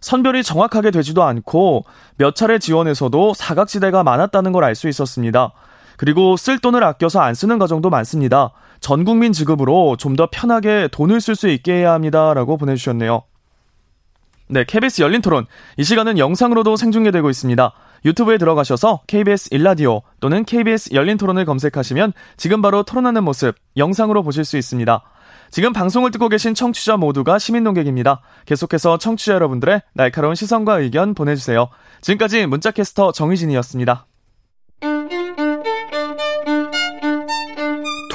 선별이 0.00 0.44
정확하게 0.44 0.92
되지도 0.92 1.24
않고 1.24 1.84
몇 2.16 2.36
차례 2.36 2.60
지원에서도 2.60 3.34
사각지대가 3.34 4.04
많았다는 4.04 4.52
걸 4.52 4.62
알 4.62 4.76
수 4.76 4.86
있었습니다. 4.88 5.52
그리고 5.96 6.36
쓸 6.36 6.58
돈을 6.58 6.82
아껴서 6.84 7.20
안 7.20 7.34
쓰는 7.34 7.58
가정도 7.58 7.90
많습니다. 7.90 8.52
전 8.80 9.04
국민 9.04 9.32
지급으로 9.32 9.96
좀 9.96 10.16
더 10.16 10.28
편하게 10.30 10.88
돈을 10.90 11.20
쓸 11.20 11.34
수 11.36 11.48
있게 11.48 11.72
해야 11.74 11.92
합니다. 11.92 12.32
라고 12.32 12.56
보내주셨네요. 12.56 13.22
네, 14.48 14.64
KBS 14.64 15.02
열린 15.02 15.20
토론. 15.22 15.44
이 15.76 15.84
시간은 15.84 16.18
영상으로도 16.18 16.76
생중계되고 16.76 17.28
있습니다. 17.28 17.72
유튜브에 18.04 18.38
들어가셔서 18.38 19.02
KBS 19.06 19.48
일라디오 19.52 20.02
또는 20.20 20.44
KBS 20.44 20.94
열린 20.94 21.18
토론을 21.18 21.44
검색하시면 21.44 22.12
지금 22.36 22.62
바로 22.62 22.82
토론하는 22.84 23.24
모습 23.24 23.56
영상으로 23.76 24.22
보실 24.22 24.44
수 24.44 24.56
있습니다. 24.56 25.02
지금 25.50 25.72
방송을 25.72 26.10
듣고 26.12 26.28
계신 26.28 26.54
청취자 26.54 26.96
모두가 26.96 27.38
시민 27.38 27.64
농객입니다. 27.64 28.20
계속해서 28.46 28.98
청취자 28.98 29.34
여러분들의 29.34 29.82
날카로운 29.94 30.34
시선과 30.34 30.80
의견 30.80 31.14
보내주세요. 31.14 31.68
지금까지 32.00 32.46
문자캐스터 32.46 33.12
정희진이었습니다. 33.12 34.06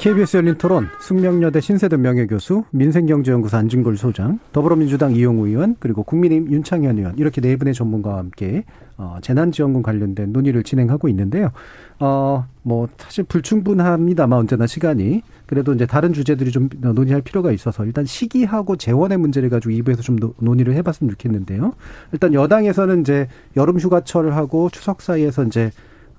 KBS 0.00 0.38
열린 0.38 0.54
토론, 0.56 0.88
숙명여대 1.02 1.60
신세대 1.60 1.98
명예교수, 1.98 2.64
민생경제연구소 2.70 3.58
안진걸 3.58 3.98
소장, 3.98 4.38
더불어민주당 4.50 5.14
이용우 5.14 5.46
의원, 5.46 5.76
그리고 5.78 6.04
국민의힘 6.04 6.50
윤창현 6.50 6.96
의원, 6.96 7.18
이렇게 7.18 7.42
네 7.42 7.56
분의 7.56 7.74
전문가와 7.74 8.16
함께, 8.16 8.64
어, 8.96 9.18
재난지원금 9.20 9.82
관련된 9.82 10.32
논의를 10.32 10.62
진행하고 10.62 11.08
있는데요. 11.08 11.50
어, 11.98 12.46
뭐, 12.62 12.88
사실 12.96 13.24
불충분합니다만 13.24 14.38
언제나 14.38 14.66
시간이. 14.66 15.22
그래도 15.50 15.74
이제 15.74 15.84
다른 15.84 16.12
주제들이 16.12 16.52
좀 16.52 16.68
논의할 16.78 17.22
필요가 17.22 17.50
있어서 17.50 17.84
일단 17.84 18.04
시기하고 18.04 18.76
재원의 18.76 19.18
문제를 19.18 19.50
가지고 19.50 19.74
2부에서 19.74 20.00
좀 20.00 20.16
논의를 20.38 20.74
해봤으면 20.74 21.10
좋겠는데요. 21.10 21.72
일단 22.12 22.34
여당에서는 22.34 23.00
이제 23.00 23.26
여름 23.56 23.76
휴가철하고 23.80 24.70
추석 24.70 25.02
사이에서 25.02 25.42
이제 25.42 25.72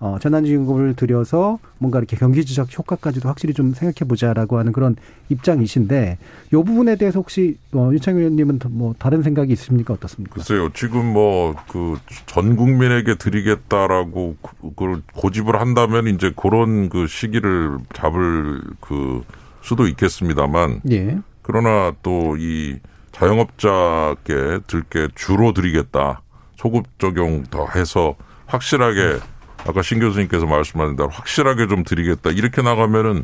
어, 0.04 0.18
재난지원금을 0.20 0.96
들여서 0.96 1.60
뭔가 1.78 2.00
이렇게 2.00 2.18
경기지적 2.18 2.76
효과까지도 2.76 3.30
확실히 3.30 3.54
좀 3.54 3.72
생각해 3.76 4.08
보자라고 4.10 4.58
하는 4.58 4.72
그런 4.72 4.96
입장이신데 5.30 6.18
요 6.54 6.64
부분에 6.64 6.96
대해서 6.96 7.20
혹시 7.20 7.58
어, 7.72 7.92
유창 7.94 8.18
의원님은 8.18 8.60
뭐 8.72 8.96
다른 8.98 9.22
생각이 9.22 9.54
있습니까 9.54 9.94
어떻습니까? 9.94 10.34
글쎄요 10.36 10.70
지금 10.74 11.14
뭐 11.14 11.54
그 11.68 11.98
전 12.26 12.56
국민에게 12.56 13.16
드리겠다라고 13.16 14.38
그걸 14.42 15.02
고집을 15.16 15.60
한다면 15.62 16.08
이제 16.08 16.32
그런 16.36 16.90
그 16.90 17.06
시기를 17.08 17.78
잡을 17.94 18.62
그 18.80 19.22
수도 19.62 19.86
있겠습니다만 19.88 20.82
예. 20.92 21.20
그러나 21.44 21.94
또 22.02 22.36
이 22.40 22.80
자영업자께 23.12 24.60
들게 24.68 25.08
주로 25.16 25.54
드리겠다 25.54 26.22
소급 26.56 26.86
적용 27.00 27.44
더 27.44 27.68
해서 27.76 28.16
확실하게 28.48 29.20
아까 29.68 29.82
신 29.82 30.00
교수님께서 30.00 30.46
말씀하신 30.46 30.96
대로 30.96 31.10
확실하게 31.10 31.68
좀 31.68 31.84
드리겠다. 31.84 32.32
이렇게 32.32 32.62
나가면은 32.62 33.24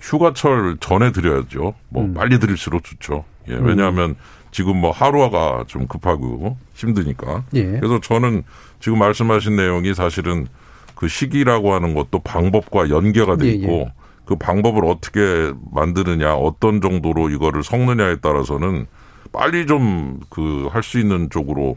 휴가철 0.00 0.76
전에 0.80 1.12
드려야죠. 1.12 1.74
뭐 1.88 2.04
음. 2.04 2.14
빨리 2.14 2.38
드릴수록 2.38 2.84
좋죠. 2.84 3.24
예, 3.48 3.54
음. 3.54 3.66
왜냐하면 3.66 4.10
음. 4.10 4.16
지금 4.50 4.76
뭐 4.78 4.90
하루가 4.90 5.64
좀 5.66 5.86
급하고 5.86 6.56
힘드니까. 6.74 7.44
예. 7.54 7.64
그래서 7.64 8.00
저는 8.00 8.42
지금 8.80 8.98
말씀하신 8.98 9.56
내용이 9.56 9.94
사실은 9.94 10.46
그 10.94 11.08
시기라고 11.08 11.74
하는 11.74 11.94
것도 11.94 12.20
방법과 12.20 12.88
연계가 12.88 13.36
돼 13.36 13.46
예, 13.48 13.50
있고 13.52 13.72
예, 13.72 13.80
예. 13.80 13.92
그 14.24 14.34
방법을 14.36 14.84
어떻게 14.86 15.52
만드느냐, 15.72 16.34
어떤 16.34 16.80
정도로 16.80 17.30
이거를 17.30 17.62
섞느냐에 17.62 18.16
따라서는 18.16 18.86
빨리 19.32 19.66
좀 19.66 20.20
그 20.30 20.68
할 20.72 20.82
수 20.82 20.98
있는 20.98 21.28
쪽으로 21.30 21.76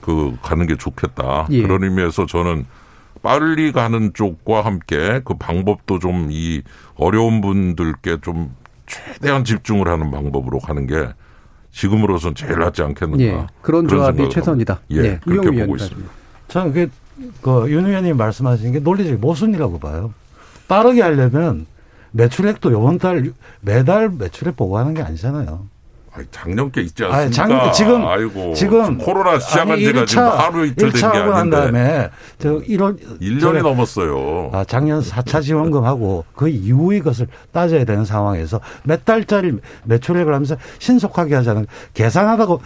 그 0.00 0.36
가는 0.42 0.66
게 0.66 0.76
좋겠다. 0.76 1.46
예. 1.50 1.62
그런 1.62 1.82
의미에서 1.84 2.26
저는 2.26 2.64
빨리 3.22 3.72
가는 3.72 4.12
쪽과 4.14 4.64
함께 4.64 5.20
그 5.24 5.34
방법도 5.34 5.98
좀 5.98 6.28
이 6.30 6.62
어려운 6.96 7.40
분들께 7.40 8.18
좀 8.22 8.54
최대한 8.86 9.44
집중을 9.44 9.88
하는 9.88 10.10
방법으로 10.10 10.58
가는 10.58 10.86
게 10.86 11.08
지금으로선 11.72 12.34
제일 12.34 12.58
낫지 12.58 12.82
않겠는가. 12.82 13.22
예, 13.22 13.30
그런, 13.62 13.86
그런 13.86 13.88
조합이 13.88 14.28
최선이다. 14.30 14.80
예, 14.92 14.96
예 14.96 15.20
그렇게 15.24 15.50
보고 15.50 15.76
있습니다. 15.76 16.10
저는 16.48 16.72
그, 16.72 16.90
그윤 17.42 17.86
의원님 17.86 18.16
말씀하신 18.16 18.72
게 18.72 18.80
논리적 18.80 19.20
모순이라고 19.20 19.78
봐요. 19.78 20.12
빠르게 20.68 21.02
하려면 21.02 21.66
매출액도 22.12 22.70
이번 22.70 22.98
달 22.98 23.32
매달 23.60 24.08
매출액 24.10 24.56
보고하는 24.56 24.94
게 24.94 25.02
아니잖아요. 25.02 25.66
아니, 26.12 26.26
작년께 26.32 26.80
있지 26.82 27.04
않습니까? 27.04 27.18
아니, 27.22 27.30
작년, 27.32 27.72
지금 27.72 28.04
아이고 28.06 28.52
지금 28.54 28.98
코로나 28.98 29.38
시작한 29.38 29.72
아니, 29.72 29.84
지가 29.84 30.00
1차, 30.02 30.06
지금 30.06 30.22
하루 30.26 30.66
이틀 30.66 30.90
된게 30.90 31.06
아닌데. 31.06 31.32
한 31.32 31.50
다음에 31.50 32.10
저 32.38 32.58
1월 32.58 32.98
1년이 33.20 33.62
넘었어요. 33.62 34.50
아, 34.52 34.64
작년 34.64 35.00
4차 35.00 35.40
지원금하고 35.42 36.24
그 36.34 36.48
이후의 36.48 37.00
것을 37.00 37.28
따져야 37.52 37.84
되는 37.84 38.04
상황에서 38.04 38.60
몇 38.82 39.04
달짜리 39.04 39.52
매출액을 39.84 40.34
하면서 40.34 40.56
신속하게 40.80 41.36
하자는 41.36 41.66
계산하다고 41.94 42.60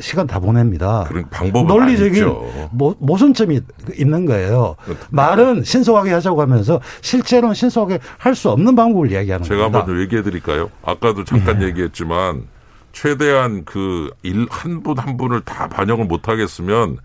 시간 0.00 0.26
다 0.26 0.38
보냅니다. 0.40 1.04
그런 1.06 1.28
방법은 1.28 1.66
논리적인 1.66 2.24
모, 2.70 2.94
모순점이 2.98 3.60
있는 3.98 4.24
거예요. 4.24 4.76
말은 5.10 5.64
신속하게 5.64 6.12
하자고 6.12 6.40
하면서 6.40 6.80
실제로는 7.02 7.54
신속하게 7.54 7.98
할 8.18 8.36
수 8.36 8.50
없는 8.50 8.76
방법을 8.76 9.10
이야기하는 9.12 9.44
제가 9.44 9.62
겁니다. 9.62 9.78
한번 9.80 10.00
얘기해 10.02 10.22
드릴까요? 10.22 10.68
아까도 10.84 11.24
잠깐 11.24 11.58
네. 11.60 11.66
얘기했지만 11.68 12.42
최대한 12.96 13.66
그 13.66 14.10
일 14.24 14.48
한 14.48 14.82
분 14.82 14.98
한 14.98 15.18
분을 15.18 15.42
다 15.42 15.68
반영을 15.68 16.06
못 16.06 16.28
하겠으면 16.28 16.96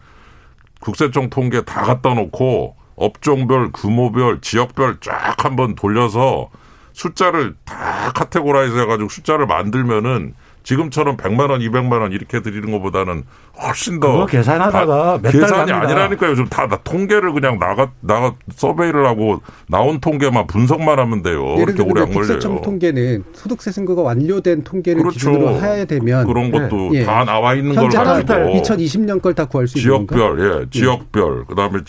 국세청 0.79 1.29
통계 1.29 1.61
다 1.63 1.81
갖다 1.81 2.13
놓고 2.13 2.77
업종별, 2.95 3.71
규모별, 3.73 4.39
지역별 4.39 4.99
쫙 5.01 5.43
한번 5.43 5.75
돌려서 5.75 6.49
숫자를 6.93 7.55
다 7.65 8.11
categorize 8.13 8.77
해가지고 8.79 9.09
숫자를 9.09 9.47
만들면은 9.47 10.33
지금처럼 10.63 11.17
100만 11.17 11.49
원, 11.49 11.59
200만 11.61 12.01
원 12.01 12.11
이렇게 12.11 12.41
드리는 12.41 12.71
것보다는 12.71 13.23
훨씬 13.61 13.99
더 13.99 14.11
그거 14.11 14.25
계산하다가 14.27 15.19
몇 15.21 15.31
계산이 15.31 15.71
아니라니까요. 15.71 16.35
좀 16.35 16.47
다 16.51 16.67
통계를 16.83 17.31
그냥 17.33 17.57
나가 17.59 17.91
나가 18.01 18.35
서베이를 18.55 19.05
하고 19.07 19.41
나온 19.67 19.99
통계만 19.99 20.47
분석만 20.47 20.99
하면 20.99 21.21
돼요. 21.23 21.55
이렇게 21.57 21.81
오래 21.81 22.01
안 22.01 22.07
걸려요. 22.07 22.13
국세청 22.13 22.61
통계는 22.61 23.23
소득세 23.33 23.71
신고가 23.71 24.01
완료된 24.01 24.63
통계를 24.63 25.01
그렇죠. 25.01 25.17
기준으로 25.31 25.61
해야 25.61 25.85
되면 25.85 26.25
그런 26.27 26.51
것도 26.51 26.91
네. 26.91 27.03
다 27.05 27.23
나와 27.25 27.53
있는 27.55 27.73
걸 27.75 27.89
가지고 27.89 28.33
2020년 28.33 29.21
걸 29.21 29.31
다 29.33 29.45
구할 29.45 29.65
수 29.67 29.79
있는 29.79 30.05
지역별, 30.07 30.39
예, 30.39 30.65
지역별. 30.69 31.39
예. 31.41 31.45
그다음에 31.47 31.79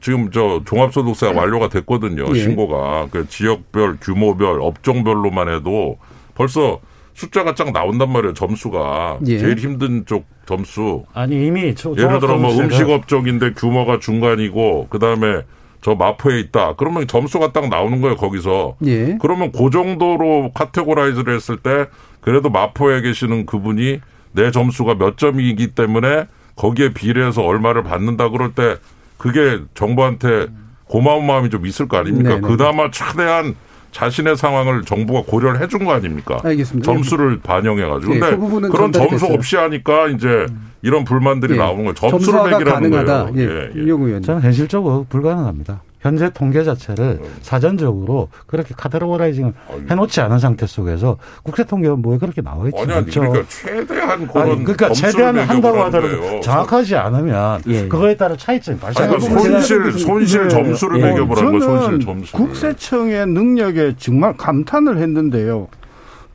지금 0.00 0.30
저 0.30 0.60
종합소득세가 0.66 1.32
네. 1.32 1.38
완료가 1.38 1.68
됐거든요. 1.70 2.26
예. 2.34 2.38
신고가 2.38 3.08
그 3.10 3.26
지역별, 3.28 3.96
규모별, 4.02 4.60
업종별로만 4.60 5.48
해도 5.48 5.96
벌써 6.34 6.78
숫자가 7.16 7.54
쫙 7.54 7.72
나온단 7.72 8.12
말이에요. 8.12 8.34
점수가 8.34 9.20
예. 9.26 9.38
제일 9.38 9.56
힘든 9.56 10.04
쪽 10.04 10.26
점수. 10.44 11.04
아니 11.14 11.46
이미 11.46 11.74
저, 11.74 11.94
예를 11.96 12.20
들어 12.20 12.36
뭐 12.36 12.54
음식업 12.54 13.08
쪽인데 13.08 13.54
규모가 13.54 13.98
중간이고 13.98 14.88
그 14.90 14.98
다음에 14.98 15.40
저 15.80 15.94
마포에 15.94 16.38
있다. 16.40 16.74
그러면 16.76 17.06
점수가 17.06 17.52
딱 17.52 17.68
나오는 17.68 18.02
거예요. 18.02 18.16
거기서. 18.16 18.76
예. 18.84 19.16
그러면 19.20 19.50
그 19.50 19.70
정도로 19.70 20.52
categorize를 20.54 21.34
했을 21.34 21.56
때 21.56 21.86
그래도 22.20 22.50
마포에 22.50 23.00
계시는 23.00 23.46
그분이 23.46 24.00
내 24.32 24.50
점수가 24.50 24.96
몇 24.96 25.16
점이기 25.16 25.68
때문에 25.68 26.26
거기에 26.54 26.92
비례해서 26.92 27.42
얼마를 27.42 27.82
받는다 27.82 28.28
그럴 28.28 28.52
때 28.52 28.76
그게 29.16 29.60
정부한테 29.74 30.48
고마운 30.84 31.26
마음이 31.26 31.48
좀 31.48 31.64
있을 31.64 31.88
거 31.88 31.96
아닙니까? 31.96 32.40
네네. 32.40 32.40
그나마 32.42 32.90
최대한 32.90 33.54
자신의 33.92 34.36
상황을 34.36 34.82
정부가 34.82 35.22
고려를 35.26 35.60
해준 35.60 35.84
거 35.84 35.92
아닙니까? 35.92 36.38
알겠습니다. 36.44 36.84
점수를 36.84 37.40
반영해가지고. 37.40 38.14
예, 38.14 38.18
근데 38.18 38.36
그 38.36 38.40
부분은 38.42 38.68
그런 38.70 38.92
점수 38.92 39.10
됐어요. 39.10 39.32
없이 39.34 39.56
하니까 39.56 40.08
이제 40.08 40.46
이런 40.82 41.04
불만들이 41.04 41.54
예. 41.54 41.58
나오는 41.58 41.78
거예요. 41.84 41.94
점수를 41.94 42.42
매기라는 42.50 42.90
가능하다. 42.90 43.32
거예요. 43.32 43.48
예. 43.50 43.70
의원님. 43.74 44.22
저는 44.22 44.42
현실적으로 44.42 45.06
불가능합니다. 45.08 45.82
현재 46.00 46.30
통계 46.30 46.62
자체를 46.62 47.20
사전적으로 47.42 48.28
그렇게 48.46 48.74
카테고라이징을 48.76 49.54
해놓지 49.90 50.20
않은 50.20 50.38
상태 50.38 50.66
속에서 50.66 51.16
국세 51.42 51.64
통계가 51.64 51.96
뭐에 51.96 52.18
그렇게 52.18 52.42
나와 52.42 52.66
있지 52.66 52.76
아니, 52.78 52.92
아니, 52.92 52.98
않죠. 53.06 53.20
그러니까 53.20 53.48
최대한 53.48 54.26
그런 54.28 54.42
아니, 54.50 54.64
그러니까 54.64 54.86
점수를 54.88 55.10
최대한 55.12 55.38
한다고 55.38 55.78
하더라도. 55.84 56.40
정확하지 56.40 56.96
않으면 56.96 57.62
예. 57.66 57.88
그거에 57.88 58.16
따라 58.16 58.36
차이점이 58.36 58.78
발생하는 58.78 59.18
그 59.18 59.24
손실, 59.24 59.92
손실 59.92 60.48
점수를 60.48 61.00
네. 61.00 61.10
매겨보라는. 61.12 61.60
손실 61.60 61.82
저는 61.82 62.00
점수. 62.00 62.32
국세청의 62.36 63.26
능력에 63.26 63.94
정말 63.96 64.36
감탄을 64.36 64.98
했는데요. 64.98 65.68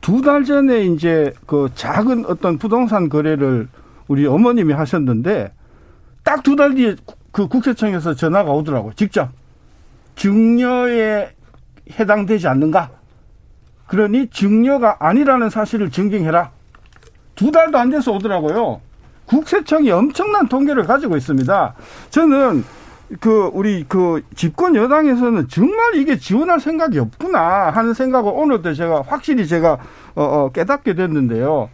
두 0.00 0.20
달 0.22 0.44
전에 0.44 0.84
이제 0.86 1.32
그 1.46 1.68
작은 1.76 2.26
어떤 2.26 2.58
부동산 2.58 3.08
거래를 3.08 3.68
우리 4.08 4.26
어머님이 4.26 4.72
하셨는데 4.74 5.52
딱 6.24 6.42
두 6.42 6.56
달 6.56 6.74
뒤에 6.74 6.96
그 7.30 7.46
국세청에서 7.46 8.14
전화가 8.14 8.50
오더라고요. 8.50 8.92
직접. 8.96 9.30
증여에 10.16 11.30
해당되지 11.98 12.48
않는가? 12.48 12.90
그러니 13.86 14.28
증여가 14.28 14.96
아니라는 15.00 15.50
사실을 15.50 15.90
증빙해라. 15.90 16.50
두 17.34 17.50
달도 17.50 17.78
안 17.78 17.90
돼서 17.90 18.12
오더라고요. 18.12 18.80
국세청이 19.26 19.90
엄청난 19.90 20.48
통계를 20.48 20.84
가지고 20.84 21.16
있습니다. 21.16 21.74
저는 22.10 22.64
그 23.20 23.50
우리 23.52 23.84
그 23.86 24.22
집권 24.34 24.74
여당에서는 24.74 25.48
정말 25.48 25.96
이게 25.96 26.16
지원할 26.16 26.60
생각이 26.60 26.98
없구나 26.98 27.70
하는 27.70 27.94
생각을 27.94 28.32
오늘도 28.34 28.74
제가 28.74 29.02
확실히 29.06 29.46
제가 29.46 29.78
어, 30.14 30.22
어, 30.22 30.52
깨닫게 30.52 30.94
됐는데요. 30.94 31.68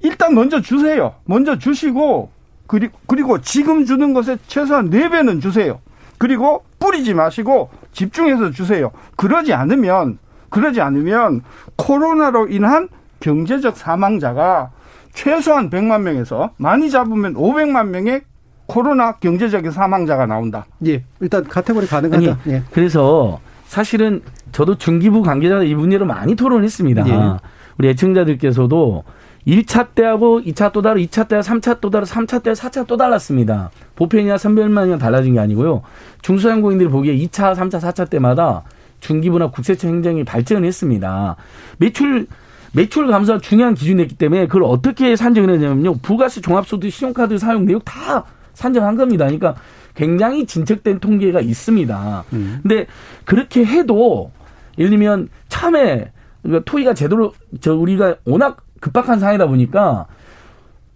일단 0.00 0.34
먼저 0.34 0.60
주세요. 0.60 1.14
먼저 1.24 1.58
주시고 1.58 2.30
그리, 2.66 2.88
그리고 3.06 3.40
지금 3.40 3.84
주는 3.84 4.12
것에 4.12 4.38
최소한 4.46 4.86
네배는 4.86 5.40
주세요. 5.40 5.80
그리고 6.18 6.64
뿌리지 6.84 7.14
마시고 7.14 7.70
집중해서 7.92 8.50
주세요. 8.50 8.90
그러지 9.16 9.54
않으면 9.54 10.18
그러지 10.50 10.82
않으면 10.82 11.40
코로나로 11.76 12.48
인한 12.48 12.90
경제적 13.20 13.78
사망자가 13.78 14.70
최소한 15.14 15.70
100만 15.70 16.02
명에서 16.02 16.50
많이 16.58 16.90
잡으면 16.90 17.34
500만 17.34 17.86
명의 17.86 18.20
코로나 18.66 19.12
경제적인 19.12 19.70
사망자가 19.70 20.26
나온다. 20.26 20.66
예, 20.86 21.04
일단 21.20 21.44
카테고리 21.44 21.86
가능하다. 21.86 22.16
아니, 22.16 22.36
예. 22.48 22.62
그래서 22.70 23.40
사실은 23.66 24.20
저도 24.52 24.76
중기부 24.76 25.22
관계자 25.22 25.62
이 25.62 25.74
문제로 25.74 26.04
많이 26.04 26.34
토론했습니다. 26.34 27.08
예. 27.08 27.36
우리 27.78 27.88
애청자들께서도 27.88 29.04
1차 29.46 29.94
때하고 29.94 30.40
2차 30.40 30.72
또 30.72 30.80
다르고 30.82 31.06
2차 31.06 31.28
때와 31.28 31.42
3차 31.42 31.80
또 31.80 31.90
다르고 31.90 32.10
3차 32.10 32.42
때 32.42 32.52
4차 32.52 32.86
또 32.86 32.96
달랐습니다. 32.96 33.70
보편이나 33.94 34.38
선별만이나 34.38 34.98
달라진 34.98 35.34
게 35.34 35.40
아니고요. 35.40 35.82
중소상공인들이 36.22 36.88
보기에 36.88 37.16
2차, 37.16 37.54
3차, 37.54 37.80
4차 37.80 38.08
때마다 38.08 38.62
중기부나 39.00 39.50
국세청 39.50 39.90
행정이 39.90 40.24
발전을 40.24 40.66
했습니다. 40.66 41.36
매출 41.78 42.26
매출 42.72 43.06
감사 43.06 43.38
중요한 43.38 43.74
기준이었기 43.74 44.16
때문에 44.16 44.46
그걸 44.46 44.64
어떻게 44.64 45.14
산정을 45.14 45.50
했냐면요. 45.50 45.98
부가세 45.98 46.40
종합소득 46.40 46.90
신용카드 46.90 47.38
사용 47.38 47.66
내역 47.66 47.84
다 47.84 48.24
산정한 48.54 48.96
겁니다. 48.96 49.26
그러니까 49.26 49.54
굉장히 49.94 50.44
진척된 50.44 50.98
통계가 50.98 51.40
있습니다. 51.40 52.24
근데 52.62 52.86
그렇게 53.24 53.64
해도 53.64 54.32
예를 54.76 54.90
들면 54.90 55.28
처음에 55.48 56.10
그러니까 56.42 56.64
토의가 56.64 56.94
제대로 56.94 57.32
저 57.60 57.74
우리가 57.76 58.16
워낙 58.24 58.63
급박한 58.84 59.18
상황이다 59.18 59.46
보니까 59.46 60.06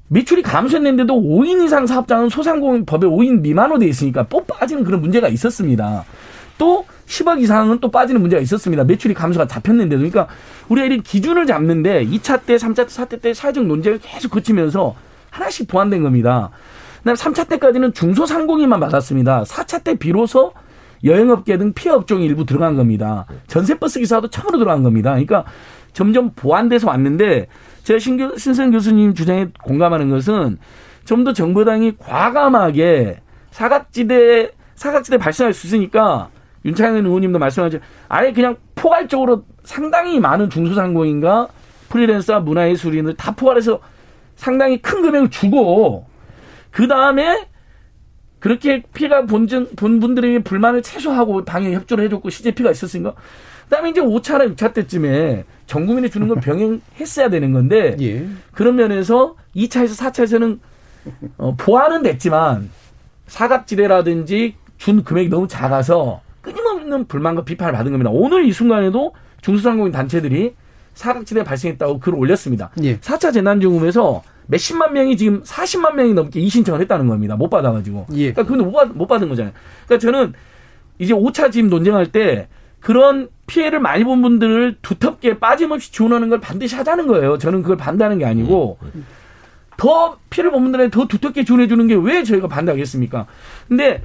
매출이 0.09 0.43
감소했는데도 0.43 1.15
5인 1.15 1.65
이상 1.65 1.87
사업장은 1.87 2.29
소상공인 2.29 2.85
법에 2.85 3.07
5인 3.07 3.41
미만으로 3.41 3.79
돼 3.79 3.87
있으니까 3.87 4.27
또 4.29 4.45
빠지는 4.45 4.85
그런 4.85 5.01
문제가 5.01 5.29
있었습니다. 5.29 6.05
또 6.59 6.85
10억 7.07 7.41
이상은 7.41 7.79
또 7.81 7.91
빠지는 7.91 8.21
문제가 8.21 8.43
있었습니다. 8.43 8.85
매출이 8.85 9.15
감소가 9.15 9.47
잡혔는데도. 9.47 10.01
그러니까 10.01 10.29
우리가 10.69 10.87
이런 10.87 11.03
기준을 11.03 11.47
잡는데 11.47 12.05
2차 12.07 12.45
때, 12.45 12.57
3차 12.57 12.77
때, 12.77 12.85
4차 12.87 13.23
때 13.23 13.35
사회적 13.35 13.65
논쟁을 13.67 13.99
계속 14.03 14.31
거치면서 14.33 14.95
하나씩 15.31 15.69
보완된 15.69 16.03
겁니다. 16.03 16.51
그다음에 16.99 17.17
3차 17.17 17.49
때까지는 17.49 17.93
중소상공인만 17.95 18.81
받았습니다. 18.81 19.45
4차 19.45 19.85
때 19.85 19.95
비로소 19.95 20.53
여행업계 21.05 21.59
등 21.59 21.73
피해 21.73 21.95
업종이 21.95 22.27
일부 22.27 22.45
들어간 22.45 22.77
겁니다. 22.77 23.27
전세버스 23.47 24.01
기사도 24.01 24.29
처음으로 24.29 24.59
들어간 24.59 24.83
겁니다. 24.83 25.11
그러니까 25.11 25.45
점점 25.99 26.31
보완돼서 26.37 26.87
왔는데 26.87 27.49
제가 27.83 27.99
신, 27.99 28.37
신선 28.37 28.71
교수님 28.71 29.15
주장에 29.15 29.49
공감하는 29.65 30.11
것은 30.11 30.59
좀 31.05 31.25
더 31.25 31.33
정부당이 31.33 31.97
과감하게 31.99 33.19
사각지대 33.51 34.53
사각지대 34.77 35.19
발생할 35.19 35.53
수 35.53 35.67
있으니까 35.67 36.29
윤창현 36.65 37.05
의원님도 37.05 37.41
말씀하셨죠. 37.41 37.83
아예 38.09 38.33
그냥 38.33 38.57
포괄적으로 38.77 39.45
상당히 39.65 40.21
많은 40.21 40.51
중소상공인과 40.51 41.49
프리랜서와 41.89 42.39
문화예술인을 42.41 43.17
다 43.17 43.35
포괄해서 43.35 43.81
상당히 44.37 44.81
큰 44.81 45.03
금액을 45.03 45.31
주고 45.31 46.07
그 46.71 46.87
다음에 46.87 47.49
그렇게 48.39 48.85
피해가 48.95 49.23
본전, 49.27 49.71
본 49.75 49.99
분들에게 49.99 50.45
불만을 50.45 50.83
최소화하고 50.83 51.45
방역 51.45 51.73
협조를 51.73 52.05
해줬고 52.05 52.31
시제 52.31 52.53
피가 52.53 52.71
있었으니까 52.71 53.15
그다음에 53.69 53.91
이제 53.91 54.01
5차나 54.01 54.55
6차 54.55 54.73
때쯤에 54.75 55.45
전 55.67 55.87
국민에 55.87 56.09
주는 56.09 56.27
걸 56.27 56.41
병행했어야 56.43 57.29
되는 57.31 57.53
건데 57.53 57.97
그런 58.53 58.77
면에서 58.77 59.37
2차에서 59.55 60.11
4차에서는 60.11 60.59
어, 61.37 61.55
보완은 61.57 62.03
됐지만 62.03 62.71
사각지대라든지 63.27 64.55
준 64.79 65.05
금액이 65.05 65.29
너무 65.29 65.47
작아서 65.49 66.23
끊임없는 66.41 67.07
불만과 67.07 67.45
비판을 67.45 67.75
받은 67.75 67.93
겁니다. 67.93 68.11
오늘 68.13 68.45
이 68.47 68.53
순간에도 68.53 69.13
중소상공인 69.43 69.93
단체들이 69.93 70.55
사각지대 70.95 71.45
발생했다고 71.45 72.01
글을 72.01 72.19
올렸습니다. 72.19 72.71
예. 72.83 72.99
4차 72.99 73.33
재난지원금에서 73.33 74.23
몇십만 74.47 74.95
명이 74.95 75.17
지금 75.17 75.43
40만 75.43 75.95
명이 75.95 76.15
넘게 76.15 76.41
이 76.41 76.49
신청을 76.49 76.81
했다는 76.81 77.07
겁니다. 77.07 77.37
못 77.37 77.51
받아가지고. 77.51 78.07
예. 78.15 78.33
그러니까 78.33 78.43
그건 78.45 78.59
못, 78.67 78.73
받, 78.73 78.89
못 78.89 79.07
받은 79.07 79.29
거잖아요. 79.29 79.53
그러니까 79.87 79.99
저는 80.01 80.33
이제 80.99 81.13
5차 81.13 81.53
지금 81.53 81.69
논쟁할 81.69 82.11
때 82.11 82.49
그런 82.81 83.29
피해를 83.49 83.81
많이 83.81 84.05
본 84.05 84.23
분들을 84.23 84.77
두텁게 84.83 85.41
빠짐없이 85.41 85.91
지원하는 85.91 86.29
걸 86.29 86.39
반드시 86.41 86.77
하자는 86.77 87.09
거예요. 87.09 87.39
저는 87.39 87.63
그걸 87.63 87.77
반대하는 87.77 88.19
게 88.19 88.25
아니고 88.25 88.79
더 89.77 90.19
피해를 90.31 90.53
본 90.53 90.63
분들한테 90.65 90.91
더 90.91 91.07
두텁게 91.09 91.45
지원해 91.45 91.67
주는 91.67 91.87
게 91.89 91.95
왜 91.97 92.23
저희가 92.23 92.47
반대하겠습니까? 92.47 93.27
근데 93.69 94.03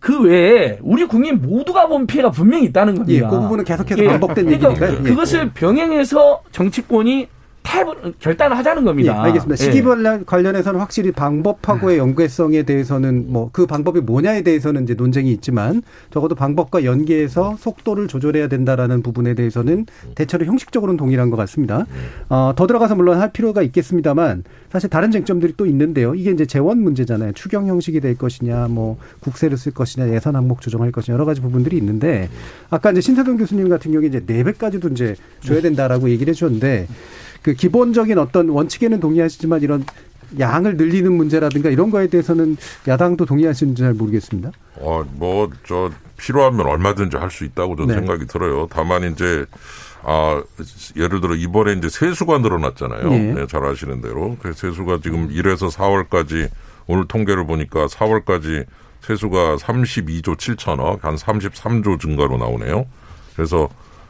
그 0.00 0.22
외에 0.22 0.78
우리 0.82 1.04
국민 1.06 1.40
모두가 1.42 1.86
본 1.88 2.06
피해가 2.06 2.30
분명히 2.30 2.64
있다는 2.66 2.94
겁니다. 2.96 3.26
예, 3.26 3.30
그 3.30 3.40
부분은 3.40 3.64
계속해서 3.64 4.02
예. 4.04 4.08
반복된 4.08 4.46
그러니까. 4.58 4.92
예. 4.92 4.96
그것을 5.02 5.50
병행해서 5.50 6.42
정치권이 6.52 7.28
탭을 7.66 8.14
결단을 8.20 8.56
하자는 8.58 8.82
예, 8.82 8.86
겁니다. 8.86 9.22
알겠습니다. 9.24 9.52
예. 9.60 9.64
시기 9.70 9.82
관련- 9.82 10.24
관련해서는 10.24 10.78
확실히 10.80 11.10
방법하고의 11.12 11.98
연계성에 11.98 12.62
대해서는 12.62 13.32
뭐 13.32 13.50
그 13.52 13.64
방법이 13.66 14.00
뭐냐에 14.00 14.42
대해서는 14.42 14.82
이제 14.84 14.94
논쟁이 14.94 15.30
있지만 15.32 15.82
적어도 16.12 16.34
방법과 16.34 16.84
연계해서 16.84 17.56
속도를 17.58 18.06
조절해야 18.08 18.48
된다라는 18.48 19.02
부분에 19.02 19.34
대해서는 19.34 19.86
대체로 20.14 20.44
형식적으로는 20.44 20.96
동일한 20.98 21.30
것 21.30 21.36
같습니다. 21.36 21.86
어, 22.28 22.52
더 22.54 22.66
들어가서 22.66 22.96
물론 22.96 23.18
할 23.20 23.32
필요가 23.32 23.62
있겠습니다만 23.62 24.44
사실 24.70 24.90
다른 24.90 25.10
쟁점들이 25.10 25.54
또 25.56 25.64
있는데요. 25.66 26.14
이게 26.14 26.30
이제 26.32 26.44
재원 26.44 26.80
문제잖아요. 26.82 27.32
추경 27.32 27.66
형식이 27.68 28.00
될 28.00 28.16
것이냐, 28.18 28.66
뭐 28.68 28.98
국세를 29.20 29.56
쓸 29.56 29.72
것이냐, 29.72 30.08
예산 30.10 30.36
항목 30.36 30.60
조정할 30.60 30.92
것이냐 30.92 31.14
여러 31.14 31.24
가지 31.24 31.40
부분들이 31.40 31.76
있는데 31.78 32.28
아까 32.68 32.90
이제 32.90 33.00
신세동 33.00 33.36
교수님 33.38 33.68
같은 33.68 33.92
경우에 33.92 34.08
이제 34.08 34.22
네 34.26 34.44
배까지도 34.44 34.88
이제 34.88 35.14
줘야 35.40 35.60
된다라고 35.62 36.10
얘기를 36.10 36.30
해주셨는데 36.32 36.88
그 37.46 37.54
기본적인 37.54 38.18
어떤 38.18 38.48
원칙에는 38.48 38.98
동의하시지만 38.98 39.62
이런 39.62 39.84
양을 40.36 40.76
늘리는 40.76 41.12
문제라든가 41.12 41.70
이런 41.70 41.92
거에 41.92 42.08
대해서는 42.08 42.56
야당도 42.88 43.24
동의하시는지 43.24 43.82
잘 43.82 43.94
모르겠습니다. 43.94 44.50
어, 44.74 45.04
뭐, 45.12 45.48
저, 45.64 45.92
필요하면 46.16 46.66
얼마든지 46.66 47.16
할 47.16 47.30
수 47.30 47.44
있다고 47.44 47.76
저는 47.76 47.94
네. 47.94 48.00
생각이 48.00 48.26
들어요. 48.26 48.66
다만 48.68 49.12
이제, 49.12 49.46
아, 50.02 50.42
예를 50.96 51.20
들어 51.20 51.36
이번에 51.36 51.74
이제 51.74 51.88
세수가 51.88 52.38
늘어났잖아요. 52.38 53.12
예. 53.12 53.18
네, 53.34 53.46
잘 53.46 53.64
아시는 53.64 54.00
대로. 54.00 54.36
그 54.42 54.52
세수가 54.52 54.98
지금 55.04 55.28
1에서 55.28 55.70
4월까지 55.70 56.48
오늘 56.88 57.06
통계를 57.06 57.46
보니까 57.46 57.86
4월까지 57.86 58.64
세수가 59.02 59.58
32조 59.58 60.36
7천억, 60.36 61.02
한 61.02 61.14
33조 61.14 62.00
증가로 62.00 62.38
나오네요. 62.38 62.86
그래서 63.36 63.68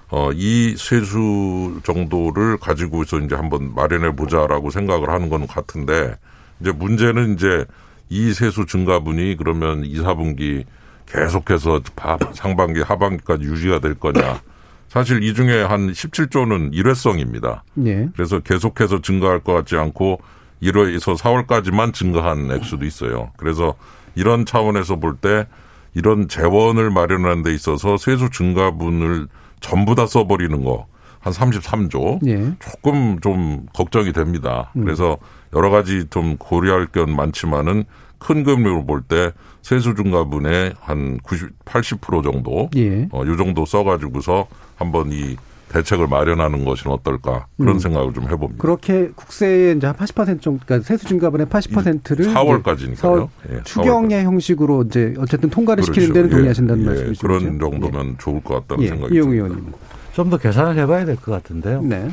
어, 0.08 0.30
이 0.32 0.76
세수 0.78 1.80
정도를 1.82 2.58
가지고서 2.58 3.18
이제 3.20 3.34
한번 3.34 3.74
마련해 3.74 4.14
보자라고 4.14 4.70
생각을 4.70 5.10
하는 5.10 5.28
건 5.28 5.46
같은데 5.46 6.14
이제 6.60 6.70
문제는 6.72 7.34
이제 7.34 7.64
이 8.08 8.32
세수 8.32 8.66
증가분이 8.66 9.36
그러면 9.36 9.84
2, 9.84 9.96
4분기 9.98 10.64
계속해서 11.06 11.80
바- 11.96 12.18
상반기, 12.34 12.80
하반기까지 12.82 13.44
유지가 13.44 13.80
될 13.80 13.94
거냐. 13.94 14.40
사실 14.88 15.22
이 15.24 15.34
중에 15.34 15.62
한 15.62 15.90
17조는 15.90 16.72
일회성입니다. 16.72 17.64
예. 17.86 18.08
그래서 18.14 18.38
계속해서 18.40 19.00
증가할 19.02 19.40
것 19.40 19.52
같지 19.52 19.76
않고 19.76 20.20
1월에서 20.62 21.16
4월까지만 21.18 21.92
증가한 21.92 22.50
액수도 22.52 22.84
있어요. 22.86 23.30
그래서 23.36 23.74
이런 24.14 24.46
차원에서 24.46 24.96
볼 24.96 25.16
때 25.16 25.46
이런 25.94 26.28
재원을 26.28 26.90
마련하는 26.90 27.42
데 27.42 27.52
있어서 27.54 27.96
세수 27.96 28.30
증가분을 28.30 29.26
전부 29.60 29.94
다 29.94 30.06
써버리는 30.06 30.62
거 30.64 30.86
한 31.26 31.32
33조 31.32 32.24
예. 32.28 32.54
조금 32.60 33.18
좀 33.20 33.66
걱정이 33.74 34.12
됩니다. 34.12 34.70
음. 34.76 34.84
그래서 34.84 35.18
여러 35.54 35.70
가지 35.70 36.06
좀 36.08 36.36
고려할 36.36 36.86
건 36.86 37.16
많지만은 37.16 37.82
큰 38.18 38.44
금액으로 38.44 38.86
볼 38.86 39.02
때 39.02 39.32
세수 39.60 39.96
증가분의 39.96 40.74
한 40.80 41.18
90, 41.24 41.64
80% 41.64 42.22
정도 42.22 42.70
예. 42.76 43.08
어, 43.10 43.24
요 43.26 43.36
정도 43.36 43.66
써가지고서 43.66 44.46
한번 44.76 45.10
이 45.10 45.36
대책을 45.68 46.06
마련하는 46.06 46.64
것은 46.64 46.90
어떨까 46.90 47.46
그런 47.56 47.74
음. 47.76 47.78
생각을 47.78 48.14
좀 48.14 48.24
해봅니다. 48.24 48.62
그렇게 48.62 49.10
국세의 49.14 49.76
이제 49.76 49.86
한 49.86 49.96
80% 49.96 50.40
정도, 50.40 50.60
그러니까 50.64 50.86
세수 50.86 51.06
증가분의 51.06 51.46
80%를 51.46 52.26
4월까지니까요. 52.32 53.28
예, 53.50 53.62
추경의 53.64 54.24
형식으로 54.24 54.84
이제 54.84 55.14
어쨌든 55.18 55.50
통과를 55.50 55.82
그렇죠. 55.82 56.00
시키는 56.00 56.14
데는 56.14 56.28
예, 56.30 56.34
동의하신다는 56.34 56.82
예, 56.84 56.86
말씀이시죠? 56.86 57.26
그런 57.26 57.58
정도면 57.58 58.16
좋을 58.18 58.40
것 58.42 58.54
같다는 58.60 58.84
예, 58.84 58.88
생각이 58.88 59.14
이용 59.14 59.30
듭니다. 59.30 59.44
의원님. 59.46 59.72
좀 60.14 60.30
더 60.30 60.38
계산을 60.38 60.78
해봐야 60.78 61.04
될 61.04 61.16
것 61.16 61.32
같은데요. 61.32 61.82
네. 61.82 62.08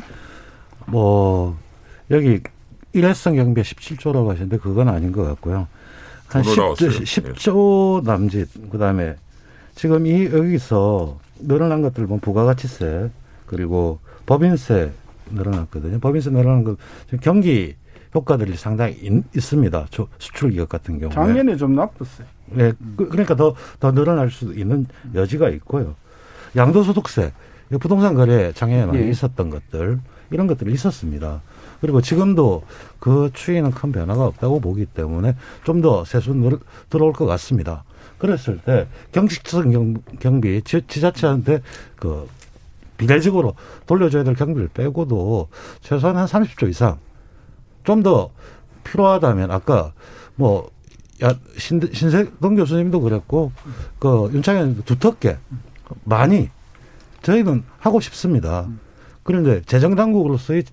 뭐 0.87 1.57
여기 2.11 2.41
일회성 2.91 3.35
경비 3.35 3.61
17조라고 3.61 4.27
하시는데 4.27 4.57
그건 4.57 4.89
아닌 4.89 5.11
것 5.11 5.23
같고요. 5.23 5.67
한 6.27 6.41
돈으로 6.41 6.75
10조, 6.75 6.83
나왔어요. 6.85 6.89
10조 6.89 8.03
남짓 8.03 8.69
그다음에 8.71 9.15
지금 9.75 10.05
이 10.05 10.25
여기서 10.25 11.17
늘어난 11.39 11.81
것들 11.81 12.05
보면 12.07 12.19
부가가치세 12.19 13.09
그리고 13.45 13.99
법인세 14.25 14.91
늘어났거든요. 15.31 15.99
법인세 15.99 16.29
늘어난 16.29 16.63
거 16.63 16.75
경기 17.21 17.75
효과들이 18.15 18.55
상당히 18.55 18.93
있, 19.01 19.23
있습니다. 19.35 19.87
저- 19.89 20.07
수출 20.19 20.51
기업 20.51 20.69
같은 20.69 20.99
경우에. 20.99 21.13
작년에 21.13 21.55
좀 21.57 21.75
나빴어요. 21.75 22.27
네, 22.47 22.71
그- 22.95 23.09
그러니까 23.09 23.35
더, 23.35 23.55
더 23.79 23.91
늘어날 23.91 24.29
수도 24.29 24.53
있는 24.53 24.85
여지가 25.15 25.49
있고요. 25.49 25.95
양도소득세, 26.55 27.31
이 27.71 27.77
부동산 27.77 28.13
거래 28.13 28.51
장애에 28.53 28.85
많이 28.85 28.99
예. 28.99 29.09
있었던 29.09 29.49
것들, 29.49 29.99
이런 30.29 30.45
것들이 30.47 30.71
있었습니다. 30.73 31.41
그리고 31.81 32.01
지금도 32.01 32.63
그 32.99 33.29
추이는 33.33 33.71
큰 33.71 33.91
변화가 33.91 34.25
없다고 34.27 34.59
보기 34.59 34.85
때문에 34.85 35.35
좀 35.63 35.81
더 35.81 36.05
세수 36.05 36.33
늘, 36.33 36.59
들어올 36.89 37.13
것 37.13 37.25
같습니다. 37.25 37.83
그랬을 38.19 38.59
때 38.59 38.87
경직성 39.11 39.71
경, 39.71 39.95
경비, 40.19 40.61
지, 40.61 40.81
지자체한테 40.87 41.61
그 41.95 42.27
비례적으로 43.03 43.55
돌려줘야 43.85 44.23
될 44.23 44.33
경비를 44.33 44.69
빼고도 44.73 45.49
최소한 45.81 46.15
한 46.15 46.25
30조 46.25 46.69
이상 46.69 46.99
좀 47.83 48.01
더 48.01 48.29
필요하다면 48.83 49.51
아까 49.51 49.93
뭐 50.35 50.69
야, 51.23 51.33
신, 51.57 51.81
신세동 51.91 52.55
교수님도 52.55 53.01
그랬고 53.01 53.51
그 53.99 54.29
윤창현 54.33 54.83
두텁게 54.85 55.37
많이 56.03 56.49
저희는 57.21 57.63
하고 57.79 57.99
싶습니다. 57.99 58.67
그런데 59.23 59.61
재정 59.65 59.95
당국으로서의 59.95 60.63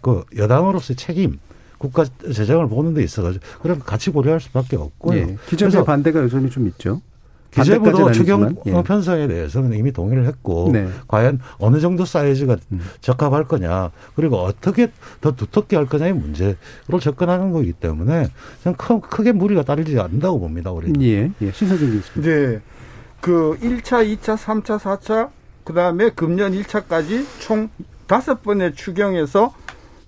그 0.00 0.24
여당으로서의 0.36 0.96
책임 0.96 1.38
국가 1.78 2.04
재정을 2.32 2.68
보는 2.68 2.94
데 2.94 3.02
있어가지고 3.02 3.44
그럼 3.60 3.80
같이 3.80 4.10
고려할 4.10 4.40
수밖에 4.40 4.76
없고요. 4.76 5.18
예. 5.18 5.36
그래서 5.50 5.84
반대가 5.84 6.20
여전히 6.22 6.48
좀 6.50 6.66
있죠. 6.68 7.02
기재부도 7.50 8.12
추경 8.12 8.56
예. 8.66 8.82
편성에 8.82 9.26
대해서는 9.26 9.72
이미 9.72 9.92
동의를 9.92 10.26
했고 10.26 10.70
네. 10.72 10.88
과연 11.06 11.40
어느 11.58 11.80
정도 11.80 12.04
사이즈가 12.04 12.56
음. 12.72 12.80
적합할 13.00 13.44
거냐 13.48 13.90
그리고 14.14 14.36
어떻게 14.36 14.88
더 15.20 15.34
두텁게 15.34 15.76
할 15.76 15.86
거냐의 15.86 16.12
문제로 16.12 16.54
접근하는 17.00 17.52
거기 17.52 17.72
때문에 17.72 18.28
저는 18.62 18.76
크, 18.76 19.00
크게 19.00 19.32
무리가 19.32 19.62
따르지 19.62 19.98
않는다고 19.98 20.40
봅니다. 20.40 20.72
우리. 20.72 20.92
예, 21.00 21.30
예. 21.40 21.52
신서준 21.52 22.00
교수님. 22.00 22.60
그 23.20 23.58
1차, 23.60 24.06
2차, 24.06 24.36
3차, 24.36 24.78
4차, 24.78 25.30
그 25.64 25.72
다음에 25.72 26.10
금년 26.10 26.52
1차까지 26.52 27.24
총 27.40 27.68
다섯 28.06 28.42
번의 28.42 28.74
추경에서 28.74 29.54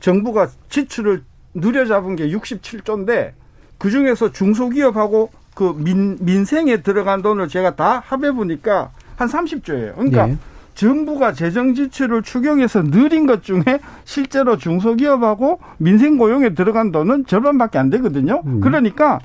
정부가 0.01 0.49
지출을 0.69 1.25
늘려잡은 1.55 2.17
게 2.17 2.29
67조인데 2.29 3.33
그 3.79 3.91
중에서 3.91 4.33
중소기업하고 4.33 5.31
그 5.55 5.75
민, 5.77 6.17
민생에 6.21 6.79
들어간 6.83 7.23
돈을 7.23 7.49
제가 7.49 7.77
다 7.77 8.03
합해 8.07 8.33
보니까 8.33 8.91
한 9.17 9.29
30조예요. 9.29 9.95
그러니까 9.97 10.29
예. 10.31 10.37
정부가 10.75 11.33
재정 11.33 11.75
지출을 11.75 12.23
추경해서 12.23 12.83
늘린 12.83 13.27
것 13.27 13.43
중에 13.43 13.63
실제로 14.05 14.57
중소기업하고 14.57 15.61
민생 15.79 16.17
고용에 16.17 16.55
들어간 16.55 16.91
돈은 16.93 17.27
절반밖에 17.27 17.79
안 17.79 17.91
되거든요. 17.91 18.43
음. 18.47 18.61
그러니까 18.61 19.19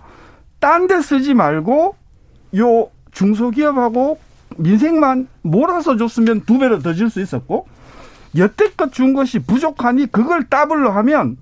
딴 0.60 0.88
데 0.88 1.02
쓰지 1.02 1.34
말고 1.34 1.96
요 2.58 2.90
중소기업하고 3.12 4.20
민생만 4.58 5.28
몰아서 5.44 5.96
줬으면 5.96 6.42
두 6.46 6.58
배로 6.60 6.80
더 6.80 6.94
줄 6.94 7.10
수 7.10 7.22
있었고 7.22 7.68
여태껏 8.38 8.92
준 8.92 9.14
것이 9.14 9.40
부족하니 9.40 10.08
그걸 10.12 10.44
더블로 10.50 10.92
하면 10.92 11.38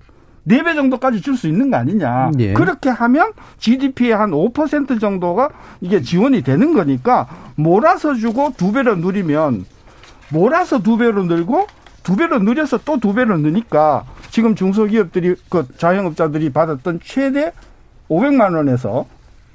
네 0.46 0.62
배 0.62 0.74
정도까지 0.74 1.20
줄 1.22 1.36
수 1.36 1.48
있는 1.48 1.70
거 1.70 1.76
아니냐. 1.78 2.30
예. 2.38 2.52
그렇게 2.52 2.90
하면 2.90 3.32
GDP의 3.58 4.12
한 4.14 4.30
5% 4.30 5.00
정도가 5.00 5.48
이게 5.80 6.02
지원이 6.02 6.42
되는 6.42 6.74
거니까 6.74 7.26
몰아서 7.56 8.14
주고 8.14 8.52
두 8.56 8.72
배로 8.72 8.94
누리면 8.96 9.64
몰아서 10.30 10.82
두 10.82 10.96
배로 10.98 11.22
늘고 11.24 11.66
두 12.02 12.16
배로 12.16 12.38
늘려서 12.38 12.78
또 12.84 12.98
두 12.98 13.14
배로 13.14 13.38
느니까 13.38 14.04
지금 14.30 14.54
중소기업들이 14.54 15.34
그 15.48 15.66
자영업자들이 15.78 16.50
받았던 16.50 17.00
최대 17.02 17.52
500만 18.10 18.54
원에서 18.54 19.06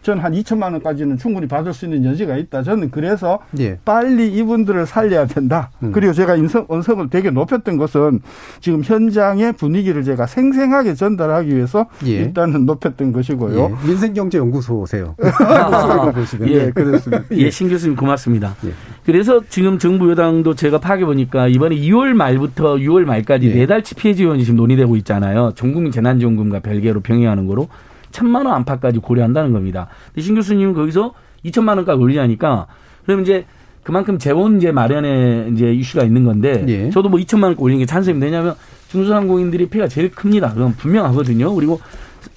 전한 0.01 0.33
2천만 0.33 0.71
원까지는 0.73 1.17
충분히 1.17 1.47
받을 1.47 1.73
수 1.73 1.85
있는 1.85 2.05
여지가 2.05 2.37
있다. 2.37 2.63
저는 2.63 2.91
그래서 2.91 3.39
예. 3.59 3.77
빨리 3.83 4.31
이분들을 4.33 4.85
살려야 4.85 5.25
된다. 5.27 5.71
음. 5.83 5.91
그리고 5.91 6.13
제가 6.13 6.35
인성, 6.35 6.65
언성을 6.69 7.09
되게 7.09 7.29
높였던 7.31 7.77
것은 7.77 8.21
지금 8.61 8.81
현장의 8.83 9.53
분위기를 9.53 10.03
제가 10.03 10.25
생생하게 10.25 10.93
전달하기 10.93 11.53
위해서 11.53 11.87
예. 12.05 12.11
일단은 12.11 12.65
높였던 12.65 13.11
것이고요. 13.11 13.59
예. 13.59 13.87
민생경제연구소세요. 13.87 15.15
보시면. 16.13 16.49
예. 16.49 16.65
네, 16.65 16.71
그렇습니다. 16.71 17.23
예, 17.31 17.49
신 17.49 17.69
교수님 17.69 17.95
고맙습니다. 17.95 18.55
예. 18.65 18.71
그래서 19.05 19.41
지금 19.49 19.79
정부 19.79 20.09
여당도 20.11 20.55
제가 20.55 20.79
파악해 20.79 21.05
보니까 21.05 21.47
이번에 21.47 21.75
2월 21.75 22.13
말부터 22.13 22.75
6월 22.75 23.03
말까지 23.05 23.49
예. 23.49 23.53
네 23.53 23.67
달치 23.67 23.95
피해 23.95 24.13
지원이 24.13 24.43
지금 24.43 24.57
논의되고 24.57 24.95
있잖아요. 24.97 25.51
전국민 25.55 25.91
재난지원금과 25.91 26.59
별개로 26.59 27.01
병행하는 27.01 27.47
거로 27.47 27.67
천만 28.11 28.45
원 28.45 28.55
안팎까지 28.55 28.99
고려한다는 28.99 29.53
겁니다. 29.53 29.87
근데 30.07 30.21
신 30.21 30.35
교수님은 30.35 30.73
거기서 30.73 31.13
2천만 31.45 31.77
원까지 31.77 31.99
올리자니까 32.01 32.67
그러면 33.05 33.23
이제 33.23 33.45
그만큼 33.83 34.19
재원 34.19 34.57
이제 34.57 34.71
마련에 34.71 35.49
이제 35.53 35.71
이슈가 35.73 36.03
있는 36.03 36.25
건데 36.25 36.65
예. 36.67 36.89
저도 36.89 37.09
뭐 37.09 37.19
2천만 37.19 37.43
원 37.45 37.55
올리는 37.57 37.79
게 37.79 37.85
찬성입니다. 37.85 38.25
왜냐하면 38.25 38.55
중소상공인들이 38.89 39.69
피해가 39.69 39.87
제일 39.87 40.11
큽니다. 40.11 40.53
그건 40.53 40.73
분명하거든요. 40.73 41.53
그리고 41.55 41.79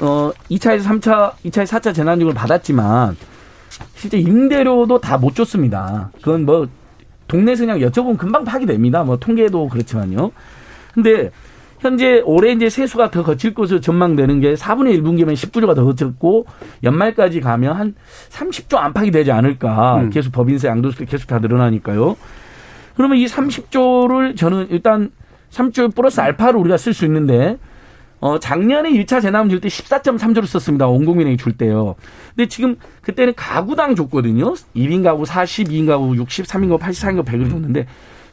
어 0.00 0.30
2차에서 0.50 0.82
3차, 0.84 1.32
2차에서 1.44 1.66
4차 1.80 1.94
재난지원을 1.94 2.34
받았지만 2.34 3.16
실제 3.96 4.18
임대료도 4.18 5.00
다 5.00 5.18
못 5.18 5.34
줬습니다. 5.34 6.10
그건 6.16 6.44
뭐 6.46 6.68
동네에서 7.28 7.66
그냥 7.66 7.78
여쭤보면 7.80 8.18
금방 8.18 8.44
파악이 8.44 8.66
됩니다. 8.66 9.02
뭐 9.02 9.16
통계도 9.16 9.68
그렇지만요. 9.68 10.30
근데 10.94 11.30
현재 11.82 12.22
올해 12.24 12.52
이제 12.52 12.70
세수가 12.70 13.10
더 13.10 13.24
거칠 13.24 13.54
것으로 13.54 13.80
전망되는 13.80 14.40
게 14.40 14.54
4분의 14.54 14.94
1 14.94 15.02
분기면 15.02 15.34
19조가 15.34 15.74
더 15.74 15.84
거쳤고 15.84 16.46
연말까지 16.84 17.40
가면 17.40 17.74
한 17.74 17.94
30조 18.30 18.76
안팎이 18.76 19.10
되지 19.10 19.32
않을까. 19.32 20.02
음. 20.02 20.10
계속 20.10 20.30
법인세, 20.30 20.68
양도세 20.68 21.04
계속 21.06 21.26
다 21.26 21.40
늘어나니까요. 21.40 22.16
그러면 22.94 23.18
이 23.18 23.26
30조를 23.26 24.36
저는 24.36 24.68
일단 24.70 25.10
3조 25.50 25.94
플러스 25.94 26.20
알파를 26.20 26.58
우리가 26.60 26.76
쓸 26.76 26.94
수 26.94 27.04
있는데 27.04 27.58
어, 28.20 28.38
작년에 28.38 28.92
1차 28.92 29.20
재난금 29.20 29.50
줄때 29.50 29.66
14.3조를 29.66 30.46
썼습니다. 30.46 30.86
온 30.86 31.04
국민에게 31.04 31.36
줄 31.36 31.54
때요. 31.54 31.96
근데 32.36 32.46
지금 32.46 32.76
그때는 33.00 33.34
가구당 33.34 33.96
줬거든요. 33.96 34.54
1인 34.76 35.02
가구 35.02 35.24
40, 35.24 35.66
2인 35.66 35.88
가구 35.88 36.14
60, 36.14 36.46
3인 36.46 36.68
가구 36.68 36.78
80, 36.78 37.08
4인 37.08 37.16
가구 37.16 37.28
100을 37.28 37.50
줬는데 37.50 37.86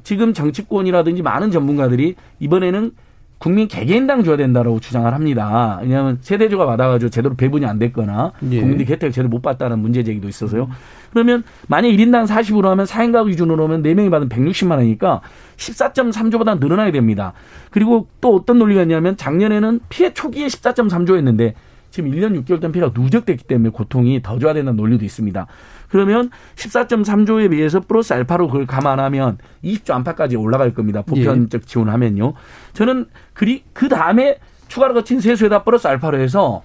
지금 0.04 0.36
정치권이라든지 0.36 1.24
많은 1.24 1.50
전문가들이 1.50 2.14
이번에는 2.40 2.92
국민 3.40 3.70
개개인당 3.70 4.24
줘야 4.24 4.38
된다라고 4.38 4.80
주장을 4.80 5.12
합니다. 5.12 5.80
왜냐하면 5.82 6.18
세대주가 6.22 6.66
받아가지고 6.66 7.10
제대로 7.10 7.36
배분이 7.36 7.66
안 7.66 7.80
됐거나 7.80 8.34
예. 8.52 8.60
국민들이 8.60 8.92
혜택을 8.92 9.12
제대로 9.12 9.30
못 9.30 9.42
받다는 9.42 9.80
문제 9.80 10.04
제기도 10.04 10.28
있어서요. 10.28 10.66
음. 10.66 10.70
그러면 11.12 11.44
만약 11.68 11.88
1인당 11.88 12.28
40으로 12.28 12.66
하면 12.66 12.86
4인 12.86 13.14
가구 13.14 13.30
기준으로 13.30 13.64
하면 13.64 13.82
4명이 13.82 14.12
받은 14.12 14.30
160만 14.30 14.72
원이니까 14.72 15.22
14.3조보다 15.56 16.60
늘어나야 16.60 16.92
됩니다. 16.92 17.34
그리고 17.72 18.08
또 18.22 18.36
어떤 18.36 18.60
논리가 18.60 18.82
있냐면 18.84 19.16
작년에는 19.16 19.80
피해 19.90 20.14
초기에 20.14 20.48
14.3조였는데 20.48 21.54
지금 21.92 22.12
1년 22.12 22.44
6개월 22.44 22.62
된 22.62 22.72
피해가 22.72 22.92
누적됐기 22.94 23.46
때문에 23.46 23.70
고통이 23.70 24.22
더 24.22 24.38
줘야 24.38 24.54
된다는 24.54 24.78
논리도 24.78 25.06
있습니다. 25.06 25.48
그러면 25.90 26.30
14.3조에 26.56 27.50
비해서 27.50 27.80
플러스 27.80 28.14
알파로 28.14 28.48
그걸 28.48 28.66
감안하면 28.66 29.38
20조 29.64 29.92
안팎까지 29.92 30.36
올라갈 30.36 30.74
겁니다. 30.74 31.02
보편적 31.02 31.62
예. 31.62 31.66
지원하면요. 31.66 32.34
저는 32.74 33.08
그리 33.34 33.64
그 33.74 33.90
다음에 33.90 34.38
추가로 34.68 34.94
거친 34.94 35.20
세수에다 35.20 35.64
플러스 35.64 35.88
알파로 35.88 36.20
해서 36.20 36.62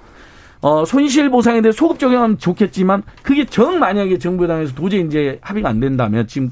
어, 0.61 0.85
손실 0.85 1.29
보상에 1.29 1.61
대해 1.61 1.72
소급 1.72 1.99
적용하면 1.99 2.39
좋겠지만 2.39 3.03
그게 3.22 3.45
정 3.45 3.79
만약에 3.79 4.18
정부 4.18 4.47
당에서 4.47 4.75
도저히 4.75 5.03
이제 5.03 5.39
합의가 5.43 5.68
안 5.68 5.81
된다면 5.81 6.27
지금 6.27 6.51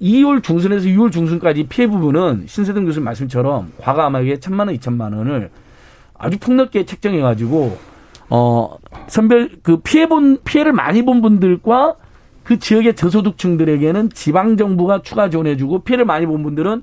2월 0.00 0.42
중순에서 0.42 0.86
6월 0.88 1.12
중순까지 1.12 1.64
피해 1.68 1.86
부분은 1.86 2.44
신세동 2.48 2.84
교수님 2.84 3.04
말씀처럼 3.04 3.72
과감하게 3.78 4.40
천만 4.40 4.66
원, 4.66 4.74
이천만 4.74 5.12
원을 5.12 5.50
아주 6.18 6.38
폭넓게 6.38 6.84
책정해 6.84 7.20
가지고 7.20 7.78
어, 8.34 8.78
선별, 9.08 9.50
그 9.62 9.76
피해 9.82 10.08
본, 10.08 10.38
피해를 10.42 10.72
많이 10.72 11.04
본 11.04 11.20
분들과 11.20 11.96
그 12.44 12.58
지역의 12.58 12.96
저소득층들에게는 12.96 14.08
지방 14.14 14.56
정부가 14.56 15.02
추가 15.02 15.28
지원해 15.28 15.58
주고 15.58 15.80
피해를 15.80 16.06
많이 16.06 16.24
본 16.24 16.42
분들은, 16.42 16.82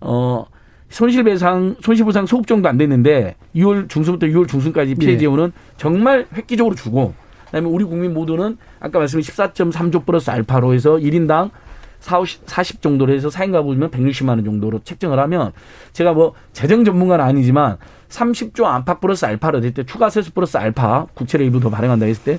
어, 0.00 0.46
손실배상, 0.88 1.76
손실보상 1.82 2.24
소급 2.24 2.46
정도 2.46 2.70
안 2.70 2.78
됐는데 2.78 3.34
6월 3.54 3.90
중순부터 3.90 4.26
6월 4.28 4.48
중순까지 4.48 4.94
피해 4.94 5.12
예. 5.12 5.18
지원은 5.18 5.52
정말 5.76 6.26
획기적으로 6.34 6.74
주고 6.74 7.12
그다음에 7.46 7.68
우리 7.68 7.84
국민 7.84 8.14
모두는 8.14 8.56
아까 8.80 9.00
말씀드린 9.00 9.34
14.3조 9.34 10.06
플러스 10.06 10.30
알파로 10.30 10.72
해서 10.72 10.96
1인당 10.96 11.50
40, 12.06 12.42
40 12.46 12.82
정도로 12.82 13.12
해서 13.12 13.28
4인 13.28 13.50
가구면 13.50 13.90
160만 13.90 14.28
원 14.28 14.44
정도로 14.44 14.80
책정을 14.84 15.18
하면 15.18 15.52
제가 15.92 16.12
뭐 16.12 16.34
재정 16.52 16.84
전문가는 16.84 17.24
아니지만 17.24 17.78
30조 18.08 18.64
안팎 18.64 19.00
플러스 19.00 19.24
알파를 19.24 19.60
될때 19.60 19.84
추가 19.84 20.08
세수 20.08 20.32
플러스 20.32 20.56
알파 20.56 21.06
국채를 21.14 21.44
일부 21.44 21.58
더 21.58 21.68
발행한다 21.68 22.06
했을 22.06 22.22
때 22.22 22.38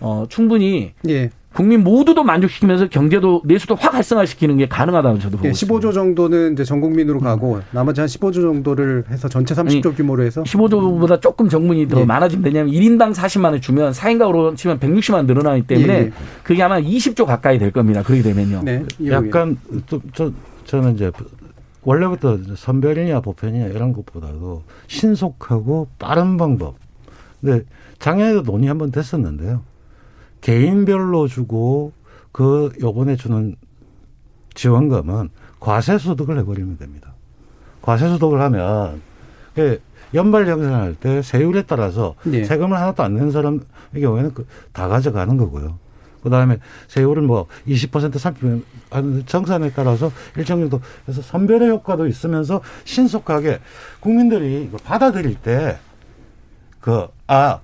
어, 0.00 0.26
충분히 0.28 0.92
예. 1.08 1.30
국민 1.54 1.84
모두도 1.84 2.24
만족시키면서 2.24 2.88
경제도 2.88 3.42
내수도 3.44 3.74
확 3.74 3.94
활성화시키는 3.94 4.56
게 4.56 4.68
가능하다고 4.68 5.18
저도 5.18 5.36
보고 5.36 5.48
예, 5.48 5.52
15조 5.52 5.54
있습니다. 5.54 5.92
정도는 5.92 6.52
이제 6.54 6.64
전 6.64 6.80
국민으로 6.80 7.18
음. 7.18 7.24
가고 7.24 7.60
나머지 7.70 8.00
한 8.00 8.08
15조 8.08 8.34
정도를 8.34 9.04
해서 9.10 9.28
전체 9.28 9.54
30조 9.54 9.86
아니, 9.86 9.96
규모로 9.96 10.22
해서 10.22 10.42
15조보다 10.42 11.20
조금 11.20 11.48
정문이 11.48 11.88
더 11.88 12.00
예. 12.00 12.04
많아지면 12.04 12.44
되냐면 12.44 12.72
1인당 12.72 13.14
40만 13.14 13.44
원 13.46 13.60
주면 13.60 13.92
4인 13.92 14.18
가구로 14.18 14.54
치면 14.54 14.78
160만 14.78 15.14
원 15.14 15.26
늘어나기 15.26 15.66
때문에 15.66 15.92
예, 15.92 15.98
예. 15.98 16.12
그게 16.42 16.62
아마 16.62 16.80
20조 16.80 17.26
가까이 17.26 17.58
될 17.58 17.70
겁니다. 17.70 18.02
그렇게 18.02 18.22
되면요. 18.22 18.62
네. 18.64 18.84
약간 19.08 19.58
또, 19.86 20.00
저, 20.14 20.32
저는 20.64 20.94
이제 20.94 21.10
원래부터 21.82 22.38
선별이냐 22.56 23.20
보편이냐 23.20 23.66
이런 23.66 23.92
것보다도 23.92 24.62
신속하고 24.86 25.88
빠른 25.98 26.36
방법. 26.36 26.76
근데 27.40 27.64
작년에도 27.98 28.42
논의 28.42 28.68
한번 28.68 28.90
됐었는데요. 28.92 29.62
개인별로 30.42 31.28
주고 31.28 31.92
그 32.30 32.70
요번에 32.80 33.16
주는 33.16 33.56
지원금은 34.54 35.30
과세 35.58 35.96
소득을 35.96 36.38
해버리면 36.40 36.76
됩니다. 36.76 37.14
과세 37.80 38.08
소득을 38.08 38.40
하면 38.42 39.00
연발 40.14 40.44
정산할 40.44 40.94
때 40.94 41.22
세율에 41.22 41.62
따라서 41.62 42.14
네. 42.24 42.44
세금을 42.44 42.76
하나도 42.76 43.02
안 43.02 43.14
내는 43.14 43.30
사람의 43.30 43.60
경우에는 44.00 44.34
그다 44.34 44.88
가져가는 44.88 45.36
거고요. 45.36 45.78
그 46.22 46.30
다음에 46.30 46.58
세율을 46.88 47.22
뭐20% 47.26 48.62
30% 48.90 49.26
정산에 49.26 49.72
따라서 49.74 50.12
일정 50.36 50.60
정도 50.60 50.80
해서 51.08 51.20
선별의 51.22 51.70
효과도 51.70 52.06
있으면서 52.06 52.60
신속하게 52.84 53.58
국민들이 54.00 54.70
받아들일 54.84 55.34
때 55.36 55.78
그, 56.80 57.08
아, 57.26 57.32
딱, 57.36 57.62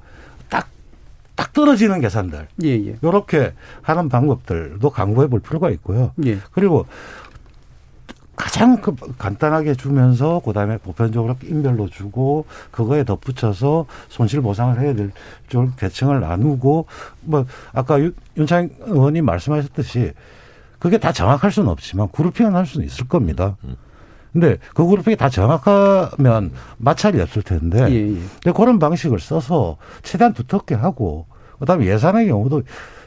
딱 1.38 1.52
떨어지는 1.52 2.00
계산들. 2.00 2.48
예, 2.64 2.68
예. 2.68 2.96
요렇게 3.00 3.52
하는 3.80 4.08
방법들도 4.08 4.90
강구해 4.90 5.28
볼 5.28 5.38
필요가 5.38 5.70
있고요. 5.70 6.10
예. 6.26 6.38
그리고 6.50 6.84
가장 8.34 8.80
그 8.80 8.96
간단하게 9.18 9.76
주면서 9.76 10.40
그다음에 10.44 10.78
보편적으로 10.78 11.36
인별로 11.44 11.88
주고 11.88 12.44
그거에 12.72 13.04
덧붙여서 13.04 13.86
손실 14.08 14.40
보상을 14.40 14.80
해야 14.80 14.94
될쪽 14.94 15.76
계층을 15.76 16.18
나누고 16.18 16.86
뭐 17.20 17.46
아까 17.72 18.00
윤창 18.36 18.70
의원님 18.80 19.24
말씀하셨듯이 19.24 20.14
그게 20.80 20.98
다 20.98 21.12
정확할 21.12 21.52
수는 21.52 21.68
없지만 21.68 22.08
그룹핑은 22.10 22.56
할 22.56 22.66
수는 22.66 22.84
있을 22.84 23.06
겁니다. 23.06 23.56
근데 24.32 24.58
그 24.74 24.86
그룹핑이 24.86 25.16
다 25.16 25.28
정확하면 25.28 26.52
마찰이 26.78 27.20
없을 27.20 27.42
텐데 27.42 27.80
예, 27.88 27.94
예. 27.94 28.18
근데 28.42 28.52
그런 28.54 28.78
방식을 28.78 29.20
써서 29.20 29.76
최대한 30.02 30.34
두텁게 30.34 30.74
하고 30.74 31.26
그다음에 31.58 31.86
예산의 31.86 32.28
경우도 32.28 32.62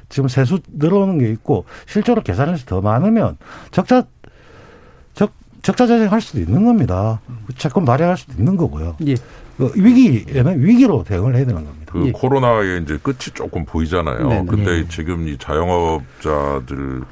지금 0.10 0.28
세수 0.28 0.60
늘어오는 0.74 1.20
게 1.20 1.30
있고 1.32 1.66
실제로 1.88 2.22
계산해서 2.22 2.66
더 2.66 2.82
많으면 2.82 3.38
적자 3.72 4.04
적자 5.62 5.86
재생할 5.86 6.22
수도 6.22 6.40
있는 6.40 6.66
겁니다. 6.66 7.22
채권 7.56 7.86
발행할 7.86 8.18
수도 8.18 8.34
있는 8.34 8.58
거고요. 8.58 8.98
예. 9.06 9.16
그 9.58 9.72
위기에는 9.76 10.64
위기로 10.66 11.04
대응을 11.04 11.36
해야 11.36 11.46
되는 11.46 11.64
겁니다. 11.64 11.92
그 11.94 12.08
예. 12.08 12.12
코로나의 12.12 12.82
이제 12.82 12.98
끝이 12.98 13.32
조금 13.34 13.64
보이잖아요. 13.66 14.28
네네. 14.28 14.46
근데 14.48 14.72
예. 14.80 14.88
지금 14.88 15.28
이 15.28 15.38
자영업자들 15.38 17.04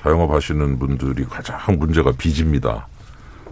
자영업 0.00 0.30
하시는 0.30 0.78
분들이 0.78 1.24
가장 1.24 1.58
문제가 1.78 2.12
빚입니다. 2.12 2.86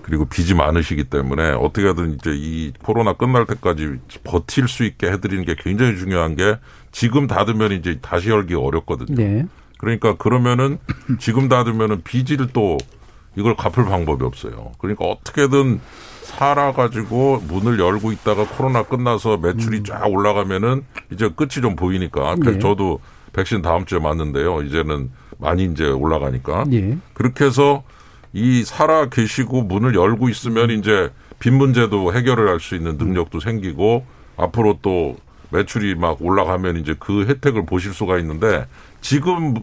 그리고 0.04 0.26
빚이 0.26 0.52
많으시기 0.52 1.04
때문에 1.04 1.52
어떻게든 1.52 2.16
이제 2.16 2.30
이 2.34 2.72
코로나 2.82 3.14
끝날 3.14 3.46
때까지 3.46 4.00
버틸 4.22 4.68
수 4.68 4.84
있게 4.84 5.10
해드리는 5.10 5.46
게 5.46 5.56
굉장히 5.58 5.96
중요한 5.96 6.36
게 6.36 6.58
지금 6.92 7.26
닫으면 7.26 7.72
이제 7.72 7.98
다시 8.02 8.28
열기 8.28 8.54
어렵거든요. 8.54 9.14
네. 9.16 9.46
그러니까 9.78 10.14
그러면은 10.16 10.76
지금 11.18 11.48
닫으면은 11.48 12.02
빚을 12.02 12.48
또 12.52 12.76
이걸 13.34 13.56
갚을 13.56 13.88
방법이 13.88 14.22
없어요. 14.24 14.72
그러니까 14.78 15.06
어떻게든 15.06 15.80
살아가지고 16.22 17.42
문을 17.48 17.78
열고 17.78 18.12
있다가 18.12 18.46
코로나 18.46 18.82
끝나서 18.82 19.38
매출이 19.38 19.78
음. 19.78 19.84
쫙 19.84 20.06
올라가면은 20.06 20.84
이제 21.12 21.30
끝이 21.34 21.62
좀 21.62 21.76
보이니까. 21.76 22.36
예. 22.46 22.58
저도 22.58 23.00
백신 23.32 23.62
다음 23.62 23.86
주에 23.86 23.98
맞는데요. 23.98 24.60
이제는 24.62 25.10
많이 25.38 25.64
이제 25.64 25.86
올라가니까. 25.86 26.66
예. 26.72 26.98
그렇게 27.14 27.46
해서 27.46 27.84
이 28.34 28.64
살아 28.64 29.08
계시고 29.08 29.62
문을 29.62 29.94
열고 29.94 30.28
있으면 30.28 30.70
이제 30.70 31.10
빈 31.38 31.54
문제도 31.56 32.12
해결을 32.12 32.48
할 32.48 32.60
수 32.60 32.74
있는 32.74 32.96
능력도 32.98 33.40
생기고 33.40 34.04
앞으로 34.36 34.78
또 34.82 35.16
매출이 35.50 35.94
막 35.94 36.20
올라가면 36.20 36.76
이제 36.78 36.96
그 36.98 37.26
혜택을 37.26 37.64
보실 37.64 37.92
수가 37.92 38.18
있는데 38.18 38.66
지금 39.00 39.54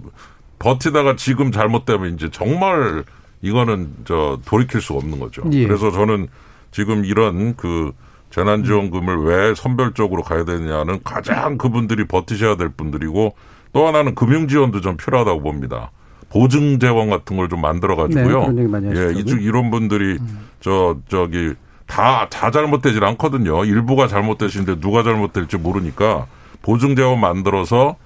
버티다가 0.60 1.16
지금 1.18 1.52
잘못되면 1.52 2.14
이제 2.16 2.30
정말 2.32 3.04
이거는 3.42 3.94
저 4.06 4.40
돌이킬 4.46 4.80
수가 4.80 5.00
없는 5.00 5.20
거죠. 5.20 5.44
예. 5.52 5.66
그래서 5.68 5.92
저는 5.92 6.28
지금 6.72 7.04
이런 7.04 7.58
그 7.58 7.92
재난지원금을 8.30 9.24
왜 9.26 9.56
선별적으로 9.56 10.22
가야 10.24 10.46
되느냐는 10.46 11.02
가장 11.04 11.58
그분들이 11.58 12.06
버티셔야 12.08 12.56
될 12.56 12.70
분들이고 12.70 13.36
또 13.74 13.88
하나는 13.88 14.16
금융지원도 14.16 14.80
좀 14.80 14.96
필요하다고 14.96 15.42
봅니다. 15.42 15.92
보증 16.32 16.80
재원 16.80 17.10
같은 17.10 17.38
걸 17.38 17.48
좀 17.50 17.62
만들어 17.62 17.96
가지고요. 17.96 18.46
네, 18.94 19.00
예, 19.16 19.20
이쪽 19.20 19.42
이런 19.44 19.70
분들이 19.70 20.18
음. 20.20 20.40
저 20.62 20.98
저기 21.10 21.54
다 21.88 22.28
다 22.30 22.52
잘못되질 22.52 23.04
않거든요. 23.04 23.66
일부가 23.66 24.08
잘못되시는데 24.08 24.80
누가 24.80 25.04
잘못될지 25.04 25.58
모르니까 25.58 26.28
보증 26.62 26.96
재원 26.96 27.20
만들어서 27.20 27.98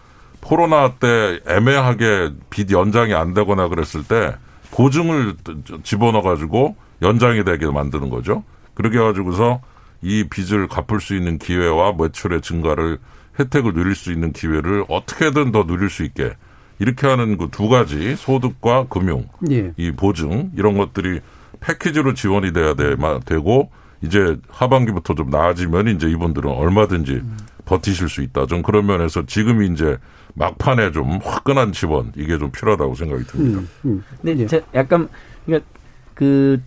코로나 0.42 0.94
때 0.94 1.40
애매하게 1.48 2.32
빚 2.50 2.72
연장이 2.72 3.14
안 3.14 3.34
되거나 3.34 3.68
그랬을 3.68 4.04
때 4.04 4.36
보증을 4.72 5.36
집어넣어 5.84 6.22
가지고 6.22 6.76
연장이 7.02 7.44
되게 7.44 7.66
만드는 7.70 8.10
거죠. 8.10 8.44
그렇게 8.74 8.98
해 8.98 9.02
가지고서 9.02 9.62
이 10.02 10.24
빚을 10.30 10.68
갚을 10.68 11.00
수 11.00 11.16
있는 11.16 11.38
기회와 11.38 11.94
매출의 12.00 12.42
증가를 12.42 12.98
혜택을 13.40 13.74
누릴 13.74 13.96
수 13.96 14.12
있는 14.12 14.34
기회를 14.34 14.86
어떻게든 14.90 15.52
더 15.52 15.66
누릴 15.66 15.90
수 15.90 16.04
있게 16.04 16.34
이렇게 16.80 17.08
하는 17.08 17.38
그 17.38 17.50
두 17.52 17.70
가지 17.70 18.16
소득과 18.16 18.88
금융, 18.90 19.28
예. 19.50 19.72
이 19.78 19.92
보증 19.92 20.52
이런 20.56 20.78
것들이 20.78 21.22
패키지로 21.60 22.14
지원이 22.14 22.54
돼야 22.54 22.74
돼, 22.74 22.96
되고 23.26 23.72
이제 24.02 24.38
하반기부터 24.50 25.16
좀 25.16 25.30
나아지면 25.30 25.88
이제 25.88 26.10
이분들은 26.10 26.50
얼마든지 26.50 27.22
버티실 27.66 28.10
수 28.10 28.22
있다. 28.22 28.46
좀 28.46 28.62
그런 28.62 28.86
면에서 28.86 29.26
지금이 29.26 29.68
이제 29.74 29.98
막판에 30.36 30.92
좀 30.92 31.20
화끈한 31.24 31.72
지원 31.72 32.12
이게 32.16 32.38
좀 32.38 32.52
필요하다고 32.52 32.94
생각이 32.96 33.24
듭니다. 33.24 33.60
음, 33.60 33.70
음. 33.86 34.04
근데 34.22 34.46
제 34.46 34.64
약간 34.76 35.08
그러니까 35.46 35.68
그 36.14 36.62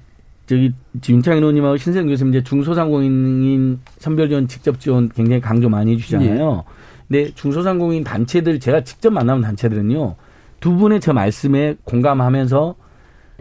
저기 0.46 0.72
윤창인 1.06 1.42
의원님하고 1.42 1.76
신생 1.76 2.06
교수님 2.08 2.32
이제 2.32 2.42
중소상공인 2.42 3.78
선별 3.98 4.28
지원 4.28 4.48
직접 4.48 4.80
지원 4.80 5.10
굉장히 5.10 5.40
강조 5.40 5.68
많이 5.68 5.92
해주잖아요. 5.92 6.64
예. 6.66 6.77
근데 7.08 7.32
중소상공인 7.34 8.04
단체들 8.04 8.60
제가 8.60 8.84
직접 8.84 9.10
만나는 9.12 9.42
단체들은요 9.42 10.14
두 10.60 10.76
분의 10.76 11.00
저 11.00 11.12
말씀에 11.12 11.76
공감하면서 11.84 12.74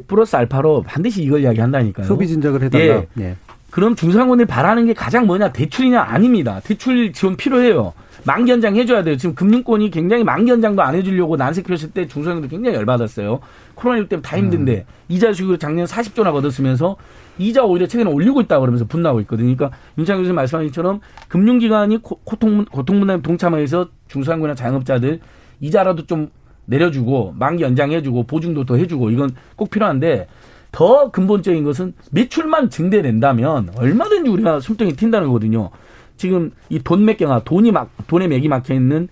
플러스 0.07 0.35
알파로 0.35 0.83
반드시 0.83 1.23
이걸 1.23 1.41
이야기한다니까요. 1.41 2.05
소비 2.05 2.27
진작을 2.27 2.63
해달라. 2.63 2.83
예. 2.83 3.07
예. 3.19 3.35
그럼 3.71 3.95
중소상공인이 3.95 4.45
바라는 4.45 4.85
게 4.85 4.93
가장 4.93 5.25
뭐냐 5.25 5.51
대출이냐 5.51 6.01
아닙니다. 6.01 6.61
대출 6.63 7.11
지원 7.11 7.35
필요해요. 7.35 7.93
만기 8.25 8.51
연장 8.51 8.75
해줘야 8.75 9.03
돼요. 9.03 9.17
지금 9.17 9.35
금융권이 9.35 9.89
굉장히 9.89 10.23
만기 10.23 10.51
연장도 10.51 10.81
안 10.81 10.95
해주려고 10.95 11.37
난색 11.37 11.65
폈을 11.65 11.91
때 11.91 12.07
중소형들 12.07 12.49
굉장히 12.49 12.75
열받았어요. 12.77 13.39
코로나19 13.75 14.09
때문에 14.09 14.21
다 14.21 14.37
힘든데 14.37 14.85
음. 14.87 14.93
이자 15.07 15.33
수익으로 15.33 15.57
작년 15.57 15.85
40조나 15.85 16.33
얻었으면서 16.33 16.97
이자 17.39 17.63
오히려 17.63 17.87
최근에 17.87 18.09
올리고 18.09 18.41
있다 18.41 18.59
그러면서 18.59 18.85
분나고 18.85 19.19
있거든요. 19.21 19.55
그러니까 19.55 19.77
윤창 19.97 20.17
교수님 20.17 20.35
말씀하신 20.35 20.69
것처럼 20.69 20.99
금융기관이 21.27 21.99
고통, 22.01 22.65
고통 22.65 22.99
분담 22.99 23.21
동참해서 23.21 23.89
중소상공인이나 24.07 24.55
자영업자들 24.55 25.19
이자라도 25.59 26.05
좀 26.05 26.29
내려주고 26.65 27.33
만기 27.37 27.63
연장해주고 27.63 28.23
보증도 28.23 28.65
더 28.65 28.75
해주고 28.75 29.11
이건 29.11 29.31
꼭 29.55 29.69
필요한데 29.69 30.27
더 30.71 31.11
근본적인 31.11 31.63
것은 31.63 31.93
매출만 32.11 32.69
증대된다면 32.69 33.69
얼마든지 33.77 34.29
우리가 34.29 34.59
숨통이 34.59 34.93
튄다는 34.93 35.27
거거든요. 35.27 35.69
지금 36.17 36.51
이 36.69 36.79
돈 36.79 37.05
맥경아 37.05 37.41
돈이 37.45 37.71
막 37.71 37.91
돈에 38.07 38.27
맥이 38.27 38.47
막혀 38.47 38.73
있는 38.73 39.07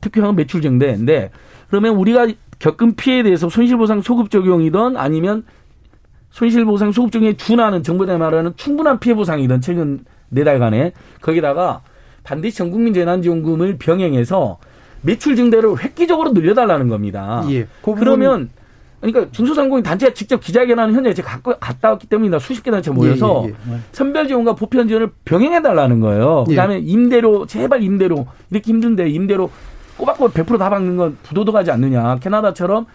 특효형 0.00 0.36
매출 0.36 0.62
증대인데 0.62 1.30
그러면 1.68 1.96
우리가 1.96 2.28
겪은 2.58 2.94
피해에 2.94 3.22
대해서 3.24 3.48
손실보상 3.48 4.02
소급 4.02 4.30
적용이든 4.30 4.96
아니면 4.96 5.44
손실보상 6.32 6.92
소급 6.92 7.12
적용에 7.12 7.34
준하는 7.36 7.82
정부에 7.82 8.16
말하는 8.16 8.52
충분한 8.56 8.98
피해 8.98 9.14
보상이든 9.14 9.60
최근 9.60 10.04
네 10.28 10.44
달간에 10.44 10.92
거기다가 11.20 11.82
반드시 12.24 12.56
전국민 12.56 12.94
재난지원금을 12.94 13.76
병행해서 13.78 14.58
매출 15.02 15.36
증대를 15.36 15.82
획기적으로 15.82 16.32
늘려달라는 16.32 16.88
겁니다. 16.88 17.44
예, 17.50 17.66
그 17.82 17.94
그러면 17.94 18.50
그러니까 19.00 19.30
중소상공인 19.32 19.82
단체가 19.82 20.14
직접 20.14 20.40
기자회견하는 20.40 20.94
현장에 20.94 21.12
제가 21.12 21.28
갖고 21.28 21.54
갔다 21.58 21.90
왔기 21.90 22.06
때문에 22.06 22.38
수십 22.38 22.62
개 22.62 22.70
단체 22.70 22.92
모여서 22.92 23.44
예, 23.46 23.48
예, 23.48 23.74
예. 23.74 23.78
선별 23.90 24.28
지원과 24.28 24.54
보편 24.54 24.86
지원을 24.86 25.10
병행해 25.24 25.60
달라는 25.60 26.00
거예요. 26.00 26.44
예. 26.48 26.52
그다음에 26.52 26.78
임대료 26.78 27.46
제발 27.46 27.82
임대료 27.82 28.26
이렇게 28.50 28.70
힘든데 28.70 29.10
임대료 29.10 29.50
꼬박꼬박 29.96 30.34
100%다 30.34 30.70
받는 30.70 30.96
건 30.96 31.18
부도덕하지 31.24 31.72
않느냐. 31.72 32.18
캐나다처럼 32.20 32.86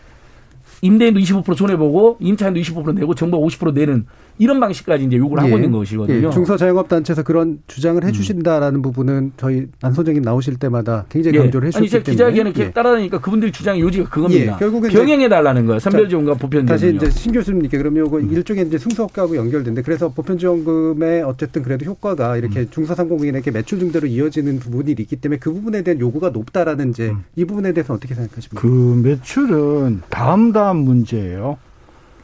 임대인도 0.82 1.20
25% 1.20 1.56
손해보고 1.56 2.18
임차인도 2.20 2.60
25% 2.60 2.94
내고 2.94 3.16
정부가 3.16 3.46
50% 3.46 3.74
내는 3.74 4.06
이런 4.40 4.60
방식까지 4.60 5.06
이제 5.06 5.18
요구를 5.18 5.44
하고 5.44 5.54
예. 5.54 5.56
있는 5.56 5.72
것이거든요. 5.72 6.28
예. 6.28 6.32
중소자영업단체에서 6.32 7.24
그런 7.24 7.60
주장을 7.68 8.04
해주신다라는 8.04 8.80
음. 8.80 8.82
부분은 8.82 9.32
저희 9.38 9.68
안 9.82 9.94
소장님 9.94 10.22
나오실 10.22 10.58
때마다 10.58 11.06
굉장히 11.10 11.38
예. 11.38 11.42
강조를 11.42 11.68
해주셨기 11.68 11.90
때문에. 11.90 12.24
아니, 12.24 12.34
기자회견에 12.34 12.66
예. 12.68 12.72
따라다니까 12.72 13.20
그분들이 13.20 13.52
주장의 13.52 13.82
요지가 13.82 14.10
그겁니다. 14.10 14.54
예. 14.54 14.60
결국은 14.60 14.90
병행해 14.90 15.30
달라는 15.30 15.66
거예요. 15.66 15.80
선별지원과 15.80 16.36
보편지원. 16.36 16.66
다시 16.66 16.96
이제 16.96 17.10
신 17.10 17.32
교수님께 17.32 17.78
그러면 17.78 18.06
요거 18.06 18.18
음. 18.20 18.32
일종의 18.32 18.68
이제 18.68 18.78
승소업하고 18.78 19.36
연결된데 19.36 19.82
그래서 19.82 20.10
보편지원금의 20.10 21.24
어쨌든 21.24 21.64
그래도 21.64 21.86
효과가 21.86 22.38
이렇게 22.38 22.62
음. 22.62 22.68
중소상공인에게 22.70 23.52
매출 23.52 23.80
증대로 23.80 24.08
이어지는 24.08 24.60
부분이 24.60 24.96
있기 24.98 25.16
때문에 25.16 25.40
그 25.40 25.52
부분에 25.52 25.82
대한 25.82 26.00
요구가 26.00 26.30
높다라는 26.30 26.92
이제 26.92 27.10
음. 27.10 27.24
이 27.36 27.46
부분에 27.46 27.74
대해서 27.74 27.94
어떻게 27.94 28.14
생각하십니까? 28.14 28.62
그 28.62 29.02
매출은 29.04 30.02
다음 30.10 30.52
다음 30.52 30.78
문제예요. 30.78 31.58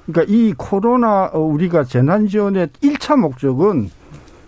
그러니까 0.05 0.33
이 0.33 0.53
코로나 0.57 1.29
어, 1.33 1.39
우리가 1.39 1.83
재난지원의 1.83 2.67
1차 2.81 3.17
목적은 3.17 3.89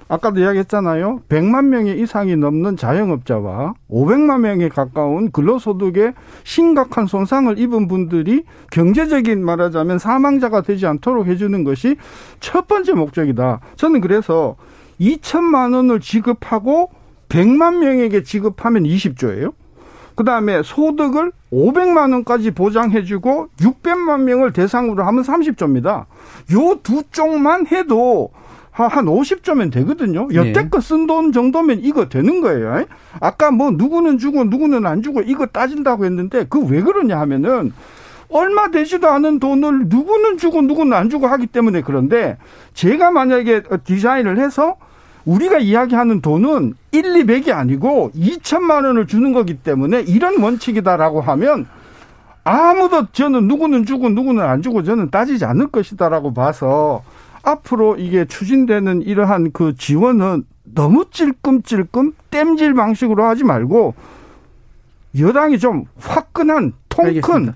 아까도 0.08 0.40
이야기했잖아요. 0.40 1.22
100만 1.30 1.66
명의 1.66 2.00
이상이 2.00 2.36
넘는 2.36 2.78
자영업자와 2.78 3.74
500만 3.90 4.42
명에 4.42 4.70
가까운 4.70 5.32
근로소득에 5.32 6.14
심각한 6.44 7.08
손상을 7.08 7.58
입은 7.58 7.88
분들이 7.88 8.44
경제적인 8.72 9.44
말하자면 9.44 9.98
사망자가 9.98 10.62
되지 10.62 10.86
않도록 10.86 11.26
해주는 11.26 11.64
것이 11.64 11.96
첫 12.40 12.68
번째 12.68 12.94
목적이다. 12.94 13.62
저는 13.78 14.02
그래서 14.02 14.56
2천만 15.02 15.74
원을 15.74 16.00
지급하고 16.00 16.92
100만 17.30 17.80
명에게 17.80 18.22
지급하면 18.22 18.84
20조예요. 18.84 19.54
그다음에 20.16 20.62
소득을 20.64 21.32
500만 21.52 22.12
원까지 22.14 22.52
보장해 22.52 23.04
주고 23.04 23.48
600만 23.60 24.22
명을 24.22 24.54
대상으로 24.54 25.04
하면 25.04 25.24
30조입니다. 25.24 26.06
요 26.54 26.80
두 26.84 27.04
쪽만 27.12 27.68
해도 27.68 28.30
한 28.72 29.06
50조면 29.06 29.72
되거든요. 29.72 30.28
여태껏 30.34 30.82
쓴 30.84 31.08
돈 31.08 31.32
정도면 31.32 31.80
이거 31.82 32.10
되는 32.10 32.42
거예요. 32.42 32.86
아까 33.22 33.52
뭐 33.52 33.72
누구는 33.72 34.18
주고 34.18 34.44
누구는 34.44 34.86
안 34.86 35.02
주고 35.02 35.22
이거 35.22 35.46
따진다고 35.46 36.04
했는데 36.06 36.46
그 36.50 36.60
왜 36.60 36.82
그러냐 36.82 37.18
하면은 37.22 37.72
얼마 38.30 38.70
되지도 38.72 39.08
않은 39.08 39.40
돈을 39.40 39.86
누구는 39.88 40.38
주고 40.38 40.62
누구는 40.62 40.94
안 40.94 41.10
주고 41.10 41.28
하기 41.28 41.48
때문에 41.48 41.82
그런데 41.82 42.38
제가 42.74 43.12
만약에 43.12 43.64
디자인을 43.86 44.40
해서 44.40 44.76
우리가 45.26 45.58
이야기하는 45.60 46.22
돈은 46.22 46.76
1, 46.92 47.02
200이 47.02 47.52
아니고 47.52 48.12
2천만 48.16 48.86
원을 48.86 49.08
주는 49.08 49.34
거기 49.34 49.56
때문에 49.58 50.02
이런 50.02 50.42
원칙이다라고 50.42 51.22
하면 51.22 51.66
아무도 52.44 53.08
저는 53.12 53.48
누구는 53.48 53.86
주고 53.86 54.10
누구는 54.10 54.44
안 54.44 54.62
주고 54.62 54.84
저는 54.84 55.10
따지지 55.10 55.46
않을 55.46 55.68
것이다라고 55.68 56.34
봐서 56.34 57.04
앞으로 57.42 57.98
이게 57.98 58.26
추진되는 58.26 59.02
이러한 59.02 59.52
그 59.52 59.76
지원은 59.76 60.44
너무 60.64 61.06
찔끔찔끔 61.10 62.14
땜질 62.30 62.74
방식으로 62.76 63.24
하지 63.24 63.44
말고 63.44 63.96
여당이 65.18 65.60
좀 65.60 65.86
화끈한 66.00 66.74
통큰 66.90 67.54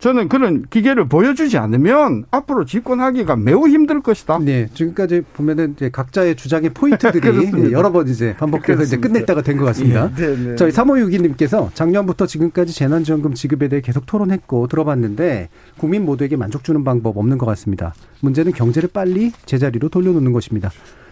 저는 0.00 0.28
그런 0.28 0.64
기계를 0.70 1.08
보여주지 1.08 1.58
않으면 1.58 2.24
앞으로 2.30 2.64
집권하기가 2.64 3.36
매우 3.36 3.68
힘들 3.68 4.00
것이다. 4.00 4.38
네, 4.38 4.66
지금까지 4.72 5.22
보면은 5.34 5.74
이제 5.76 5.90
각자의 5.90 6.36
주장의 6.36 6.70
포인트들이 6.70 7.70
여러 7.72 7.92
번 7.92 8.08
이제 8.08 8.34
반복해서 8.36 8.82
이제 8.82 8.96
끝낼 8.96 9.26
때가 9.26 9.42
된 9.42 9.58
것 9.58 9.66
같습니다. 9.66 10.10
네, 10.16 10.26
네, 10.34 10.36
네. 10.50 10.56
저희 10.56 10.70
3562님께서 10.72 11.68
작년부터 11.74 12.26
지금까지 12.26 12.72
재난지원금 12.72 13.34
지급에 13.34 13.68
대해 13.68 13.82
계속 13.82 14.06
토론했고 14.06 14.68
들어봤는데 14.68 15.50
국민 15.76 16.06
모두에게 16.06 16.36
만족 16.36 16.64
주는 16.64 16.82
방법 16.82 17.18
없는 17.18 17.36
것 17.36 17.44
같습니다. 17.46 17.92
문제는 18.20 18.52
경제를 18.52 18.88
빨리 18.92 19.32
제자리로 19.44 19.90
돌려놓는 19.90 20.32
것입니다. 20.32 20.70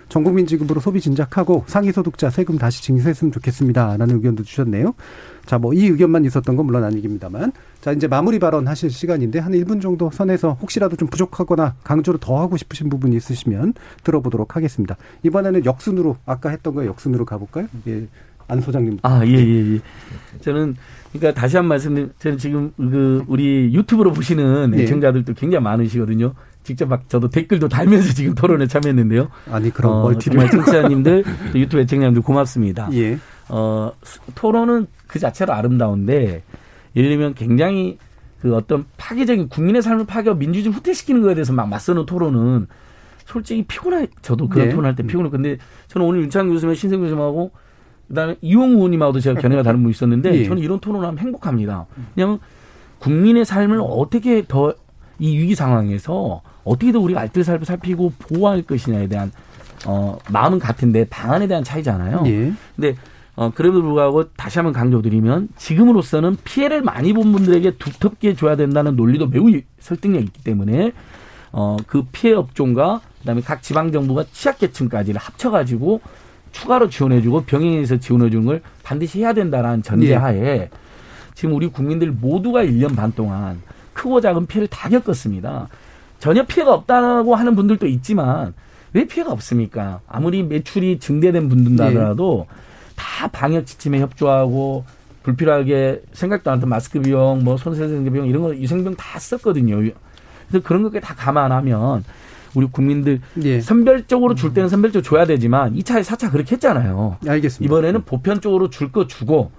전 0.09 0.25
국민 0.25 0.47
지급으로 0.47 0.81
소비 0.81 1.01
진작하고 1.01 1.65
상위소득자 1.67 2.31
세금 2.31 2.57
다시 2.59 2.83
징수했으면 2.83 3.31
좋겠습니다. 3.33 3.97
라는 3.99 4.17
의견도 4.17 4.43
주셨네요. 4.43 4.95
자, 5.45 5.59
뭐 5.59 5.73
이 5.73 5.87
의견만 5.87 6.25
있었던 6.25 6.57
건 6.57 6.67
물론 6.67 6.85
아니깁니다만. 6.85 7.53
자, 7.81 7.93
이제 7.93 8.09
마무리 8.09 8.39
발언 8.39 8.67
하실 8.67 8.91
시간인데 8.91 9.39
한 9.39 9.53
1분 9.53 9.81
정도 9.81 10.11
선에서 10.11 10.59
혹시라도 10.61 10.97
좀 10.97 11.09
부족하거나 11.09 11.77
강조를 11.85 12.21
더 12.21 12.41
하고 12.41 12.57
싶으신 12.57 12.89
부분이 12.89 13.17
있으시면 13.17 13.75
들어보도록 14.03 14.57
하겠습니다. 14.57 14.97
이번에는 15.23 15.65
역순으로 15.65 16.17
아까 16.27 16.49
했던 16.51 16.75
거 16.75 16.85
역순으로 16.87 17.25
가볼까요? 17.25 17.67
예. 17.87 18.07
안 18.49 18.61
소장님. 18.63 18.99
아, 19.03 19.21
예, 19.27 19.31
예, 19.31 19.75
예. 19.75 19.81
저는 20.41 20.75
그러니까 21.13 21.39
다시 21.39 21.57
한 21.57 21.67
말씀 21.67 22.11
저는 22.19 22.39
지금 22.39 22.73
그 22.77 23.23
우리 23.29 23.73
유튜브로 23.75 24.13
보시는 24.13 24.73
예. 24.77 24.83
애청자들도 24.83 25.35
굉장히 25.35 25.63
많으시거든요. 25.63 26.33
직접 26.69 26.87
막 26.87 27.09
저도 27.09 27.31
댓글도 27.31 27.69
달면서 27.69 28.13
지금 28.13 28.35
토론에 28.35 28.67
참여했는데요. 28.67 29.31
아니 29.51 29.71
그럼 29.71 29.93
어, 29.93 30.03
멀티를 30.03 30.39
정말 30.39 30.51
청취자님들 30.51 31.25
유튜브 31.55 31.81
애청자님들 31.81 32.21
고맙습니다. 32.21 32.91
예. 32.93 33.19
어 33.49 33.91
토론은 34.35 34.87
그 35.07 35.19
자체로 35.19 35.55
아름다운데 35.55 36.43
예를 36.95 37.09
들면 37.09 37.33
굉장히 37.33 37.97
그 38.43 38.55
어떤 38.55 38.85
파괴적인 38.99 39.49
국민의 39.49 39.81
삶을 39.81 40.05
파괴하고 40.05 40.39
민주주의 40.39 40.75
후퇴시키는 40.75 41.23
거에 41.23 41.33
대해서 41.35 41.55
막 41.55 41.71
맞서는 41.71 42.05
토론은 42.05 42.67
솔직히 43.25 43.65
피곤해. 43.65 44.09
저도 44.21 44.47
그런 44.51 44.69
네. 44.69 44.71
토론할 44.75 44.95
때 44.95 45.03
피곤해. 45.05 45.31
근데 45.31 45.57
저는 45.89 46.07
오늘 46.07 46.21
윤창 46.21 46.51
교수님, 46.51 46.75
신생 46.75 47.01
교수님하고 47.01 47.51
그다음에 48.09 48.37
이용우 48.43 48.75
의원님하고도 48.75 49.21
제가 49.21 49.41
견해가 49.41 49.63
다른 49.63 49.83
분 49.83 49.91
있었는데 49.91 50.35
예. 50.35 50.45
저는 50.45 50.63
이런 50.63 50.81
토론하면 50.81 51.19
행복합니다. 51.19 51.87
그냥 52.15 52.39
국민의 52.99 53.47
삶을 53.47 53.81
어떻게 53.83 54.45
더 54.47 54.75
이 55.19 55.37
위기 55.37 55.55
상황에서 55.55 56.43
어떻게 56.65 56.93
든 56.93 57.01
우리가 57.01 57.21
알뜰 57.21 57.45
살고 57.45 57.65
살피고 57.65 58.13
보호할 58.19 58.63
것이냐에 58.63 59.07
대한 59.09 59.33
어 59.87 60.19
마음은 60.31 60.59
같은데 60.59 61.05
방안에 61.09 61.47
대한 61.47 61.65
차이잖아요. 61.65 62.25
예. 62.27 62.53
근데 62.77 62.95
어 63.37 63.51
그럼에도 63.55 63.83
불구하고 63.83 64.31
다시 64.35 64.59
한번 64.59 64.73
강조드리면 64.73 65.49
지금으로서는 65.57 66.37
피해를 66.45 66.83
많이 66.83 67.13
본 67.13 67.33
분들에게 67.33 67.77
두텁게 67.79 68.35
줘야 68.35 68.57
된다는 68.57 68.97
논리도 68.97 69.29
매우 69.29 69.51
설득력 69.79 70.23
있기 70.23 70.43
때문에 70.45 70.93
어 71.53 71.77
그 71.87 72.05
피해 72.13 72.35
업종과 72.35 73.01
그다음에 73.21 73.41
각 73.41 73.63
지방 73.63 73.91
정부가 73.93 74.25
취약계층까지를 74.33 75.21
합쳐가지고 75.21 76.01
추가로 76.53 76.89
지원해주고 76.89 77.45
병행해서 77.45 77.99
지원해주는 77.99 78.45
걸 78.47 78.63
반드시 78.83 79.21
해야 79.21 79.33
된다라는 79.33 79.83
전제하에 79.83 80.41
네. 80.41 80.71
지금 81.35 81.55
우리 81.55 81.69
국민들 81.69 82.11
모두가 82.11 82.65
1년 82.65 82.97
반 82.97 83.13
동안 83.13 83.61
크고 83.99 84.21
작은 84.21 84.47
피해를 84.47 84.69
다 84.69 84.89
겪었습니다. 84.89 85.69
전혀 86.21 86.45
피해가 86.45 86.73
없다고 86.73 87.35
하는 87.35 87.57
분들도 87.57 87.87
있지만 87.89 88.55
왜 88.93 89.07
피해가 89.07 89.33
없습니까? 89.33 90.01
아무리 90.09 90.43
매출이 90.43 90.99
증대된 91.01 91.49
분들이라도 91.49 92.47
네. 92.49 92.57
다 92.97 93.29
방역 93.29 93.67
지침에 93.67 94.01
협조하고 94.01 94.85
불필요하게 95.25 96.03
생각도 96.13 96.51
안 96.51 96.57
했던 96.57 96.71
마스크 96.71 97.01
비용, 97.01 97.45
뭐 97.45 97.57
손세정제 97.57 98.11
비용 98.11 98.27
이런 98.27 98.43
거 98.43 98.49
위생비용 98.49 98.95
다 98.97 99.19
썼거든요. 99.19 99.77
그래서 99.77 100.67
그런 100.67 100.83
것까지 100.85 101.05
다 101.05 101.15
감안하면 101.15 102.05
우리 102.55 102.67
국민들 102.67 103.21
예. 103.43 103.61
선별적으로 103.61 104.35
줄 104.35 104.55
때는 104.55 104.69
선별적으로 104.71 105.03
줘야 105.03 105.27
되지만 105.27 105.75
2차, 105.75 106.03
4차 106.03 106.33
그렇게 106.33 106.53
했잖아요. 106.53 107.19
알겠습니다. 107.27 107.65
이번에는 107.69 108.05
보편적으로 108.05 108.71
줄 108.71 108.91
거 108.91 109.07
주고 109.07 109.51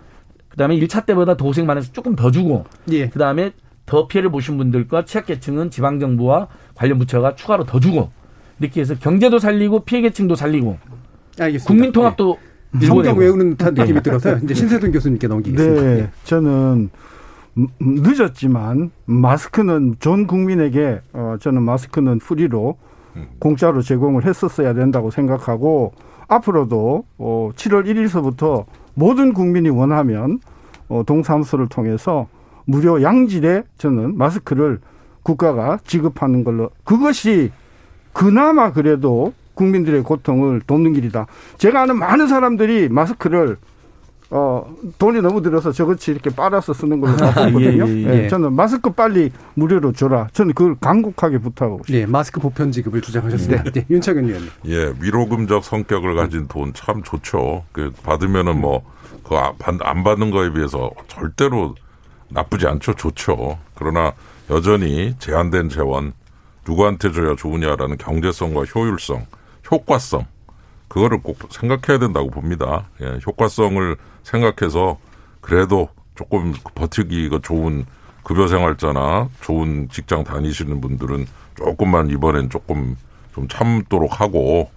그다음에 0.50 0.76
1차 0.80 1.06
때보다 1.06 1.38
도생 1.38 1.68
많아서 1.68 1.92
조금 1.94 2.16
더 2.16 2.32
주고 2.32 2.66
예. 2.92 3.08
그다음에 3.10 3.52
더 3.90 4.08
피해를 4.08 4.30
보신 4.30 4.58
분들과 4.58 5.04
취약계층은 5.04 5.72
지방정부와 5.72 6.48
관련 6.76 7.00
부처가 7.00 7.34
추가로 7.34 7.66
더 7.66 7.80
주고 7.80 8.12
이렇게 8.60 8.82
해서 8.82 8.94
경제도 8.94 9.40
살리고 9.40 9.80
피해계층도 9.84 10.36
살리고 10.36 10.78
알겠습니다. 11.40 11.68
국민통합도 11.68 12.38
예. 12.82 12.86
성경 12.86 13.18
외우는 13.18 13.58
듯한 13.58 13.74
느낌이 13.74 13.96
네. 13.96 14.02
들어서 14.04 14.38
이제 14.38 14.54
신세동 14.54 14.92
교수님께 14.92 15.28
넘기겠습니다. 15.28 15.82
네, 15.82 15.96
네. 15.96 16.10
저는 16.24 16.92
늦었지만 17.80 18.92
마스크는 19.06 19.96
전 20.00 20.28
국민에게 20.28 21.02
어 21.14 21.38
저는 21.40 21.64
마스크는 21.64 22.20
프리로 22.20 22.78
공짜로 23.40 23.82
제공을 23.82 24.24
했었어야 24.24 24.76
된다고 24.76 25.10
생각하고 25.10 25.94
앞으로도 26.28 27.06
어 27.18 27.50
7월 27.56 27.88
1일서부터 27.88 28.66
모든 28.94 29.34
국민이 29.34 29.70
원하면 29.70 30.40
어 30.90 31.02
동사무소를 31.08 31.70
통해서 31.70 32.28
무료 32.66 33.02
양질의 33.02 33.64
저는 33.78 34.18
마스크를 34.18 34.80
국가가 35.24 35.80
지급하는 35.86 36.44
걸로 36.44 36.70
그것이 36.84 37.52
그나마 38.14 38.72
그래도 38.72 39.34
국민들의 39.54 40.04
고통을 40.04 40.62
돕는 40.62 40.94
길이다. 40.94 41.28
제가 41.58 41.82
아는 41.84 41.98
많은 41.98 42.28
사람들이 42.28 42.90
마스크를 42.90 43.58
어, 44.32 44.64
돈이 45.00 45.22
너무 45.22 45.42
들어서 45.42 45.72
저것이 45.72 46.12
이렇게 46.12 46.30
빨아서 46.30 46.72
쓰는 46.72 47.02
걸로 47.02 47.18
봤거든요. 47.18 47.62
예, 47.88 47.92
예, 47.92 48.08
예. 48.08 48.24
예, 48.24 48.28
저는 48.28 48.54
마스크 48.54 48.92
빨리 48.92 49.32
무료로 49.56 49.92
줘라. 49.94 50.28
저는 50.34 50.54
그걸 50.54 50.76
강국하게 50.80 51.40
부탁하고 51.40 51.80
싶습니다. 51.80 52.02
예, 52.02 52.06
마스크 52.06 52.40
보편 52.40 52.72
지급을 52.72 53.02
주장하셨습니다. 53.02 53.64
네. 53.64 53.72
네. 53.72 53.86
윤창현 53.90 54.26
의원님. 54.26 54.50
예, 54.68 54.94
위로금적 55.02 55.64
성격을 55.64 56.16
가진 56.16 56.48
돈 56.48 56.72
참 56.76 57.02
좋죠. 57.02 57.64
그 57.72 57.92
받으면은 58.04 58.62
뭐, 58.62 58.84
그안 59.28 60.04
받는 60.04 60.30
거에 60.30 60.54
비해서 60.54 60.92
절대로 61.08 61.74
나쁘지 62.30 62.68
않죠. 62.68 62.94
좋죠. 62.94 63.58
그러나 63.76 64.14
여전히 64.50 65.16
제한된 65.20 65.70
재원, 65.70 66.14
누구한테 66.68 67.12
줘야 67.12 67.36
좋으냐라는 67.36 67.98
경제성과 67.98 68.64
효율성, 68.64 69.26
효과성 69.72 70.26
그거를 70.88 71.22
꼭 71.22 71.38
생각해야 71.52 72.00
된다고 72.00 72.30
봅니다. 72.30 72.88
예, 73.02 73.20
효과성을 73.26 73.96
생각해서 74.24 74.98
그래도 75.42 75.90
조금 76.16 76.54
버티기가 76.76 77.40
좋은 77.42 77.86
급여 78.24 78.48
생활자나 78.48 79.30
좋은 79.42 79.88
직장 79.90 80.24
다니시는 80.24 80.82
분들은 80.82 81.26
조금만 81.56 82.10
이번엔 82.10 82.50
조금 82.50 82.96
좀 83.34 83.48
참도록 83.48 84.20
하고 84.20 84.70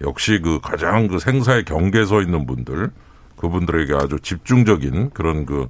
역시 0.00 0.40
그 0.42 0.60
가장 0.60 1.06
그 1.06 1.18
생사의 1.18 1.64
경계에 1.64 2.04
서 2.04 2.20
있는 2.20 2.46
분들 2.46 2.90
그분들에게 3.36 3.94
아주 3.94 4.18
집중적인 4.20 5.10
그런 5.10 5.46
그 5.46 5.68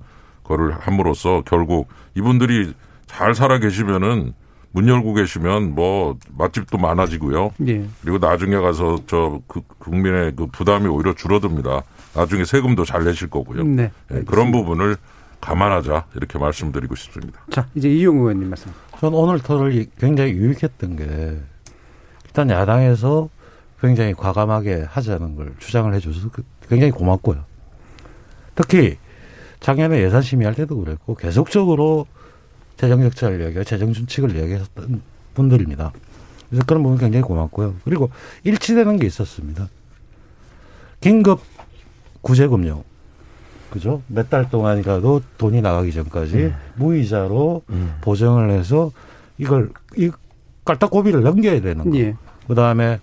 거를 0.51 0.73
함으로써 0.73 1.43
결국 1.47 1.89
이분들이 2.17 2.75
잘 3.07 3.35
살아 3.35 3.59
계시면은 3.59 4.33
문 4.73 4.89
열고 4.89 5.15
계시면 5.15 5.75
뭐 5.75 6.17
맛집도 6.37 6.79
많아지고요. 6.79 7.53
예. 7.67 7.85
그리고 8.03 8.19
나중에 8.19 8.57
가서 8.57 8.99
저 9.07 9.41
그 9.49 9.63
국민의 9.79 10.35
그 10.37 10.47
부담이 10.47 10.87
오히려 10.89 11.15
줄어듭니다. 11.15 11.83
나중에 12.15 12.45
세금도 12.45 12.85
잘 12.85 13.05
내실 13.05 13.29
거고요. 13.29 13.63
네. 13.65 13.91
네. 14.09 14.23
그런 14.25 14.51
부분을 14.53 14.97
감안하자 15.41 16.07
이렇게 16.17 16.39
말씀드리고 16.39 16.95
싶습니다. 16.95 17.41
자 17.51 17.67
이제 17.75 17.89
이용 17.89 18.19
의원님 18.19 18.49
말씀. 18.51 18.71
전 19.01 19.15
오늘 19.15 19.41
토론이 19.41 19.87
굉장히 19.99 20.33
유익했던 20.33 20.97
게 20.97 21.39
일단 22.27 22.51
야당에서 22.51 23.29
굉장히 23.81 24.15
과감하게 24.15 24.87
하자는 24.89 25.37
걸 25.37 25.55
주장을 25.59 25.93
해줘서 25.95 26.29
그 26.31 26.45
굉장히 26.69 26.91
고맙고요. 26.93 27.45
특히 28.55 28.99
작년에 29.61 30.03
예산 30.03 30.23
심의할 30.23 30.55
때도 30.55 30.79
그랬고 30.79 31.15
계속적으로 31.15 32.07
재정 32.77 33.03
적자를 33.03 33.41
이야기하고 33.41 33.65
재정 33.65 33.93
준칙을 33.93 34.35
이야기했던 34.37 35.03
분들입니다. 35.35 35.93
그래서 36.49 36.65
그런 36.67 36.83
부분 36.83 36.99
굉장히 36.99 37.23
고맙고요. 37.23 37.77
그리고 37.85 38.11
일치되는 38.45 38.97
게 38.99 39.07
있었습니다. 39.07 39.69
긴급 41.01 41.41
구제금융. 42.23 42.83
그죠? 43.71 44.03
몇 44.09 44.29
달 44.29 44.51
동안이라도 44.51 45.23
돈이 45.39 45.61
나가기 45.63 45.93
전까지 45.93 46.37
음. 46.37 46.55
무이자로 46.77 47.63
음. 47.71 47.95
보정을 48.01 48.51
해서 48.51 48.91
이걸, 49.39 49.71
이 49.97 50.11
깔딱고비를 50.65 51.23
넘겨야 51.23 51.61
되는 51.61 51.89
거. 51.89 51.97
예. 51.97 52.17
그 52.49 52.55
다음에 52.57 52.99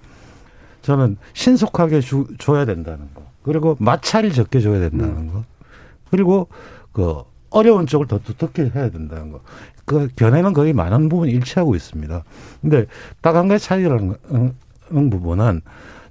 저는 0.82 1.18
신속하게 1.34 2.02
주, 2.02 2.28
줘야 2.38 2.66
된다는 2.66 3.08
거. 3.14 3.24
그리고 3.44 3.78
마찰이 3.80 4.34
적게 4.34 4.60
줘야 4.60 4.80
된다는 4.80 5.16
음. 5.18 5.32
거. 5.34 5.44
그리고 6.12 6.48
그 6.92 7.24
어려운 7.50 7.88
쪽을 7.88 8.08
더 8.08 8.20
두텁게 8.20 8.72
해야 8.76 8.90
된다는 8.90 9.32
거. 9.32 9.42
그 9.86 10.10
견해는 10.16 10.54
거의 10.54 10.74
많은 10.74 11.08
부분 11.08 11.30
일치하고 11.30 11.76
있습니다. 11.76 12.24
근데 12.62 12.86
딱 13.22 13.36
한 13.36 13.48
가지 13.48 13.66
차이라는 13.66 14.16
부분은 15.10 15.62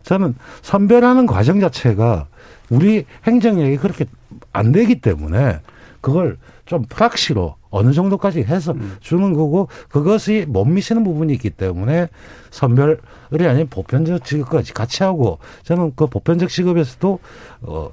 저는 0.02 0.34
선별하는 0.62 1.26
과정 1.26 1.60
자체가 1.60 2.28
우리 2.70 3.04
행정력이 3.24 3.76
그렇게 3.76 4.06
안 4.52 4.72
되기 4.72 5.00
때문에 5.00 5.60
그걸 6.00 6.38
좀 6.64 6.84
프락시로 6.88 7.56
어느 7.70 7.92
정도까지 7.92 8.42
해서 8.44 8.72
음. 8.72 8.96
주는 9.00 9.32
거고 9.34 9.68
그것이 9.88 10.46
못 10.48 10.64
미치는 10.64 11.04
부분이 11.04 11.32
있기 11.34 11.50
때문에 11.50 12.08
선별이 12.50 13.46
아닌 13.46 13.68
보편적 13.68 14.24
지급까지 14.24 14.72
같이 14.72 15.02
하고 15.02 15.38
저는 15.64 15.92
그 15.96 16.06
보편적 16.06 16.48
지급에서도 16.48 17.18
어 17.62 17.90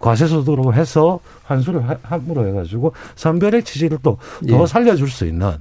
과세소득으로 0.00 0.74
해서 0.74 1.20
환수를 1.44 1.82
함으로 2.02 2.46
해가지고 2.48 2.92
선별의 3.14 3.64
취지를 3.64 3.98
또더 4.02 4.18
예. 4.48 4.66
살려줄 4.66 5.08
수 5.08 5.24
있는 5.26 5.52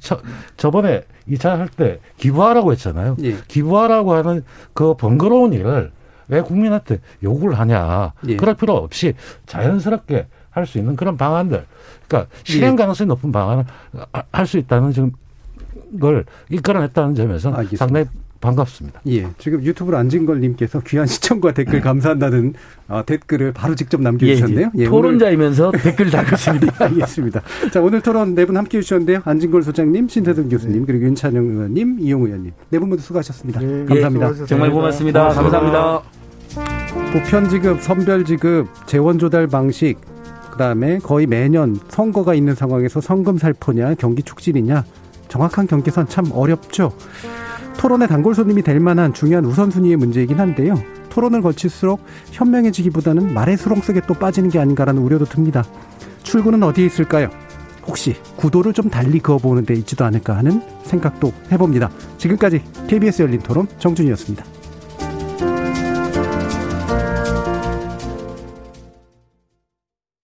저, 0.00 0.18
저번에 0.56 1.02
2차 1.28 1.50
할 1.56 1.68
때 1.68 2.00
기부하라고 2.18 2.72
했잖아요. 2.72 3.16
예. 3.22 3.36
기부하라고 3.48 4.14
하는 4.14 4.44
그 4.72 4.94
번거로운 4.94 5.52
일을 5.52 5.92
왜 6.28 6.40
국민한테 6.40 7.00
요구를 7.22 7.58
하냐. 7.58 8.12
예. 8.28 8.36
그럴 8.36 8.54
필요 8.54 8.74
없이 8.76 9.14
자연스럽게 9.46 10.26
할 10.50 10.66
수 10.66 10.78
있는 10.78 10.94
그런 10.96 11.16
방안들. 11.16 11.64
그러니까 12.06 12.30
실행 12.44 12.72
예. 12.74 12.76
가능성이 12.76 13.08
높은 13.08 13.32
방안을 13.32 13.64
할 14.32 14.46
수 14.46 14.58
있다는 14.58 14.92
지금 14.92 15.12
걸 16.00 16.24
이끌어냈다는 16.50 17.14
점에서. 17.14 17.50
상당히 17.76 18.06
반갑습니다. 18.44 19.00
예. 19.08 19.26
지금 19.38 19.62
유튜브로 19.64 19.96
안진걸님께서 19.96 20.80
귀한 20.86 21.06
시청과 21.06 21.52
댓글 21.52 21.80
감사한다는 21.80 22.52
어, 22.88 23.02
댓글을 23.06 23.52
바로 23.52 23.74
직접 23.74 24.00
남겨주셨네요. 24.02 24.70
예, 24.76 24.82
예, 24.82 24.84
토론자이면서 24.86 25.72
댓글 25.82 26.10
달았습니다. 26.10 26.72
알겠습니다. 26.84 27.40
자, 27.72 27.80
오늘 27.80 28.00
토론 28.02 28.34
네 28.34 28.44
분 28.44 28.56
함께 28.58 28.78
해주셨는데요. 28.78 29.20
안진걸 29.24 29.62
소장님, 29.62 30.08
신태등 30.08 30.50
교수님, 30.50 30.84
그리고 30.84 31.06
윤찬영 31.06 31.42
의원님, 31.44 31.96
이용 32.00 32.24
의원님. 32.26 32.52
네 32.68 32.78
분 32.78 32.90
모두 32.90 33.02
수고하셨습니다. 33.02 33.60
네, 33.60 33.84
감사합니다. 33.86 34.32
예, 34.42 34.46
정말 34.46 34.70
고맙습니다. 34.70 35.28
감사합니다. 35.30 36.02
보편지급, 37.12 37.80
선별지급, 37.80 38.68
재원조달 38.86 39.46
방식, 39.46 39.96
그 40.50 40.58
다음에 40.58 40.98
거의 40.98 41.26
매년 41.26 41.78
선거가 41.88 42.34
있는 42.34 42.54
상황에서 42.54 43.00
성금 43.00 43.38
살포냐, 43.38 43.94
경기 43.94 44.22
축진이냐, 44.22 44.84
정확한 45.28 45.66
경계선 45.66 46.08
참 46.08 46.26
어렵죠. 46.32 46.92
토론의 47.78 48.08
단골 48.08 48.34
손님이 48.34 48.62
될 48.62 48.80
만한 48.80 49.12
중요한 49.12 49.44
우선순위의 49.44 49.96
문제이긴 49.96 50.40
한데요. 50.40 50.74
토론을 51.10 51.42
거칠수록 51.42 52.00
현명해지기보다는 52.32 53.34
말의 53.34 53.56
수렁 53.56 53.80
속에 53.80 54.00
또 54.06 54.14
빠지는 54.14 54.50
게 54.50 54.58
아닌가라는 54.58 55.00
우려도 55.02 55.26
듭니다. 55.26 55.64
출구는 56.22 56.62
어디에 56.62 56.86
있을까요? 56.86 57.28
혹시 57.86 58.16
구도를 58.36 58.72
좀 58.72 58.88
달리 58.88 59.20
그어보는 59.20 59.64
데 59.66 59.74
있지도 59.74 60.04
않을까 60.04 60.36
하는 60.36 60.62
생각도 60.84 61.32
해봅니다. 61.52 61.90
지금까지 62.18 62.62
KBS 62.88 63.22
열린 63.22 63.40
토론 63.40 63.68
정준이었습니다. 63.78 64.53